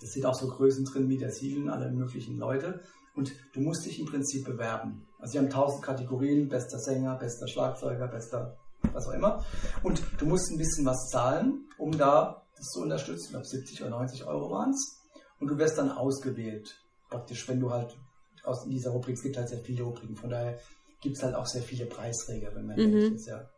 Das 0.00 0.12
sind 0.12 0.26
auch 0.26 0.34
so 0.34 0.48
Größen 0.48 0.84
drin 0.84 1.08
wie 1.08 1.16
der 1.16 1.30
Siegeln, 1.30 1.70
alle 1.70 1.90
möglichen 1.90 2.36
Leute. 2.36 2.82
Und 3.14 3.32
du 3.54 3.60
musst 3.60 3.86
dich 3.86 3.98
im 3.98 4.06
Prinzip 4.06 4.44
bewerben. 4.44 5.07
Also 5.18 5.32
sie 5.32 5.38
haben 5.38 5.50
tausend 5.50 5.82
Kategorien, 5.82 6.48
bester 6.48 6.78
Sänger, 6.78 7.16
bester 7.16 7.48
Schlagzeuger, 7.48 8.08
bester 8.08 8.56
was 8.92 9.08
auch 9.08 9.12
immer. 9.12 9.44
Und 9.82 10.02
du 10.18 10.26
musst 10.26 10.50
ein 10.50 10.58
bisschen 10.58 10.86
was 10.86 11.08
zahlen, 11.08 11.68
um 11.78 11.96
da 11.96 12.42
das 12.56 12.66
zu 12.66 12.82
unterstützen. 12.82 13.24
Ich 13.24 13.30
glaube 13.30 13.46
70 13.46 13.82
oder 13.82 13.90
90 13.90 14.24
Euro 14.24 14.50
waren 14.50 14.70
es. 14.70 14.98
Und 15.40 15.48
du 15.48 15.58
wirst 15.58 15.78
dann 15.78 15.90
ausgewählt. 15.90 16.80
Praktisch, 17.10 17.48
wenn 17.48 17.60
du 17.60 17.70
halt 17.70 17.96
aus 18.44 18.64
dieser 18.64 18.90
Rubrik, 18.90 19.16
es 19.16 19.22
gibt 19.22 19.36
halt 19.36 19.48
sehr 19.48 19.60
viele 19.60 19.84
Rubriken, 19.84 20.16
von 20.16 20.30
daher 20.30 20.58
gibt 21.00 21.16
es 21.16 21.22
halt 21.22 21.34
auch 21.34 21.46
sehr 21.46 21.62
viele 21.62 21.86
Preisträger, 21.86 22.54
wenn 22.54 22.66
man 22.66 22.76
mhm. 22.76 22.94
ehrlich 22.94 23.14
ist, 23.14 23.26
ja. 23.26 23.48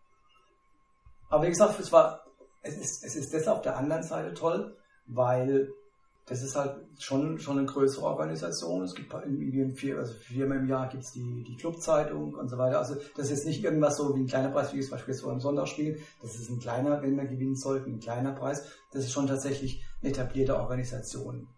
Aber 1.29 1.45
wie 1.45 1.51
gesagt, 1.51 1.79
es 1.79 1.93
war, 1.93 2.25
es 2.63 2.77
ist, 2.77 3.05
es 3.05 3.17
ist 3.17 3.33
deshalb 3.33 3.59
auf 3.59 3.63
der 3.63 3.77
anderen 3.77 4.03
Seite 4.03 4.35
toll, 4.35 4.77
weil 5.07 5.73
das 6.31 6.43
ist 6.43 6.55
halt 6.55 6.77
schon, 7.01 7.41
schon 7.41 7.59
eine 7.59 7.67
größere 7.67 8.07
Organisation. 8.07 8.85
Es 8.85 8.95
gibt 8.95 9.13
irgendwie 9.13 9.75
vier, 9.75 9.99
also 9.99 10.15
viermal 10.15 10.59
im 10.59 10.69
Jahr 10.69 10.89
gibt 10.89 11.03
es 11.03 11.11
die, 11.11 11.43
die 11.43 11.57
Clubzeitung 11.57 12.35
und 12.35 12.49
so 12.49 12.57
weiter. 12.57 12.79
Also 12.79 12.95
das 13.17 13.27
ist 13.27 13.31
jetzt 13.31 13.47
nicht 13.47 13.65
irgendwas 13.65 13.97
so 13.97 14.15
wie 14.15 14.21
ein 14.21 14.27
kleiner 14.29 14.51
Preis, 14.51 14.73
wie 14.73 14.79
es 14.79 14.91
beispielsweise 14.91 15.23
vor 15.25 15.33
einem 15.33 15.41
Sonntagsspiel. 15.41 16.01
Das 16.23 16.37
ist 16.37 16.49
ein 16.49 16.61
kleiner, 16.61 17.03
wenn 17.03 17.17
wir 17.17 17.25
gewinnen 17.25 17.57
sollten, 17.57 17.95
ein 17.95 17.99
kleiner 17.99 18.31
Preis. 18.31 18.65
Das 18.93 19.03
ist 19.03 19.13
schon 19.13 19.27
tatsächlich 19.27 19.83
eine 20.03 20.13
etablierte 20.13 20.57
Organisation. 20.57 21.49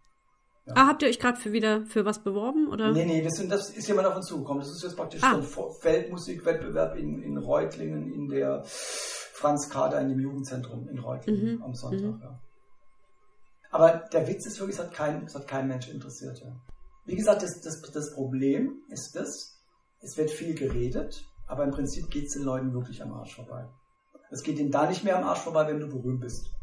Ja. 0.65 0.73
Ah, 0.75 0.87
habt 0.87 1.03
ihr 1.03 1.09
euch 1.09 1.19
gerade 1.19 1.39
für 1.39 1.53
wieder 1.53 1.85
für 1.85 2.07
was 2.07 2.21
beworben? 2.21 2.69
Oder? 2.69 2.93
Nee, 2.93 3.05
nee, 3.05 3.23
das, 3.23 3.35
sind, 3.35 3.53
das 3.53 3.69
ist 3.69 3.87
jemand 3.89 4.09
auf 4.09 4.17
uns 4.17 4.27
zugekommen. 4.27 4.63
Das 4.63 4.71
ist 4.71 4.83
jetzt 4.83 4.97
praktisch 4.97 5.23
ah. 5.23 5.39
so 5.43 5.67
ein 5.67 5.75
Feldmusikwettbewerb 5.83 6.97
in, 6.97 7.21
in 7.21 7.37
Reutlingen, 7.37 8.11
in 8.11 8.29
der 8.29 8.63
Franz 8.65 9.69
Kader 9.69 10.01
in 10.01 10.09
dem 10.09 10.21
Jugendzentrum 10.21 10.89
in 10.89 10.99
Reutlingen 10.99 11.57
mhm. 11.57 11.63
am 11.63 11.75
Sonntag. 11.75 12.15
Mhm. 12.15 12.23
Ja. 12.23 12.41
Aber 13.73 14.05
der 14.13 14.29
Witz 14.29 14.45
ist 14.47 14.61
wirklich, 14.61 14.79
es 14.79 14.85
hat 14.85 14.93
kein, 14.93 15.25
es 15.25 15.35
hat 15.35 15.49
kein 15.49 15.67
Mensch 15.67 15.89
interessiert. 15.89 16.39
Ja. 16.41 16.55
Wie 17.07 17.17
gesagt, 17.17 17.43
das, 17.43 17.61
das, 17.63 17.81
das 17.81 18.15
Problem 18.15 18.83
ist 18.91 19.17
das, 19.17 19.59
es 20.01 20.17
wird 20.17 20.31
viel 20.31 20.55
geredet, 20.55 21.25
aber 21.47 21.65
im 21.65 21.71
Prinzip 21.71 22.11
geht 22.11 22.27
es 22.27 22.35
den 22.35 22.43
Leuten 22.43 22.75
wirklich 22.75 23.03
am 23.03 23.15
Arsch 23.15 23.35
vorbei. 23.35 23.67
Es 24.31 24.43
geht 24.43 24.59
ihnen 24.59 24.71
da 24.71 24.89
nicht 24.89 25.05
mehr 25.05 25.17
am 25.17 25.25
Arsch 25.25 25.41
vorbei, 25.41 25.67
wenn 25.67 25.81
du 25.81 25.89
berühmt 25.89 26.21
bist. 26.21 26.55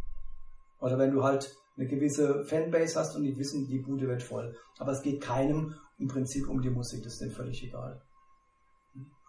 Oder 0.79 0.99
wenn 0.99 1.11
du 1.11 1.23
halt 1.23 1.55
eine 1.77 1.87
gewisse 1.87 2.45
Fanbase 2.45 2.99
hast 2.99 3.15
und 3.15 3.23
die 3.23 3.37
wissen, 3.37 3.67
die 3.67 3.79
Bude 3.79 4.07
wird 4.07 4.21
voll. 4.21 4.55
Aber 4.77 4.91
es 4.91 5.01
geht 5.01 5.21
keinem 5.21 5.75
im 5.97 6.07
Prinzip 6.07 6.47
um 6.47 6.61
die 6.61 6.69
Musik, 6.69 7.03
das 7.03 7.13
ist 7.13 7.21
denen 7.21 7.31
völlig 7.31 7.63
egal. 7.63 8.01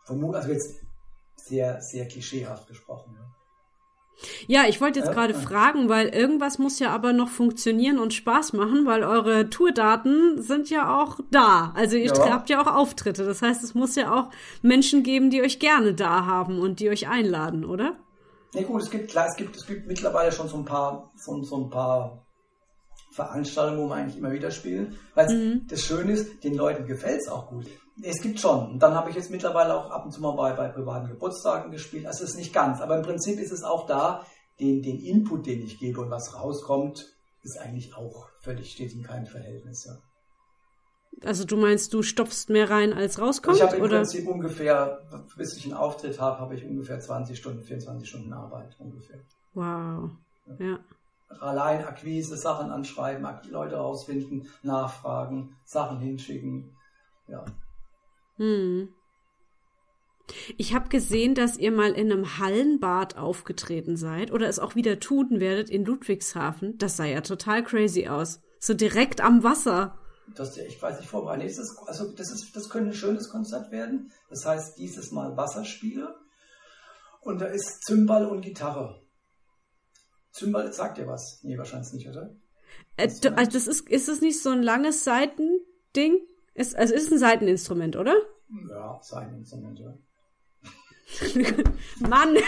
Also 0.06 0.50
jetzt 0.50 0.84
sehr, 1.36 1.80
sehr 1.80 2.06
klischeehaft 2.06 2.66
gesprochen. 2.68 3.16
Ja. 3.18 3.39
Ja, 4.46 4.64
ich 4.68 4.80
wollte 4.80 5.00
jetzt 5.00 5.12
gerade 5.12 5.34
fragen, 5.34 5.88
weil 5.88 6.08
irgendwas 6.08 6.58
muss 6.58 6.78
ja 6.78 6.90
aber 6.90 7.12
noch 7.12 7.28
funktionieren 7.28 7.98
und 7.98 8.14
Spaß 8.14 8.52
machen, 8.52 8.86
weil 8.86 9.02
eure 9.02 9.50
Tourdaten 9.50 10.42
sind 10.42 10.70
ja 10.70 11.00
auch 11.00 11.20
da. 11.30 11.72
Also 11.74 11.96
ihr 11.96 12.12
ja. 12.12 12.30
habt 12.30 12.50
ja 12.50 12.60
auch 12.62 12.66
Auftritte. 12.66 13.24
Das 13.24 13.42
heißt, 13.42 13.62
es 13.64 13.74
muss 13.74 13.96
ja 13.96 14.12
auch 14.14 14.30
Menschen 14.62 15.02
geben, 15.02 15.30
die 15.30 15.42
euch 15.42 15.58
gerne 15.58 15.94
da 15.94 16.26
haben 16.26 16.60
und 16.60 16.80
die 16.80 16.90
euch 16.90 17.08
einladen, 17.08 17.64
oder? 17.64 17.96
Ja 18.54 18.62
gut, 18.62 18.82
es 18.82 18.90
gibt 18.90 19.10
klar, 19.10 19.26
es 19.28 19.36
gibt, 19.36 19.56
es 19.56 19.66
gibt 19.66 19.86
mittlerweile 19.86 20.32
schon 20.32 20.48
so 20.48 20.56
ein 20.56 20.64
paar, 20.64 21.10
so, 21.16 21.42
so 21.42 21.64
ein 21.64 21.70
paar 21.70 22.26
Veranstaltungen, 23.12 23.84
wo 23.84 23.88
wir 23.88 23.94
eigentlich 23.94 24.16
immer 24.16 24.32
wieder 24.32 24.50
spielen. 24.50 24.98
Weil 25.14 25.28
mhm. 25.34 25.66
das 25.68 25.82
Schöne 25.82 26.12
ist, 26.12 26.42
den 26.44 26.54
Leuten 26.54 26.86
gefällt 26.86 27.20
es 27.20 27.28
auch 27.28 27.48
gut. 27.48 27.66
Es 28.02 28.20
gibt 28.20 28.40
schon. 28.40 28.72
Und 28.72 28.78
dann 28.82 28.94
habe 28.94 29.10
ich 29.10 29.16
jetzt 29.16 29.30
mittlerweile 29.30 29.74
auch 29.74 29.90
ab 29.90 30.04
und 30.04 30.12
zu 30.12 30.20
mal 30.20 30.32
bei, 30.32 30.52
bei 30.52 30.68
privaten 30.68 31.08
Geburtstagen 31.08 31.70
gespielt. 31.70 32.06
Also 32.06 32.24
es 32.24 32.30
ist 32.30 32.36
nicht 32.36 32.52
ganz. 32.52 32.80
Aber 32.80 32.96
im 32.96 33.02
Prinzip 33.02 33.38
ist 33.38 33.52
es 33.52 33.62
auch 33.62 33.86
da, 33.86 34.24
den, 34.58 34.82
den 34.82 35.00
Input, 35.00 35.46
den 35.46 35.62
ich 35.62 35.78
gebe 35.78 36.00
und 36.00 36.10
was 36.10 36.34
rauskommt, 36.34 37.06
ist 37.42 37.58
eigentlich 37.58 37.94
auch 37.94 38.28
völlig, 38.40 38.72
steht 38.72 38.92
in 38.92 39.02
keinem 39.02 39.26
Verhältnis. 39.26 39.86
Ja. 39.86 39.96
Also 41.26 41.44
du 41.44 41.56
meinst, 41.56 41.92
du 41.92 42.02
stopfst 42.02 42.48
mehr 42.48 42.70
rein, 42.70 42.92
als 42.92 43.18
rauskommt? 43.18 43.56
Ich 43.56 43.62
habe 43.62 43.76
im 43.76 43.82
oder? 43.82 43.96
Prinzip 43.98 44.28
ungefähr, 44.28 45.00
bis 45.36 45.56
ich 45.56 45.64
einen 45.64 45.74
Auftritt 45.74 46.20
habe, 46.20 46.38
habe 46.38 46.54
ich 46.54 46.64
ungefähr 46.64 47.00
20 47.00 47.36
Stunden, 47.36 47.62
24 47.62 48.08
Stunden 48.08 48.32
Arbeit 48.32 48.76
ungefähr. 48.78 49.18
Wow. 49.54 50.10
ja. 50.58 50.66
ja 50.66 50.78
allein 51.38 51.84
Akquise, 51.84 52.36
Sachen 52.36 52.70
anschreiben, 52.70 53.26
Leute 53.50 53.76
rausfinden, 53.76 54.48
nachfragen, 54.62 55.56
Sachen 55.64 56.00
hinschicken. 56.00 56.76
Ja. 57.28 57.44
Hm. 58.40 58.88
Ich 60.56 60.74
habe 60.74 60.88
gesehen, 60.88 61.34
dass 61.34 61.58
ihr 61.58 61.70
mal 61.70 61.92
in 61.92 62.10
einem 62.10 62.38
Hallenbad 62.38 63.18
aufgetreten 63.18 63.96
seid 63.96 64.32
oder 64.32 64.48
es 64.48 64.58
auch 64.58 64.74
wieder 64.74 64.98
tun 64.98 65.40
werdet 65.40 65.68
in 65.68 65.84
Ludwigshafen. 65.84 66.78
Das 66.78 66.96
sah 66.96 67.04
ja 67.04 67.20
total 67.20 67.62
crazy 67.62 68.08
aus. 68.08 68.40
So 68.58 68.72
direkt 68.72 69.20
am 69.20 69.42
Wasser. 69.44 69.98
das 70.34 70.56
echt 70.56 70.80
weiß 70.80 71.00
nicht 71.00 71.10
vorbereitet. 71.10 71.42
Nee, 71.42 71.48
das 71.48 71.58
ist, 71.58 71.78
also 71.84 72.12
das, 72.12 72.30
ist, 72.32 72.56
das 72.56 72.70
könnte 72.70 72.90
ein 72.90 72.94
schönes 72.94 73.28
Konzert 73.28 73.70
werden. 73.72 74.10
Das 74.30 74.46
heißt, 74.46 74.78
dieses 74.78 75.10
Mal 75.10 75.36
Wasserspiele. 75.36 76.14
Und 77.20 77.40
da 77.42 77.46
ist 77.46 77.84
Zymbal 77.84 78.26
und 78.26 78.40
Gitarre. 78.40 79.02
Zymbal 80.32 80.72
sagt 80.72 80.96
dir 80.96 81.06
was? 81.06 81.40
Nee, 81.42 81.58
wahrscheinlich 81.58 81.92
nicht, 81.92 82.08
oder? 82.08 82.34
Äh, 82.96 83.08
du, 83.20 83.36
also 83.36 83.50
das 83.50 83.66
ist, 83.66 83.90
ist 83.90 84.08
das 84.08 84.22
nicht 84.22 84.40
so 84.40 84.50
ein 84.50 84.62
langes 84.62 85.04
Seitending? 85.04 86.20
Ist, 86.60 86.76
also 86.76 86.92
ist 86.92 87.10
ein 87.10 87.18
Seiteninstrument, 87.18 87.96
oder? 87.96 88.14
Ja, 88.68 89.00
Seiteninstrument, 89.02 89.80
ja. 89.80 89.94
Mann! 92.06 92.36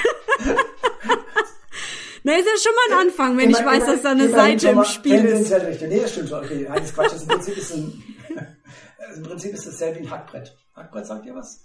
Na, 2.23 2.37
ist 2.37 2.47
ja 2.47 2.53
schon 2.63 2.73
mal 2.75 2.91
ein 2.91 3.07
Anfang, 3.09 3.39
wenn 3.39 3.49
immer, 3.49 3.59
ich 3.59 3.65
weiß, 3.65 3.85
immer, 3.85 3.93
dass 3.95 4.03
da 4.03 4.11
eine 4.11 4.29
Seite 4.29 4.69
im 4.69 4.85
Spiel 4.85 5.25
ist. 5.25 5.51
Nee, 5.81 6.01
das 6.01 6.13
stimmt 6.13 6.29
schon. 6.29 6.45
Okay, 6.45 6.67
nein, 6.69 6.83
das 6.83 6.93
Quatsch. 6.93 7.13
Das 7.13 7.23
im 7.23 7.29
Prinzip 7.29 7.57
ist 7.57 7.73
ein, 7.75 8.03
im 9.17 9.23
Prinzip 9.23 9.55
ist 9.55 9.67
dasselbe 9.67 10.01
wie 10.01 10.05
ein 10.05 10.11
Hackbrett. 10.11 10.55
Hackbrett 10.77 11.07
sagt 11.07 11.25
ihr 11.25 11.35
was? 11.35 11.65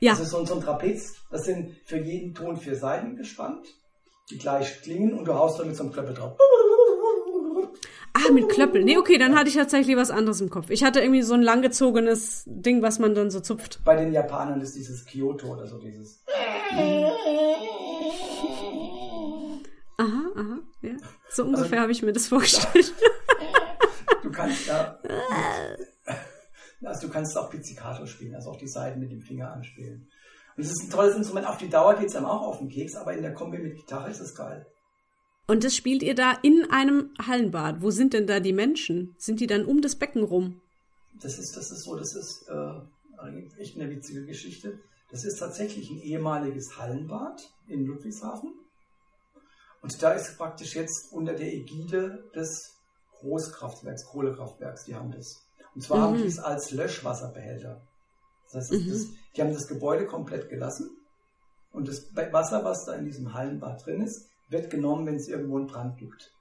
Ja. 0.00 0.12
Das 0.12 0.20
ist 0.20 0.30
so, 0.30 0.44
so 0.44 0.56
ein 0.56 0.60
Trapez. 0.60 1.14
Das 1.30 1.44
sind 1.46 1.74
für 1.86 1.96
jeden 1.96 2.34
Ton 2.34 2.58
vier 2.58 2.76
Seiten 2.76 3.16
gespannt, 3.16 3.66
die 4.28 4.36
gleich 4.36 4.82
klingen 4.82 5.14
und 5.18 5.24
du 5.24 5.32
haust 5.32 5.58
dann 5.58 5.68
mit 5.68 5.76
so 5.76 5.84
einem 5.84 5.92
Klöppel 5.92 6.12
drauf. 6.12 6.36
Ah, 8.26 8.32
mit 8.32 8.48
Klöppel. 8.48 8.84
Nee, 8.84 8.98
okay, 8.98 9.18
dann 9.18 9.36
hatte 9.36 9.48
ich 9.48 9.56
tatsächlich 9.56 9.96
was 9.96 10.10
anderes 10.10 10.40
im 10.40 10.50
Kopf. 10.50 10.70
Ich 10.70 10.84
hatte 10.84 11.00
irgendwie 11.00 11.22
so 11.22 11.34
ein 11.34 11.42
langgezogenes 11.42 12.44
Ding, 12.46 12.82
was 12.82 12.98
man 12.98 13.14
dann 13.14 13.30
so 13.30 13.40
zupft. 13.40 13.80
Bei 13.84 13.96
den 13.96 14.12
Japanern 14.12 14.60
ist 14.60 14.74
dieses 14.74 15.04
Kyoto 15.06 15.48
oder 15.54 15.66
so 15.66 15.78
dieses. 15.78 16.24
Aha, 19.98 20.22
aha, 20.34 20.58
ja. 20.82 20.96
So 21.28 21.44
ungefähr 21.44 21.64
also, 21.64 21.82
habe 21.82 21.92
ich 21.92 22.02
mir 22.02 22.12
das 22.12 22.26
vorgestellt. 22.28 22.94
du 24.22 24.30
kannst 24.30 24.68
da. 24.68 24.98
Also 26.82 27.06
du 27.06 27.12
kannst 27.12 27.36
auch 27.36 27.50
Pizzicato 27.50 28.06
spielen, 28.06 28.34
also 28.34 28.50
auch 28.50 28.56
die 28.56 28.68
Seiten 28.68 29.00
mit 29.00 29.12
dem 29.12 29.20
Finger 29.20 29.52
anspielen. 29.52 30.08
Und 30.56 30.64
es 30.64 30.70
ist 30.70 30.84
ein 30.84 30.90
tolles 30.90 31.16
Instrument. 31.16 31.46
Auf 31.46 31.58
die 31.58 31.68
Dauer 31.68 31.94
geht 31.94 32.08
es 32.08 32.16
einem 32.16 32.26
auch 32.26 32.42
auf 32.42 32.58
den 32.58 32.68
Keks, 32.68 32.96
aber 32.96 33.12
in 33.12 33.22
der 33.22 33.34
Kombi 33.34 33.58
mit 33.58 33.76
Gitarre 33.76 34.10
ist 34.10 34.20
es 34.20 34.34
geil. 34.34 34.66
Und 35.46 35.64
das 35.64 35.74
spielt 35.74 36.02
ihr 36.02 36.14
da 36.14 36.32
in 36.42 36.70
einem 36.70 37.10
Hallenbad. 37.20 37.82
Wo 37.82 37.90
sind 37.90 38.12
denn 38.12 38.26
da 38.26 38.40
die 38.40 38.52
Menschen? 38.52 39.14
Sind 39.18 39.40
die 39.40 39.46
dann 39.46 39.64
um 39.64 39.80
das 39.80 39.96
Becken 39.96 40.22
rum? 40.22 40.60
Das 41.20 41.38
ist, 41.38 41.56
das 41.56 41.70
ist 41.70 41.84
so, 41.84 41.96
das 41.96 42.14
ist 42.14 42.48
äh, 42.48 43.60
echt 43.60 43.76
eine 43.76 43.90
witzige 43.90 44.24
Geschichte. 44.26 44.78
Das 45.10 45.24
ist 45.24 45.38
tatsächlich 45.38 45.90
ein 45.90 46.00
ehemaliges 46.02 46.78
Hallenbad 46.78 47.42
in 47.66 47.84
Ludwigshafen. 47.84 48.54
Und 49.82 50.02
da 50.02 50.12
ist 50.12 50.36
praktisch 50.36 50.74
jetzt 50.76 51.12
unter 51.12 51.34
der 51.34 51.52
Ägide 51.52 52.30
des 52.34 52.76
Großkraftwerks, 53.18 54.06
Kohlekraftwerks, 54.06 54.84
die 54.84 54.94
haben 54.94 55.10
das. 55.10 55.46
Und 55.74 55.82
zwar 55.82 55.98
mhm. 55.98 56.02
haben 56.02 56.16
die 56.18 56.28
es 56.28 56.38
als 56.38 56.70
Löschwasserbehälter. 56.70 57.80
Das 58.44 58.54
heißt, 58.54 58.72
mhm. 58.72 58.88
das, 58.88 59.06
die 59.34 59.42
haben 59.42 59.52
das 59.52 59.68
Gebäude 59.68 60.06
komplett 60.06 60.48
gelassen 60.48 60.90
und 61.72 61.88
das 61.88 62.14
Wasser, 62.14 62.64
was 62.64 62.84
da 62.84 62.94
in 62.94 63.04
diesem 63.04 63.32
Hallenbad 63.32 63.84
drin 63.84 64.02
ist, 64.02 64.28
wird 64.50 64.70
genommen, 64.70 65.06
wenn 65.06 65.16
es 65.16 65.28
irgendwo 65.28 65.56
einen 65.56 65.66
Brand 65.66 65.96
gibt. 65.98 66.32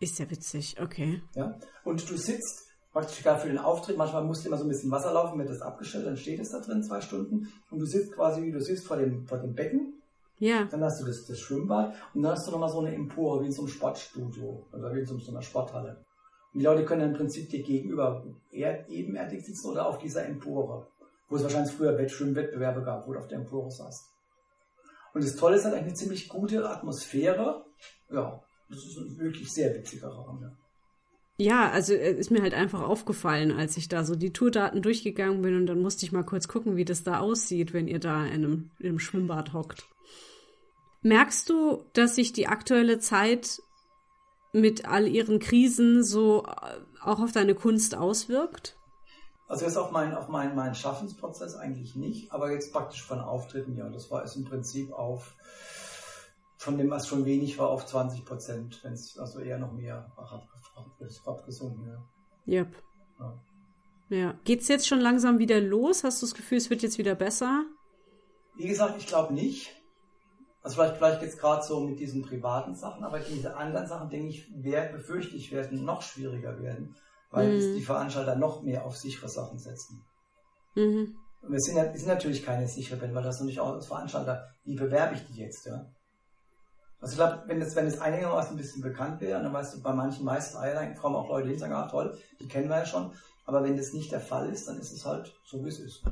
Ist 0.00 0.18
ja 0.18 0.28
witzig, 0.30 0.80
okay. 0.80 1.22
Ja, 1.34 1.58
und 1.84 2.10
du 2.10 2.16
sitzt 2.16 2.64
praktisch 2.92 3.22
gar 3.22 3.38
für 3.38 3.48
den 3.48 3.58
Auftritt, 3.58 3.96
manchmal 3.96 4.24
musst 4.24 4.44
du 4.44 4.48
immer 4.48 4.56
so 4.56 4.64
ein 4.64 4.68
bisschen 4.68 4.90
Wasser 4.90 5.12
laufen, 5.12 5.38
wird 5.38 5.50
das 5.50 5.60
abgestellt, 5.60 6.06
dann 6.06 6.16
steht 6.16 6.40
es 6.40 6.50
da 6.50 6.60
drin 6.60 6.82
zwei 6.82 7.00
Stunden 7.00 7.52
und 7.70 7.78
du 7.78 7.86
sitzt 7.86 8.12
quasi, 8.12 8.42
wie 8.42 8.52
du 8.52 8.60
sitzt 8.60 8.86
vor 8.86 8.96
dem, 8.96 9.26
vor 9.26 9.38
dem 9.38 9.54
Becken. 9.54 10.00
Ja. 10.38 10.64
Dann 10.64 10.82
hast 10.82 11.00
du 11.00 11.06
das, 11.06 11.26
das 11.26 11.38
Schwimmbad 11.38 11.94
und 12.14 12.22
dann 12.22 12.32
hast 12.32 12.46
du 12.46 12.52
nochmal 12.52 12.68
so 12.68 12.80
eine 12.80 12.94
Empore, 12.94 13.42
wie 13.42 13.46
in 13.46 13.52
so 13.52 13.62
einem 13.62 13.70
Sportstudio 13.70 14.66
oder 14.72 14.94
wie 14.94 15.00
in 15.00 15.06
so 15.06 15.16
einer 15.30 15.42
Sporthalle. 15.42 16.04
Und 16.52 16.60
die 16.60 16.64
Leute 16.64 16.84
können 16.84 17.00
dann 17.00 17.10
im 17.10 17.16
Prinzip 17.16 17.48
dir 17.50 17.62
gegenüber 17.62 18.24
ebenerdig 18.52 19.44
sitzen 19.44 19.70
oder 19.70 19.88
auf 19.88 19.98
dieser 19.98 20.26
Empore, 20.26 20.86
wo 21.28 21.36
es 21.36 21.42
wahrscheinlich 21.42 21.72
früher 21.72 21.98
Wettschwimmwettbewerbe 21.98 22.82
gab, 22.82 23.08
wo 23.08 23.12
du 23.12 23.18
auf 23.18 23.26
der 23.26 23.38
Empore 23.38 23.70
saßt. 23.70 24.13
Und 25.14 25.24
das 25.24 25.36
Tolle 25.36 25.56
ist 25.56 25.64
halt 25.64 25.74
eine 25.74 25.94
ziemlich 25.94 26.28
gute 26.28 26.68
Atmosphäre. 26.68 27.64
Ja, 28.10 28.42
das 28.68 28.84
ist 28.84 28.98
ein 28.98 29.18
wirklich 29.18 29.50
sehr 29.50 29.74
witziger 29.74 30.08
Raum. 30.08 30.40
Ja. 30.42 30.52
Ja, 31.36 31.70
also 31.70 31.94
äh, 31.94 32.12
ist 32.12 32.30
mir 32.30 32.42
halt 32.42 32.54
einfach 32.54 32.82
aufgefallen, 32.82 33.50
als 33.50 33.76
ich 33.76 33.88
da 33.88 34.04
so 34.04 34.14
die 34.14 34.32
Tourdaten 34.32 34.82
durchgegangen 34.82 35.42
bin 35.42 35.56
und 35.56 35.66
dann 35.66 35.82
musste 35.82 36.06
ich 36.06 36.12
mal 36.12 36.22
kurz 36.24 36.46
gucken, 36.46 36.76
wie 36.76 36.84
das 36.84 37.02
da 37.02 37.18
aussieht, 37.18 37.72
wenn 37.72 37.88
ihr 37.88 37.98
da 37.98 38.24
in 38.24 38.44
einem, 38.44 38.70
in 38.78 38.88
einem 38.88 38.98
Schwimmbad 39.00 39.52
hockt. 39.52 39.88
Merkst 41.02 41.50
du, 41.50 41.84
dass 41.92 42.14
sich 42.14 42.32
die 42.32 42.46
aktuelle 42.46 42.98
Zeit 42.98 43.60
mit 44.52 44.86
all 44.86 45.08
ihren 45.08 45.40
Krisen 45.40 46.04
so 46.04 46.44
äh, 46.44 46.80
auch 47.02 47.20
auf 47.20 47.32
deine 47.32 47.56
Kunst 47.56 47.96
auswirkt? 47.96 48.76
Also 49.46 49.66
jetzt 49.66 49.76
auf 49.76 49.90
meinen 49.90 50.14
auf 50.14 50.28
meinen, 50.28 50.54
meinen 50.54 50.74
Schaffensprozess 50.74 51.54
eigentlich 51.54 51.96
nicht, 51.96 52.32
aber 52.32 52.50
jetzt 52.50 52.72
praktisch 52.72 53.02
von 53.02 53.20
Auftritten, 53.20 53.76
ja. 53.76 53.88
Das 53.90 54.10
war 54.10 54.24
es 54.24 54.36
im 54.36 54.44
Prinzip 54.44 54.92
auf 54.92 55.34
von 56.56 56.78
dem, 56.78 56.90
was 56.90 57.06
schon 57.06 57.26
wenig 57.26 57.58
war, 57.58 57.68
auf 57.68 57.84
20 57.84 58.24
Prozent, 58.24 58.82
wenn 58.82 58.94
es 58.94 59.18
also 59.18 59.40
eher 59.40 59.58
noch 59.58 59.72
mehr 59.72 60.10
abgesunken, 61.26 61.86
ja. 61.86 62.02
Yep. 62.46 62.82
Ja. 63.20 63.38
ja. 64.08 64.34
Geht's 64.44 64.68
jetzt 64.68 64.88
schon 64.88 65.00
langsam 65.00 65.38
wieder 65.38 65.60
los? 65.60 66.04
Hast 66.04 66.22
du 66.22 66.26
das 66.26 66.34
Gefühl, 66.34 66.58
es 66.58 66.70
wird 66.70 66.82
jetzt 66.82 66.96
wieder 66.96 67.14
besser? 67.14 67.64
Wie 68.56 68.66
gesagt, 68.66 68.96
ich 68.96 69.06
glaube 69.06 69.34
nicht. 69.34 69.74
Also 70.62 70.76
vielleicht, 70.76 70.96
vielleicht 70.96 71.22
jetzt 71.22 71.38
gerade 71.38 71.62
so 71.62 71.80
mit 71.80 72.00
diesen 72.00 72.22
privaten 72.22 72.74
Sachen, 72.74 73.04
aber 73.04 73.20
diese 73.20 73.54
anderen 73.56 73.86
Sachen, 73.86 74.08
denke 74.08 74.28
ich, 74.28 74.50
wer, 74.54 74.90
befürchte 74.90 75.36
ich, 75.36 75.52
werden 75.52 75.84
noch 75.84 76.00
schwieriger 76.00 76.58
werden 76.62 76.96
weil 77.34 77.48
mhm. 77.48 77.74
die 77.74 77.82
Veranstalter 77.82 78.36
noch 78.36 78.62
mehr 78.62 78.84
auf 78.84 78.96
sichere 78.96 79.28
Sachen 79.28 79.58
setzen. 79.58 80.04
Mhm. 80.74 81.16
Und 81.42 81.52
wir 81.52 81.60
sind, 81.60 81.76
wir 81.76 81.98
sind 81.98 82.08
natürlich 82.08 82.44
keine 82.44 82.66
sichere 82.66 82.96
Band, 82.96 83.14
weil 83.14 83.22
das 83.22 83.40
natürlich 83.40 83.60
auch 83.60 83.74
als 83.74 83.86
Veranstalter, 83.86 84.48
wie 84.64 84.76
bewerbe 84.76 85.14
ich 85.14 85.26
die 85.26 85.40
jetzt, 85.40 85.66
ja? 85.66 85.86
Also 87.00 87.12
ich 87.12 87.18
glaube, 87.18 87.42
wenn 87.46 87.60
das, 87.60 87.76
wenn 87.76 87.84
das 87.84 88.00
einigermaßen 88.00 88.54
ein 88.54 88.56
bisschen 88.56 88.82
bekannt 88.82 89.20
wäre, 89.20 89.42
dann 89.42 89.52
weißt 89.52 89.74
du, 89.74 89.82
bei 89.82 89.92
manchen 89.92 90.24
meisten 90.24 90.56
Eierlein 90.56 90.96
kommen 90.96 91.16
auch 91.16 91.28
Leute, 91.28 91.48
die 91.48 91.58
sagen, 91.58 91.74
ah 91.74 91.86
toll, 91.86 92.16
die 92.40 92.48
kennen 92.48 92.70
wir 92.70 92.78
ja 92.78 92.86
schon. 92.86 93.12
Aber 93.44 93.62
wenn 93.62 93.76
das 93.76 93.92
nicht 93.92 94.10
der 94.10 94.20
Fall 94.20 94.48
ist, 94.48 94.68
dann 94.68 94.78
ist 94.78 94.90
es 94.90 95.04
halt 95.04 95.34
so, 95.44 95.62
wie 95.62 95.68
es 95.68 95.80
ist. 95.80 96.02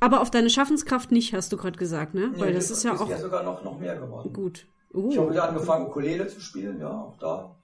Aber 0.00 0.20
auf 0.20 0.30
deine 0.30 0.50
Schaffenskraft 0.50 1.10
nicht, 1.12 1.32
hast 1.32 1.50
du 1.50 1.56
gerade 1.56 1.78
gesagt, 1.78 2.12
ne? 2.12 2.28
Nee, 2.28 2.40
Weil 2.40 2.52
das, 2.52 2.68
das 2.68 2.78
ist 2.78 2.84
ja 2.84 2.94
auch. 2.94 3.08
ja 3.08 3.16
sogar 3.16 3.42
noch, 3.42 3.64
noch 3.64 3.78
mehr 3.78 3.96
geworden. 3.96 4.34
Gut. 4.34 4.66
Uh, 4.92 5.10
ich 5.10 5.18
habe 5.18 5.30
wieder 5.30 5.48
angefangen, 5.48 5.86
Ukulele 5.86 6.26
zu 6.26 6.40
spielen, 6.40 6.78
ja, 6.78 6.90
auch 6.90 7.16
da 7.18 7.57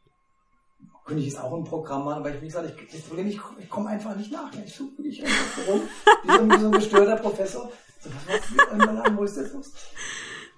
könnte 1.05 1.21
ich 1.21 1.29
jetzt 1.29 1.41
auch 1.41 1.53
ein 1.53 1.65
Programm 1.65 2.05
machen, 2.05 2.21
aber 2.21 2.35
ich, 2.35 2.41
wie 2.41 2.47
gesagt, 2.47 2.73
ich, 2.77 2.93
das 2.93 3.03
Problem, 3.03 3.27
ich, 3.29 3.41
ich 3.59 3.69
komme 3.69 3.91
einfach 3.91 4.17
nicht 4.17 4.33
nach. 4.33 4.51
Ich 4.65 4.75
suche 4.75 4.97
wirklich 4.99 5.23
einfach 5.23 5.69
rum, 5.69 5.83
wie 6.23 6.33
so, 6.33 6.51
wie 6.51 6.61
so 6.61 6.67
ein 6.67 6.73
gestörter 6.73 7.17
Professor. 7.17 7.71
So, 8.01 8.11
was, 8.27 8.41
was, 8.79 9.17
wo 9.17 9.23
ist 9.25 9.37
der 9.37 9.45
Fuß? 9.47 9.73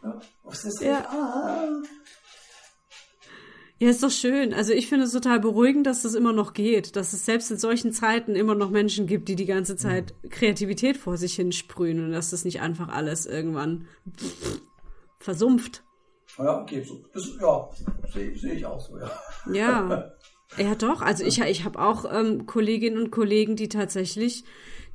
Ja, 0.03 0.20
wo 0.42 0.51
ist 0.51 0.64
das? 0.64 0.80
Ja. 0.80 0.99
Ah. 1.11 1.82
Ja, 3.78 3.90
ist 3.90 4.03
doch 4.03 4.11
schön. 4.11 4.55
Also 4.55 4.72
ich 4.72 4.88
finde 4.88 5.05
es 5.05 5.12
total 5.12 5.38
beruhigend, 5.38 5.86
dass 5.86 6.03
das 6.03 6.14
immer 6.14 6.32
noch 6.32 6.55
geht, 6.55 6.97
dass 6.97 7.12
es 7.12 7.26
selbst 7.26 7.51
in 7.51 7.59
solchen 7.59 7.92
Zeiten 7.92 8.34
immer 8.34 8.55
noch 8.55 8.70
Menschen 8.70 9.07
gibt, 9.07 9.28
die 9.28 9.36
die 9.36 9.44
ganze 9.44 9.76
Zeit 9.76 10.14
mhm. 10.22 10.30
Kreativität 10.30 10.97
vor 10.97 11.18
sich 11.18 11.34
hinsprühen 11.34 12.03
und 12.03 12.12
dass 12.12 12.30
das 12.30 12.44
nicht 12.44 12.62
einfach 12.62 12.88
alles 12.88 13.26
irgendwann 13.26 13.86
versumpft. 15.18 15.82
Ja, 16.38 16.62
okay, 16.62 16.82
so. 16.82 17.03
Das, 17.12 17.30
ja, 17.38 17.68
sehe 18.12 18.36
seh 18.38 18.53
ich 18.53 18.64
auch 18.64 18.80
so, 18.80 18.99
ja. 18.99 19.11
Ja. 19.53 20.12
Ja, 20.59 20.75
doch. 20.75 21.03
Also 21.03 21.25
ich, 21.25 21.41
ich 21.41 21.65
habe 21.65 21.79
auch 21.79 22.05
ähm, 22.11 22.47
Kolleginnen 22.47 22.99
und 22.99 23.11
Kollegen, 23.11 23.57
die 23.57 23.69
tatsächlich 23.69 24.45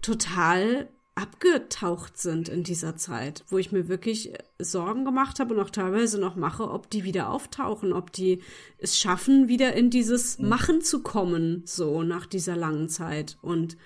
total 0.02 0.90
abgetaucht 1.14 2.18
sind 2.18 2.48
in 2.48 2.64
dieser 2.64 2.96
Zeit, 2.96 3.44
wo 3.50 3.58
ich 3.58 3.72
mir 3.72 3.90
wirklich 3.90 4.34
Sorgen 4.60 5.04
gemacht 5.04 5.40
habe 5.40 5.54
und 5.54 5.60
auch 5.60 5.70
teilweise 5.70 6.20
noch 6.20 6.36
mache, 6.36 6.70
ob 6.70 6.90
die 6.90 7.04
wieder 7.04 7.30
auftauchen, 7.30 7.92
ob 7.92 8.14
die 8.14 8.42
es 8.78 8.98
schaffen, 8.98 9.48
wieder 9.48 9.74
in 9.74 9.90
dieses 9.90 10.40
mhm. 10.40 10.50
Machen 10.50 10.82
zu 10.82 11.04
kommen, 11.04 11.64
so 11.66 12.04
nach 12.04 12.26
dieser 12.26 12.56
langen 12.56 12.88
Zeit. 12.88 13.38
Und 13.42 13.78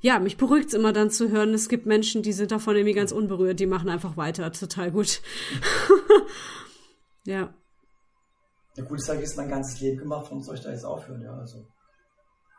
ja, 0.00 0.18
mich 0.18 0.36
beruhigt 0.36 0.68
es 0.68 0.74
immer 0.74 0.92
dann 0.92 1.10
zu 1.10 1.30
hören, 1.30 1.54
es 1.54 1.68
gibt 1.68 1.86
Menschen, 1.86 2.22
die 2.22 2.32
sind 2.32 2.50
davon 2.50 2.74
irgendwie 2.76 2.92
ganz 2.92 3.12
unberührt, 3.12 3.60
die 3.60 3.66
machen 3.66 3.88
einfach 3.88 4.16
weiter, 4.16 4.52
total 4.52 4.90
gut. 4.90 5.22
ja. 7.24 7.54
Ja 8.76 8.84
gut, 8.84 8.98
ich 8.98 9.04
sage 9.04 9.20
jetzt 9.20 9.36
mein 9.36 9.48
ganzes 9.48 9.80
Leben 9.80 9.98
gemacht, 9.98 10.24
warum 10.24 10.42
soll 10.42 10.56
ich 10.56 10.62
da 10.62 10.70
jetzt 10.70 10.84
aufhören, 10.84 11.22
ja, 11.22 11.32
also. 11.34 11.64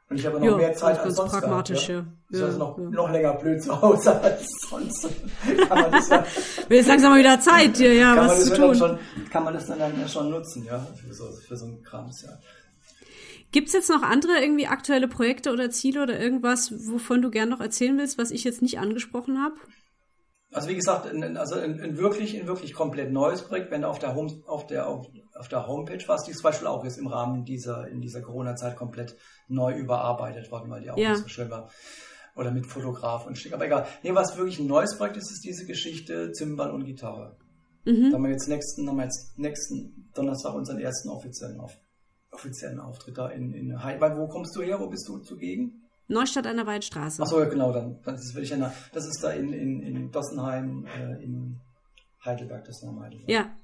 Und 0.08 0.20
ich 0.20 0.26
habe 0.26 0.40
noch 0.40 0.46
ja, 0.46 0.56
mehr 0.56 0.74
Zeit 0.76 1.00
als 1.00 1.16
sonst 1.16 1.32
pragmatisch, 1.32 1.88
gehabt, 1.88 2.08
ja. 2.30 2.38
ja. 2.38 2.38
Ist 2.38 2.44
also 2.44 2.60
noch, 2.60 2.78
ja. 2.78 2.90
noch 2.90 3.10
länger 3.10 3.34
blöd 3.34 3.62
zu 3.62 3.82
Hause 3.82 4.22
als 4.22 4.48
sonst. 4.70 5.10
kann 5.68 5.82
man 5.82 5.92
das 5.92 6.10
ja, 6.10 6.20
Wird 6.70 6.80
jetzt 6.80 6.88
langsam 6.88 7.12
mal 7.12 7.20
wieder 7.20 7.40
Zeit, 7.40 7.78
hier, 7.78 7.94
ja, 7.94 8.16
was 8.16 8.46
zu 8.46 8.56
tun. 8.56 8.76
Schon, 8.76 9.00
kann 9.32 9.44
man 9.44 9.56
das 9.56 9.66
dann, 9.66 9.80
dann 9.80 10.08
schon 10.08 10.30
nutzen, 10.30 10.64
ja, 10.64 10.80
für 10.80 11.14
so, 11.14 11.26
für 11.48 11.58
so 11.58 11.66
einen 11.66 11.82
Krams, 11.84 12.22
ja. 12.22 12.38
Gibt's 13.52 13.74
jetzt 13.74 13.90
noch 13.90 14.04
andere 14.04 14.42
irgendwie 14.42 14.68
aktuelle 14.68 15.08
Projekte 15.08 15.52
oder 15.52 15.70
Ziele 15.72 16.04
oder 16.04 16.20
irgendwas, 16.20 16.74
wovon 16.88 17.22
du 17.22 17.32
gern 17.32 17.50
noch 17.50 17.62
erzählen 17.62 17.98
willst, 17.98 18.18
was 18.18 18.32
ich 18.32 18.44
jetzt 18.44 18.62
nicht 18.62 18.80
angesprochen 18.80 19.42
habe? 19.42 19.56
Also 20.56 20.70
wie 20.70 20.76
gesagt, 20.76 21.06
ein, 21.06 21.36
also 21.36 21.56
ein, 21.56 21.82
ein, 21.82 21.98
wirklich, 21.98 22.40
ein 22.40 22.48
wirklich 22.48 22.74
komplett 22.74 23.12
neues 23.12 23.42
Projekt, 23.42 23.72
wenn 23.72 23.82
du 23.82 23.90
auf 23.90 24.00
der, 24.00 24.16
Home, 24.16 24.32
auf 24.48 24.66
der, 24.66 24.88
auf, 24.88 25.06
auf 25.38 25.50
der 25.50 25.68
Homepage 25.68 26.02
warst, 26.08 26.30
die 26.30 26.32
zum 26.32 26.44
Beispiel 26.44 26.68
auch 26.68 26.86
jetzt 26.86 26.98
im 26.98 27.08
Rahmen 27.08 27.44
dieser, 27.44 27.90
in 27.90 28.00
dieser 28.00 28.22
Corona-Zeit 28.22 28.78
komplett 28.78 29.18
neu 29.50 29.76
überarbeitet 29.76 30.50
worden, 30.52 30.72
weil 30.72 30.82
die 30.82 30.92
auch 30.92 30.98
ja. 30.98 31.10
nicht 31.10 31.24
so 31.24 31.28
schön 31.28 31.50
war. 31.50 31.70
Oder 32.38 32.52
mit 32.52 32.66
Fotograf 32.68 33.28
und 33.28 33.38
Schick. 33.38 33.54
Aber 33.54 33.66
egal. 33.66 33.86
Nee, 34.02 34.16
was 34.16 34.38
wirklich 34.38 34.58
ein 34.60 34.68
neues 34.68 34.98
Projekt 34.98 35.18
ist, 35.18 35.30
ist 35.30 35.44
diese 35.44 35.66
Geschichte 35.66 36.32
Zimbal 36.32 36.72
und 36.72 36.86
Gitarre. 36.86 37.36
Mhm. 37.84 38.12
Da 38.12 38.16
haben 38.16 38.24
wir 38.24 38.32
jetzt 38.32 38.48
nächsten, 38.48 38.88
haben 38.88 38.96
wir 38.96 39.04
jetzt 39.04 39.38
nächsten 39.38 40.10
Donnerstag 40.16 40.54
unseren 40.54 40.80
ersten 40.80 41.10
offiziellen, 41.10 41.60
offiziellen 42.32 42.80
Auftritt 42.80 43.18
da 43.18 43.28
in, 43.28 43.52
in 43.52 43.84
Heidelberg. 43.84 44.18
Wo 44.18 44.30
kommst 44.30 44.56
du 44.56 44.62
her? 44.62 44.80
Wo 44.80 44.88
bist 44.88 45.06
du 45.10 45.18
zugegen? 45.18 45.85
Neustadt 46.08 46.48
an 46.48 46.58
der 46.58 46.68
Waldstraße. 46.68 47.22
Achso, 47.22 47.40
ja, 47.40 47.50
genau, 47.50 47.72
dann, 47.72 48.00
dann 48.04 48.16
ist 48.16 48.36
es 48.36 48.50
ja, 48.50 48.74
das 48.94 49.06
ist 49.06 49.24
da 49.24 49.32
in, 49.32 49.54
in, 49.54 49.82
in 49.82 50.12
Dossenheim, 50.12 50.86
äh, 50.86 51.24
in 51.24 51.60
Heidelberg, 52.24 52.66
das 52.66 52.82
ist 52.82 52.88
Heidelberg. 52.88 53.30
Ja. 53.30 53.56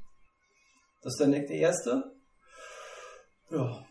Das 1.02 1.14
ist 1.14 1.20
der, 1.20 1.28
der 1.28 1.50
erste. 1.50 2.16
Ja. 3.50 3.86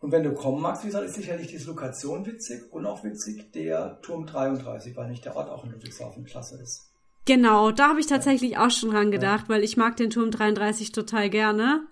Und 0.00 0.12
wenn 0.12 0.22
du 0.22 0.34
kommen 0.34 0.60
magst, 0.60 0.82
wie 0.84 0.88
gesagt, 0.88 1.06
ist 1.06 1.14
sicherlich 1.14 1.48
diese 1.48 1.66
Lokation 1.66 2.26
witzig 2.26 2.70
und 2.70 2.86
auch 2.86 3.02
witzig 3.02 3.50
der 3.52 4.00
Turm 4.02 4.26
33, 4.26 4.94
weil 4.96 5.08
nicht 5.08 5.24
der 5.24 5.36
Ort 5.36 5.48
auch 5.48 5.64
in 5.64 5.72
Ludwigshafen 5.72 6.24
klasse 6.24 6.60
ist. 6.62 6.92
Genau, 7.24 7.72
da 7.72 7.88
habe 7.88 8.00
ich 8.00 8.06
tatsächlich 8.06 8.52
ja. 8.52 8.66
auch 8.66 8.70
schon 8.70 8.90
dran 8.90 9.10
gedacht, 9.10 9.44
ja. 9.44 9.48
weil 9.48 9.64
ich 9.64 9.76
mag 9.76 9.96
den 9.96 10.10
Turm 10.10 10.30
33 10.30 10.92
total 10.92 11.28
gerne. 11.28 11.86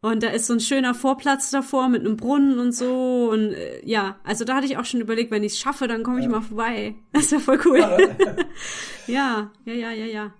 Und 0.00 0.22
da 0.22 0.28
ist 0.28 0.46
so 0.46 0.52
ein 0.52 0.60
schöner 0.60 0.94
Vorplatz 0.94 1.50
davor 1.50 1.88
mit 1.88 2.02
einem 2.02 2.16
Brunnen 2.16 2.58
und 2.58 2.72
so. 2.72 3.30
Und 3.32 3.52
äh, 3.52 3.84
ja, 3.84 4.16
also 4.22 4.44
da 4.44 4.56
hatte 4.56 4.66
ich 4.66 4.78
auch 4.78 4.84
schon 4.84 5.00
überlegt, 5.00 5.32
wenn 5.32 5.42
ich 5.42 5.54
es 5.54 5.58
schaffe, 5.58 5.88
dann 5.88 6.04
komme 6.04 6.20
ich 6.20 6.26
ja. 6.26 6.30
mal 6.30 6.42
vorbei. 6.42 6.94
Das 7.12 7.24
ist 7.24 7.32
ja 7.32 7.38
voll 7.40 7.58
cool. 7.64 7.78
ja, 9.08 9.50
ja, 9.64 9.72
ja, 9.72 9.90
ja, 9.90 10.06
ja. 10.06 10.34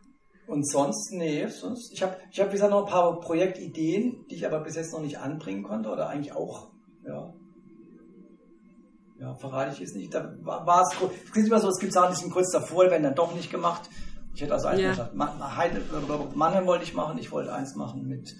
Und 0.47 0.67
sonst, 0.67 1.13
nee, 1.13 1.47
sonst. 1.49 1.93
Ich 1.93 2.03
habe, 2.03 2.17
ich 2.31 2.41
hab, 2.41 2.49
wie 2.49 2.53
gesagt, 2.53 2.71
noch 2.71 2.87
ein 2.87 2.91
paar 2.91 3.21
Projektideen, 3.21 4.27
die 4.31 4.37
ich 4.37 4.47
aber 4.47 4.61
bis 4.61 4.77
jetzt 4.77 4.93
noch 4.93 5.01
nicht 5.01 5.19
anbringen 5.19 5.65
konnte 5.65 5.91
oder 5.91 6.09
eigentlich 6.09 6.35
auch, 6.35 6.69
ja. 7.05 7.35
Ja, 9.21 9.35
verrate 9.35 9.73
ich 9.73 9.81
jetzt 9.81 9.97
nicht. 9.97 10.15
Da 10.15 10.33
war, 10.43 10.83
es, 10.83 10.97
es 11.25 11.33
gibt 11.33 11.49
immer 11.49 11.59
so, 11.59 11.69
es 11.69 11.81
gibt 11.81 11.93
Sachen, 11.93 12.15
die 12.15 12.21
sind 12.21 12.31
kurz 12.31 12.53
davor, 12.53 12.89
werden 12.89 13.03
dann 13.03 13.17
doch 13.17 13.35
nicht 13.35 13.51
gemacht. 13.51 13.91
Ich 14.33 14.43
hätte 14.43 14.55
also 14.55 14.69
einfach 14.69 14.83
ja. 14.83 14.91
gesagt, 14.91 15.15
Mannheim 15.17 16.67
wollte 16.67 16.85
ich 16.85 16.95
machen, 16.95 17.19
ich 17.19 17.33
wollte 17.33 17.53
eins 17.53 17.75
machen 17.75 18.07
mit 18.07 18.37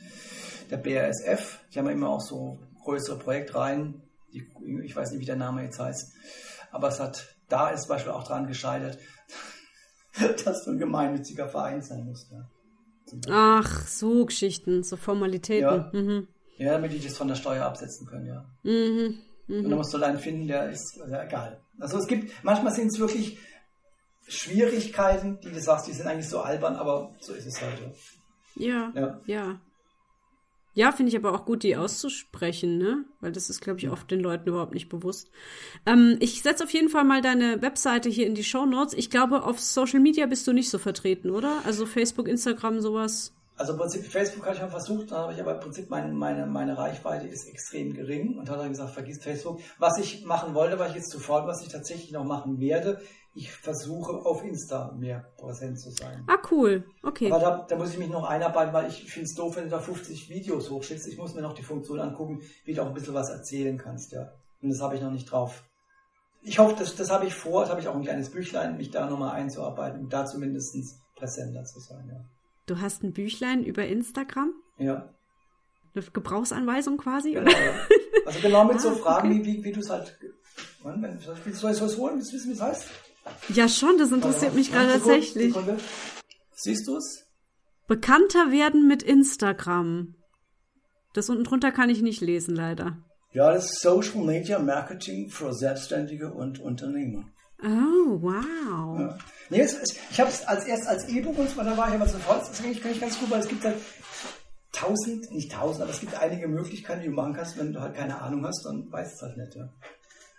der 0.71 0.79
BASF. 0.79 1.61
Die 1.73 1.79
haben 1.79 1.89
immer 1.89 2.11
auch 2.11 2.21
so 2.21 2.59
größere 2.85 3.19
Projektreihen. 3.19 4.03
Die, 4.33 4.47
ich 4.85 4.95
weiß 4.95 5.11
nicht, 5.11 5.21
wie 5.21 5.27
der 5.27 5.37
Name 5.37 5.63
jetzt 5.63 5.79
heißt. 5.79 6.13
Aber 6.71 6.89
es 6.89 7.01
hat, 7.01 7.37
da 7.49 7.71
ist 7.71 7.83
zum 7.83 7.91
Beispiel 7.91 8.13
auch 8.13 8.25
dran 8.25 8.47
gescheitert, 8.47 8.99
dass 10.45 10.65
du 10.65 10.73
ein 10.73 10.79
gemeinnütziger 10.79 11.49
Verein 11.49 11.83
sein 11.83 12.05
musst. 12.05 12.31
Ja. 12.31 12.49
Ach, 13.31 13.87
so 13.87 14.27
Geschichten, 14.27 14.83
so 14.83 14.97
Formalitäten. 14.97 15.63
Ja. 15.63 15.91
Mhm. 15.93 16.29
ja, 16.59 16.73
damit 16.73 16.93
die 16.93 17.01
das 17.01 17.17
von 17.17 17.29
der 17.29 17.37
Steuer 17.37 17.65
absetzen 17.65 18.07
können, 18.07 18.27
ja. 18.27 18.45
Mhm. 18.63 19.19
Mhm. 19.47 19.65
Und 19.65 19.71
dann 19.71 19.79
musst 19.79 19.95
du 19.95 20.03
einen 20.03 20.19
finden, 20.19 20.47
der 20.47 20.69
ist 20.71 21.01
also 21.01 21.15
egal. 21.15 21.61
Also 21.79 21.99
es 21.99 22.07
gibt, 22.07 22.33
manchmal 22.45 22.73
sind 22.73 22.89
es 22.89 22.99
wirklich 22.99 23.39
Schwierigkeiten, 24.27 25.41
die 25.41 25.51
du 25.51 25.61
sagst, 25.61 25.87
die 25.87 25.93
sind 25.93 26.07
eigentlich 26.07 26.29
so 26.29 26.41
albern, 26.41 26.77
aber 26.77 27.15
so 27.21 27.33
ist 27.33 27.47
es 27.47 27.63
halt. 27.63 27.81
Ja, 28.57 28.93
ja. 28.95 29.01
ja. 29.01 29.21
Ja, 29.27 29.61
finde 30.93 31.11
ich 31.11 31.17
aber 31.17 31.35
auch 31.35 31.45
gut, 31.45 31.63
die 31.63 31.77
auszusprechen, 31.77 32.79
ne? 32.79 33.05
Weil 33.21 33.33
das 33.33 33.51
ist, 33.51 33.61
glaube 33.61 33.81
ich, 33.81 33.91
oft 33.91 34.11
den 34.11 34.21
Leuten 34.21 34.49
überhaupt 34.49 34.75
nicht 34.75 34.89
bewusst. 34.89 35.31
Ähm, 35.87 36.17
ich 36.21 36.43
setze 36.43 36.65
auf 36.65 36.71
jeden 36.71 36.89
Fall 36.89 37.05
mal 37.05 37.21
deine 37.21 37.63
Webseite 37.63 38.09
hier 38.09 38.27
in 38.27 38.35
die 38.35 38.45
Show 38.45 38.65
Notes. 38.65 38.95
Ich 38.95 39.11
glaube, 39.11 39.45
auf 39.45 39.59
Social 39.59 40.01
Media 40.01 40.27
bist 40.27 40.47
du 40.47 40.53
nicht 40.53 40.71
so 40.71 40.79
vertreten, 40.79 41.31
oder? 41.31 41.63
Also 41.65 41.87
Facebook, 41.87 42.29
Instagram, 42.29 42.81
sowas. 42.81 43.33
Also 43.59 43.73
im 43.73 43.79
Prinzip 43.81 44.05
Facebook 44.05 44.47
hatte 44.47 44.57
ich 44.57 44.63
mal 44.63 44.69
versucht, 44.69 45.11
da 45.11 45.17
habe 45.17 45.33
ich 45.33 45.41
aber 45.41 45.55
im 45.55 45.61
Prinzip 45.61 45.91
meine, 45.91 46.13
meine, 46.13 46.47
meine 46.47 46.79
Reichweite 46.79 47.27
ist 47.27 47.49
extrem 47.49 47.93
gering 47.93 48.39
und 48.39 48.49
hat 48.49 48.61
dann 48.61 48.69
gesagt, 48.69 48.91
vergiss 48.91 49.19
Facebook. 49.19 49.61
Was 49.79 49.99
ich 49.99 50.25
machen 50.25 50.55
wollte, 50.55 50.79
war 50.79 50.89
ich 50.89 50.95
jetzt 50.95 51.11
sofort, 51.11 51.49
was 51.49 51.63
ich 51.63 51.69
tatsächlich 51.69 52.13
noch 52.13 52.25
machen 52.25 52.61
werde, 52.61 53.01
ich 53.39 53.53
versuche 53.53 54.13
auf 54.13 54.45
Insta 54.45 54.93
mehr 54.99 55.31
präsent 55.37 55.79
zu 55.79 55.91
sein. 55.91 56.25
Ah, 56.27 56.39
cool. 56.51 56.85
Okay. 57.05 57.31
Aber 57.31 57.39
da, 57.39 57.67
da 57.69 57.77
muss 57.77 57.93
ich 57.93 57.99
mich 57.99 58.09
noch 58.09 58.25
einarbeiten, 58.25 58.75
weil 58.75 58.89
ich 58.89 59.05
finde 59.05 59.27
es 59.27 59.35
doof, 59.37 59.55
wenn 59.55 59.65
du 59.65 59.71
da 59.71 59.79
50 59.79 60.29
Videos 60.29 60.71
hochschickst. 60.71 61.07
Ich 61.07 61.17
muss 61.17 61.35
mir 61.35 61.43
noch 61.43 61.53
die 61.53 61.63
Funktion 61.63 62.01
angucken, 62.01 62.43
wie 62.65 62.75
du 62.75 62.83
auch 62.83 62.89
ein 62.89 62.95
bisschen 62.95 63.15
was 63.15 63.31
erzählen 63.31 63.79
kannst, 63.79 64.11
ja. 64.11 64.33
Und 64.61 64.71
das 64.71 64.81
habe 64.81 64.97
ich 64.97 65.03
noch 65.03 65.13
nicht 65.13 65.31
drauf. 65.31 65.63
Ich 66.43 66.59
hoffe, 66.59 66.75
das, 66.77 66.97
das 66.97 67.11
habe 67.11 67.27
ich 67.27 67.35
vor, 67.35 67.61
das 67.61 67.71
habe 67.71 67.81
ich 67.81 67.87
auch 67.87 67.95
ein 67.95 68.03
kleines 68.03 68.31
Büchlein, 68.31 68.77
mich 68.77 68.91
da 68.91 69.09
nochmal 69.09 69.37
einzuarbeiten 69.37 70.01
und 70.01 70.13
da 70.13 70.27
zumindest 70.27 70.77
präsenter 71.15 71.65
zu 71.65 71.79
sein, 71.79 72.09
ja. 72.09 72.25
Du 72.67 72.81
hast 72.81 73.05
ein 73.05 73.13
Büchlein 73.13 73.63
über 73.63 73.87
Instagram? 73.87 74.53
Ja. 74.79 75.15
Eine 75.95 76.05
Gebrauchsanweisung 76.13 76.97
quasi? 76.97 77.35
Genau, 77.35 77.51
ja. 77.51 77.75
Also 78.27 78.41
genau 78.41 78.65
mit 78.65 78.77
ah, 78.79 78.81
so 78.81 78.91
Fragen, 78.97 79.31
okay. 79.31 79.45
wie, 79.45 79.59
wie, 79.59 79.65
wie 79.65 79.73
du 79.73 79.79
es 79.81 79.91
halt. 79.91 80.19
Mann, 80.83 81.01
wenn, 81.01 81.21
soll 81.21 81.37
ich 81.71 81.81
es 81.81 81.97
holen? 81.97 82.17
Willst 82.17 82.33
du 82.33 82.37
wissen, 82.37 82.51
wie 82.51 82.55
es 82.55 82.61
heißt? 82.61 83.08
Ja, 83.49 83.69
schon, 83.69 83.99
das 83.99 84.13
interessiert 84.13 84.55
mich 84.55 84.73
gerade 84.73 84.93
tatsächlich. 84.93 85.53
Sekunde. 85.53 85.79
Siehst 86.55 86.87
du 86.87 86.97
es? 86.97 87.27
Bekannter 87.87 88.51
werden 88.51 88.87
mit 88.87 89.03
Instagram. 89.03 90.15
Das 91.15 91.31
unten 91.31 91.45
drunter 91.45 91.73
kann 91.73 91.89
ich 91.89 92.03
nicht 92.03 92.21
lesen, 92.21 92.55
leider. 92.55 92.99
Ja, 93.33 93.53
das 93.53 93.67
ist 93.67 93.81
Social 93.81 94.25
Media 94.25 94.59
Marketing 94.59 95.31
für 95.31 95.53
Selbstständige 95.55 96.33
und 96.33 96.61
Unternehmer. 96.61 97.25
Oh, 97.63 98.21
wow. 98.21 99.01
Ja. 99.01 99.19
Nee, 99.51 99.67
ich 100.11 100.21
habe 100.21 100.31
es 100.31 100.47
als 100.47 100.65
erst 100.67 100.87
als 100.87 101.09
E-Book 101.09 101.39
und 101.39 101.51
so 101.51 101.63
da 101.63 101.77
war 101.77 101.89
ich 101.89 101.95
aber 101.95 102.09
sofort, 102.09 102.43
das 102.43 102.53
kann 102.57 102.71
ich, 102.71 102.81
kann 102.81 102.93
ich 102.93 103.01
ganz 103.01 103.19
gut, 103.19 103.31
weil 103.31 103.41
es 103.41 103.49
gibt 103.49 103.65
halt 103.65 103.77
tausend, 104.73 105.31
nicht 105.33 105.51
tausend, 105.51 105.83
aber 105.83 105.91
es 105.91 106.01
gibt 106.01 106.15
einige 106.15 106.47
Möglichkeiten, 106.47 107.01
die 107.01 107.09
du 107.09 107.15
machen 107.15 107.35
kannst, 107.35 107.59
wenn 107.59 107.73
du 107.73 107.81
halt 107.81 107.95
keine 107.97 108.21
Ahnung 108.21 108.47
hast, 108.47 108.65
dann 108.65 108.91
weißt 108.93 109.13
du 109.13 109.15
es 109.15 109.23
halt 109.23 109.37
nicht. 109.39 109.57
Ja. 109.57 109.69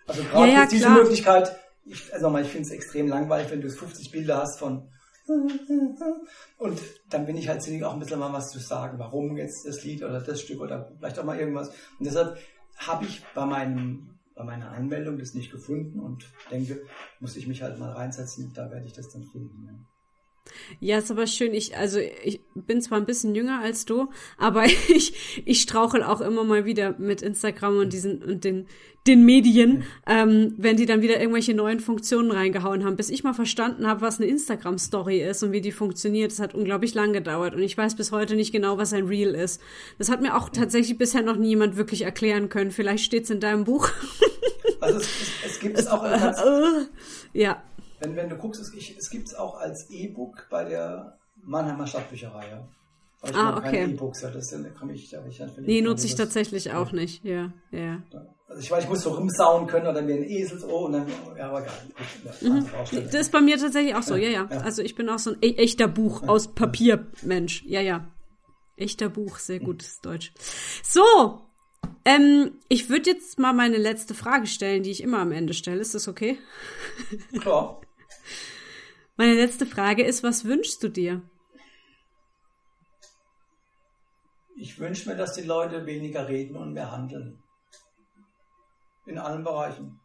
Also 0.07 0.23
gerade 0.23 0.47
ja, 0.47 0.59
ja, 0.59 0.65
diese 0.65 0.89
Möglichkeit, 0.89 1.59
ich, 1.89 2.13
also 2.13 2.37
ich 2.37 2.47
finde 2.47 2.67
es 2.67 2.71
extrem 2.71 3.07
langweilig, 3.07 3.51
wenn 3.51 3.61
du 3.61 3.69
50 3.69 4.11
Bilder 4.11 4.37
hast 4.37 4.59
von 4.59 4.89
und 6.57 6.81
dann 7.09 7.25
bin 7.27 7.37
ich 7.37 7.47
halt 7.47 7.61
ziemlich 7.61 7.83
auch 7.83 7.93
ein 7.93 7.99
bisschen 7.99 8.19
mal 8.19 8.33
was 8.33 8.49
zu 8.49 8.57
sagen, 8.57 8.97
warum 8.97 9.37
jetzt 9.37 9.67
das 9.67 9.83
Lied 9.83 10.03
oder 10.03 10.21
das 10.21 10.41
Stück 10.41 10.59
oder 10.59 10.91
vielleicht 10.97 11.19
auch 11.19 11.23
mal 11.23 11.39
irgendwas. 11.39 11.69
Und 11.69 12.05
deshalb 12.05 12.37
habe 12.77 13.05
ich 13.05 13.23
bei 13.35 13.45
meinem 13.45 14.19
bei 14.39 14.45
meiner 14.45 14.71
Anmeldung 14.71 15.19
das 15.19 15.33
nicht 15.33 15.51
gefunden 15.51 15.99
und 15.99 16.25
denke, 16.49 16.81
muss 17.19 17.35
ich 17.35 17.45
mich 17.45 17.61
halt 17.61 17.77
mal 17.77 17.91
reinsetzen, 17.91 18.53
da 18.55 18.71
werde 18.71 18.85
ich 18.85 18.93
das 18.93 19.09
dann 19.09 19.25
finden. 19.25 19.65
Ja. 19.67 19.73
Ja, 20.79 20.97
ist 20.97 21.11
aber 21.11 21.27
schön. 21.27 21.53
Ich, 21.53 21.77
also 21.77 21.99
ich 21.99 22.41
bin 22.55 22.81
zwar 22.81 22.97
ein 22.97 23.05
bisschen 23.05 23.35
jünger 23.35 23.59
als 23.61 23.85
du, 23.85 24.09
aber 24.37 24.65
ich, 24.89 25.41
ich 25.45 25.61
strauchel 25.61 26.03
auch 26.03 26.21
immer 26.21 26.43
mal 26.43 26.65
wieder 26.65 26.95
mit 26.97 27.21
Instagram 27.21 27.77
und 27.77 27.93
diesen 27.93 28.23
und 28.23 28.43
den, 28.43 28.67
den 29.07 29.25
Medien, 29.25 29.83
ähm, 30.05 30.53
wenn 30.57 30.77
die 30.77 30.85
dann 30.85 31.01
wieder 31.01 31.19
irgendwelche 31.19 31.53
neuen 31.53 31.79
Funktionen 31.79 32.31
reingehauen 32.31 32.83
haben. 32.83 32.95
Bis 32.95 33.09
ich 33.09 33.23
mal 33.23 33.33
verstanden 33.33 33.87
habe, 33.87 34.01
was 34.01 34.19
eine 34.19 34.29
Instagram-Story 34.29 35.21
ist 35.21 35.41
und 35.43 35.51
wie 35.51 35.61
die 35.61 35.71
funktioniert. 35.71 36.31
Das 36.31 36.39
hat 36.39 36.53
unglaublich 36.53 36.93
lang 36.93 37.13
gedauert 37.13 37.55
und 37.55 37.61
ich 37.61 37.77
weiß 37.77 37.95
bis 37.95 38.11
heute 38.11 38.35
nicht 38.35 38.51
genau, 38.51 38.77
was 38.77 38.93
ein 38.93 39.07
Reel 39.07 39.33
ist. 39.35 39.61
Das 39.97 40.09
hat 40.09 40.21
mir 40.21 40.35
auch 40.35 40.49
tatsächlich 40.49 40.97
bisher 40.97 41.21
noch 41.21 41.37
niemand 41.37 41.77
wirklich 41.77 42.03
erklären 42.03 42.49
können. 42.49 42.71
Vielleicht 42.71 43.03
steht's 43.03 43.29
in 43.29 43.39
deinem 43.39 43.63
Buch. 43.63 43.89
Also 44.81 44.99
es, 44.99 45.05
es, 45.05 45.51
es 45.51 45.59
gibt 45.59 45.77
es 45.77 45.87
auch. 45.87 46.03
Als, 46.03 46.41
ja. 47.33 47.61
Wenn, 47.99 48.15
wenn 48.15 48.29
du 48.29 48.35
guckst, 48.37 48.61
es, 48.61 48.71
es 48.73 49.09
gibt 49.09 49.27
es 49.27 49.35
auch 49.35 49.55
als 49.55 49.89
E-Book 49.89 50.47
bei 50.49 50.63
der 50.63 51.17
Mannheimer 51.43 51.87
Stadtbücherei. 51.87 52.49
Ja. 52.49 52.67
Aber 53.21 53.31
ich 53.31 53.35
ah, 53.35 53.57
okay. 53.57 53.71
keine 53.71 53.93
E-Books, 53.93 54.21
ja, 54.21 54.31
das 54.31 54.49
da 54.49 54.57
komme 54.69 54.93
ich, 54.93 55.09
da 55.09 55.25
ich 55.27 55.37
dann 55.37 55.51
Nee, 55.59 55.81
nutze 55.81 56.05
ich 56.05 56.15
tatsächlich 56.15 56.65
ja. 56.65 56.81
auch 56.81 56.93
nicht, 56.93 57.23
ja, 57.25 57.51
ja. 57.71 58.01
Also 58.47 58.61
ich 58.61 58.71
weiß, 58.71 58.85
ich 58.85 58.89
muss 58.89 59.01
so 59.01 59.11
rumsauen 59.11 59.67
können 59.67 59.87
oder 59.87 60.01
mir 60.01 60.15
ein 60.15 60.23
Eselsohr 60.23 60.83
und 60.83 60.93
dann, 60.93 61.07
ja, 61.37 61.49
aber 61.49 61.61
geil. 61.61 61.73
Mhm. 62.41 62.65
Das 62.91 63.13
ist 63.13 63.31
bei 63.31 63.41
mir 63.41 63.57
tatsächlich 63.57 63.93
auch 63.93 64.03
so, 64.03 64.15
ja, 64.15 64.29
ja. 64.29 64.47
ja. 64.49 64.57
Also 64.61 64.81
ich 64.81 64.95
bin 64.95 65.09
auch 65.09 65.19
so 65.19 65.31
ein 65.31 65.37
e 65.41 65.55
echter 65.55 65.87
Buch 65.87 66.23
aus 66.27 66.53
Papier, 66.55 67.07
Mensch, 67.21 67.63
ja, 67.65 67.81
ja. 67.81 68.07
Echter 68.77 69.09
Buch, 69.09 69.37
sehr 69.37 69.59
gutes 69.59 69.99
Deutsch. 69.99 70.31
So, 70.81 71.03
ähm, 72.05 72.53
ich 72.69 72.89
würde 72.89 73.11
jetzt 73.11 73.37
mal 73.37 73.53
meine 73.53 73.77
letzte 73.77 74.13
Frage 74.13 74.47
stellen, 74.47 74.83
die 74.83 74.91
ich 74.91 75.03
immer 75.03 75.19
am 75.19 75.33
Ende 75.33 75.53
stelle. 75.53 75.81
Ist 75.81 75.93
das 75.93 76.07
okay? 76.07 76.37
Klar. 77.39 77.81
Meine 79.19 79.33
letzte 79.33 79.65
Frage 79.65 80.05
ist, 80.05 80.23
was 80.23 80.45
wünschst 80.45 80.81
du 80.81 80.87
dir? 80.87 81.21
Ich 84.55 84.79
wünsche 84.79 85.09
mir, 85.09 85.17
dass 85.17 85.33
die 85.33 85.41
Leute 85.41 85.85
weniger 85.85 86.29
reden 86.29 86.55
und 86.55 86.71
mehr 86.71 86.89
handeln. 86.89 87.43
In 89.07 89.17
allen 89.17 89.43
Bereichen. 89.43 89.99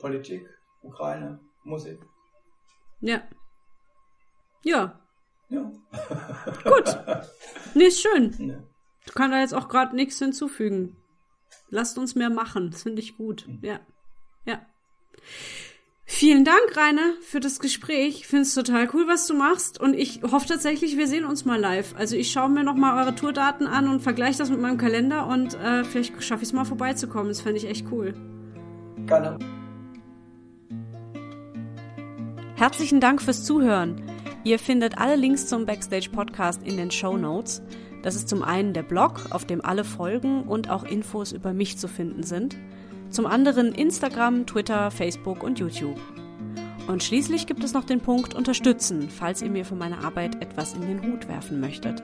Politik, 0.00 0.44
Ukraine, 0.82 1.38
Musik. 1.62 2.04
Ja. 3.00 3.22
Ja. 4.64 5.00
Ja. 5.48 5.70
Gut. 6.64 6.98
Nee, 7.74 7.84
ist 7.84 8.02
schön. 8.02 8.32
Ja. 8.48 8.56
Du 9.06 9.12
kannst 9.14 9.34
da 9.34 9.40
jetzt 9.40 9.54
auch 9.54 9.68
gerade 9.68 9.94
nichts 9.94 10.18
hinzufügen. 10.18 10.96
Lasst 11.68 11.96
uns 11.96 12.16
mehr 12.16 12.28
machen. 12.28 12.72
Das 12.72 12.82
finde 12.82 13.02
ich 13.02 13.16
gut. 13.16 13.46
Mhm. 13.46 13.60
Ja. 13.62 13.78
Ja. 14.44 14.66
Vielen 16.04 16.44
Dank, 16.44 16.76
Rainer, 16.76 17.14
für 17.20 17.40
das 17.40 17.60
Gespräch. 17.60 18.16
Ich 18.20 18.26
finde 18.26 18.42
es 18.42 18.54
total 18.54 18.88
cool, 18.92 19.06
was 19.06 19.26
du 19.26 19.34
machst. 19.34 19.80
Und 19.80 19.94
ich 19.94 20.20
hoffe 20.22 20.48
tatsächlich, 20.48 20.96
wir 20.96 21.06
sehen 21.06 21.24
uns 21.24 21.44
mal 21.44 21.60
live. 21.60 21.94
Also 21.96 22.16
ich 22.16 22.30
schaue 22.30 22.50
mir 22.50 22.64
nochmal 22.64 23.00
eure 23.02 23.14
Tourdaten 23.14 23.66
an 23.66 23.88
und 23.88 24.00
vergleiche 24.00 24.38
das 24.38 24.50
mit 24.50 24.60
meinem 24.60 24.78
Kalender 24.78 25.26
und 25.26 25.54
äh, 25.54 25.84
vielleicht 25.84 26.22
schaffe 26.22 26.42
ich 26.42 26.48
es 26.48 26.52
mal 26.52 26.64
vorbeizukommen. 26.64 27.28
Das 27.28 27.40
fände 27.40 27.58
ich 27.58 27.68
echt 27.68 27.86
cool. 27.92 28.14
Gerne. 29.06 29.38
Herzlichen 32.56 33.00
Dank 33.00 33.22
fürs 33.22 33.44
Zuhören. 33.44 34.02
Ihr 34.44 34.58
findet 34.58 34.98
alle 34.98 35.16
Links 35.16 35.46
zum 35.46 35.66
Backstage 35.66 36.10
Podcast 36.10 36.62
in 36.64 36.76
den 36.76 36.90
Show 36.90 37.16
Notes. 37.16 37.62
Das 38.02 38.16
ist 38.16 38.28
zum 38.28 38.42
einen 38.42 38.72
der 38.72 38.82
Blog, 38.82 39.26
auf 39.30 39.44
dem 39.44 39.64
alle 39.64 39.84
Folgen 39.84 40.42
und 40.42 40.68
auch 40.68 40.82
Infos 40.82 41.30
über 41.32 41.52
mich 41.52 41.78
zu 41.78 41.86
finden 41.86 42.24
sind 42.24 42.56
zum 43.12 43.26
anderen 43.26 43.72
Instagram, 43.72 44.46
Twitter, 44.46 44.90
Facebook 44.90 45.42
und 45.42 45.58
YouTube. 45.58 46.00
Und 46.88 47.02
schließlich 47.02 47.46
gibt 47.46 47.62
es 47.62 47.74
noch 47.74 47.84
den 47.84 48.00
Punkt 48.00 48.34
Unterstützen, 48.34 49.08
falls 49.08 49.40
ihr 49.42 49.50
mir 49.50 49.64
für 49.64 49.76
meine 49.76 49.98
Arbeit 49.98 50.42
etwas 50.42 50.74
in 50.74 50.82
den 50.82 51.02
Hut 51.02 51.28
werfen 51.28 51.60
möchtet. 51.60 52.02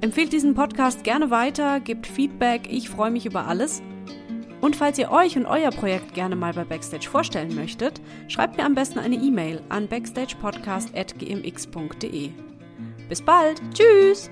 Empfehlt 0.00 0.32
diesen 0.32 0.54
Podcast 0.54 1.04
gerne 1.04 1.30
weiter, 1.30 1.80
gebt 1.80 2.06
Feedback, 2.06 2.68
ich 2.70 2.88
freue 2.88 3.10
mich 3.10 3.26
über 3.26 3.46
alles. 3.46 3.82
Und 4.60 4.76
falls 4.76 4.96
ihr 4.98 5.10
euch 5.10 5.36
und 5.36 5.46
euer 5.46 5.70
Projekt 5.70 6.14
gerne 6.14 6.36
mal 6.36 6.52
bei 6.52 6.62
Backstage 6.64 7.08
vorstellen 7.08 7.52
möchtet, 7.54 8.00
schreibt 8.28 8.56
mir 8.56 8.64
am 8.64 8.76
besten 8.76 9.00
eine 9.00 9.16
E-Mail 9.16 9.60
an 9.68 9.88
backstagepodcast.gmx.de. 9.88 12.30
Bis 13.08 13.22
bald, 13.22 13.60
tschüss! 13.74 14.30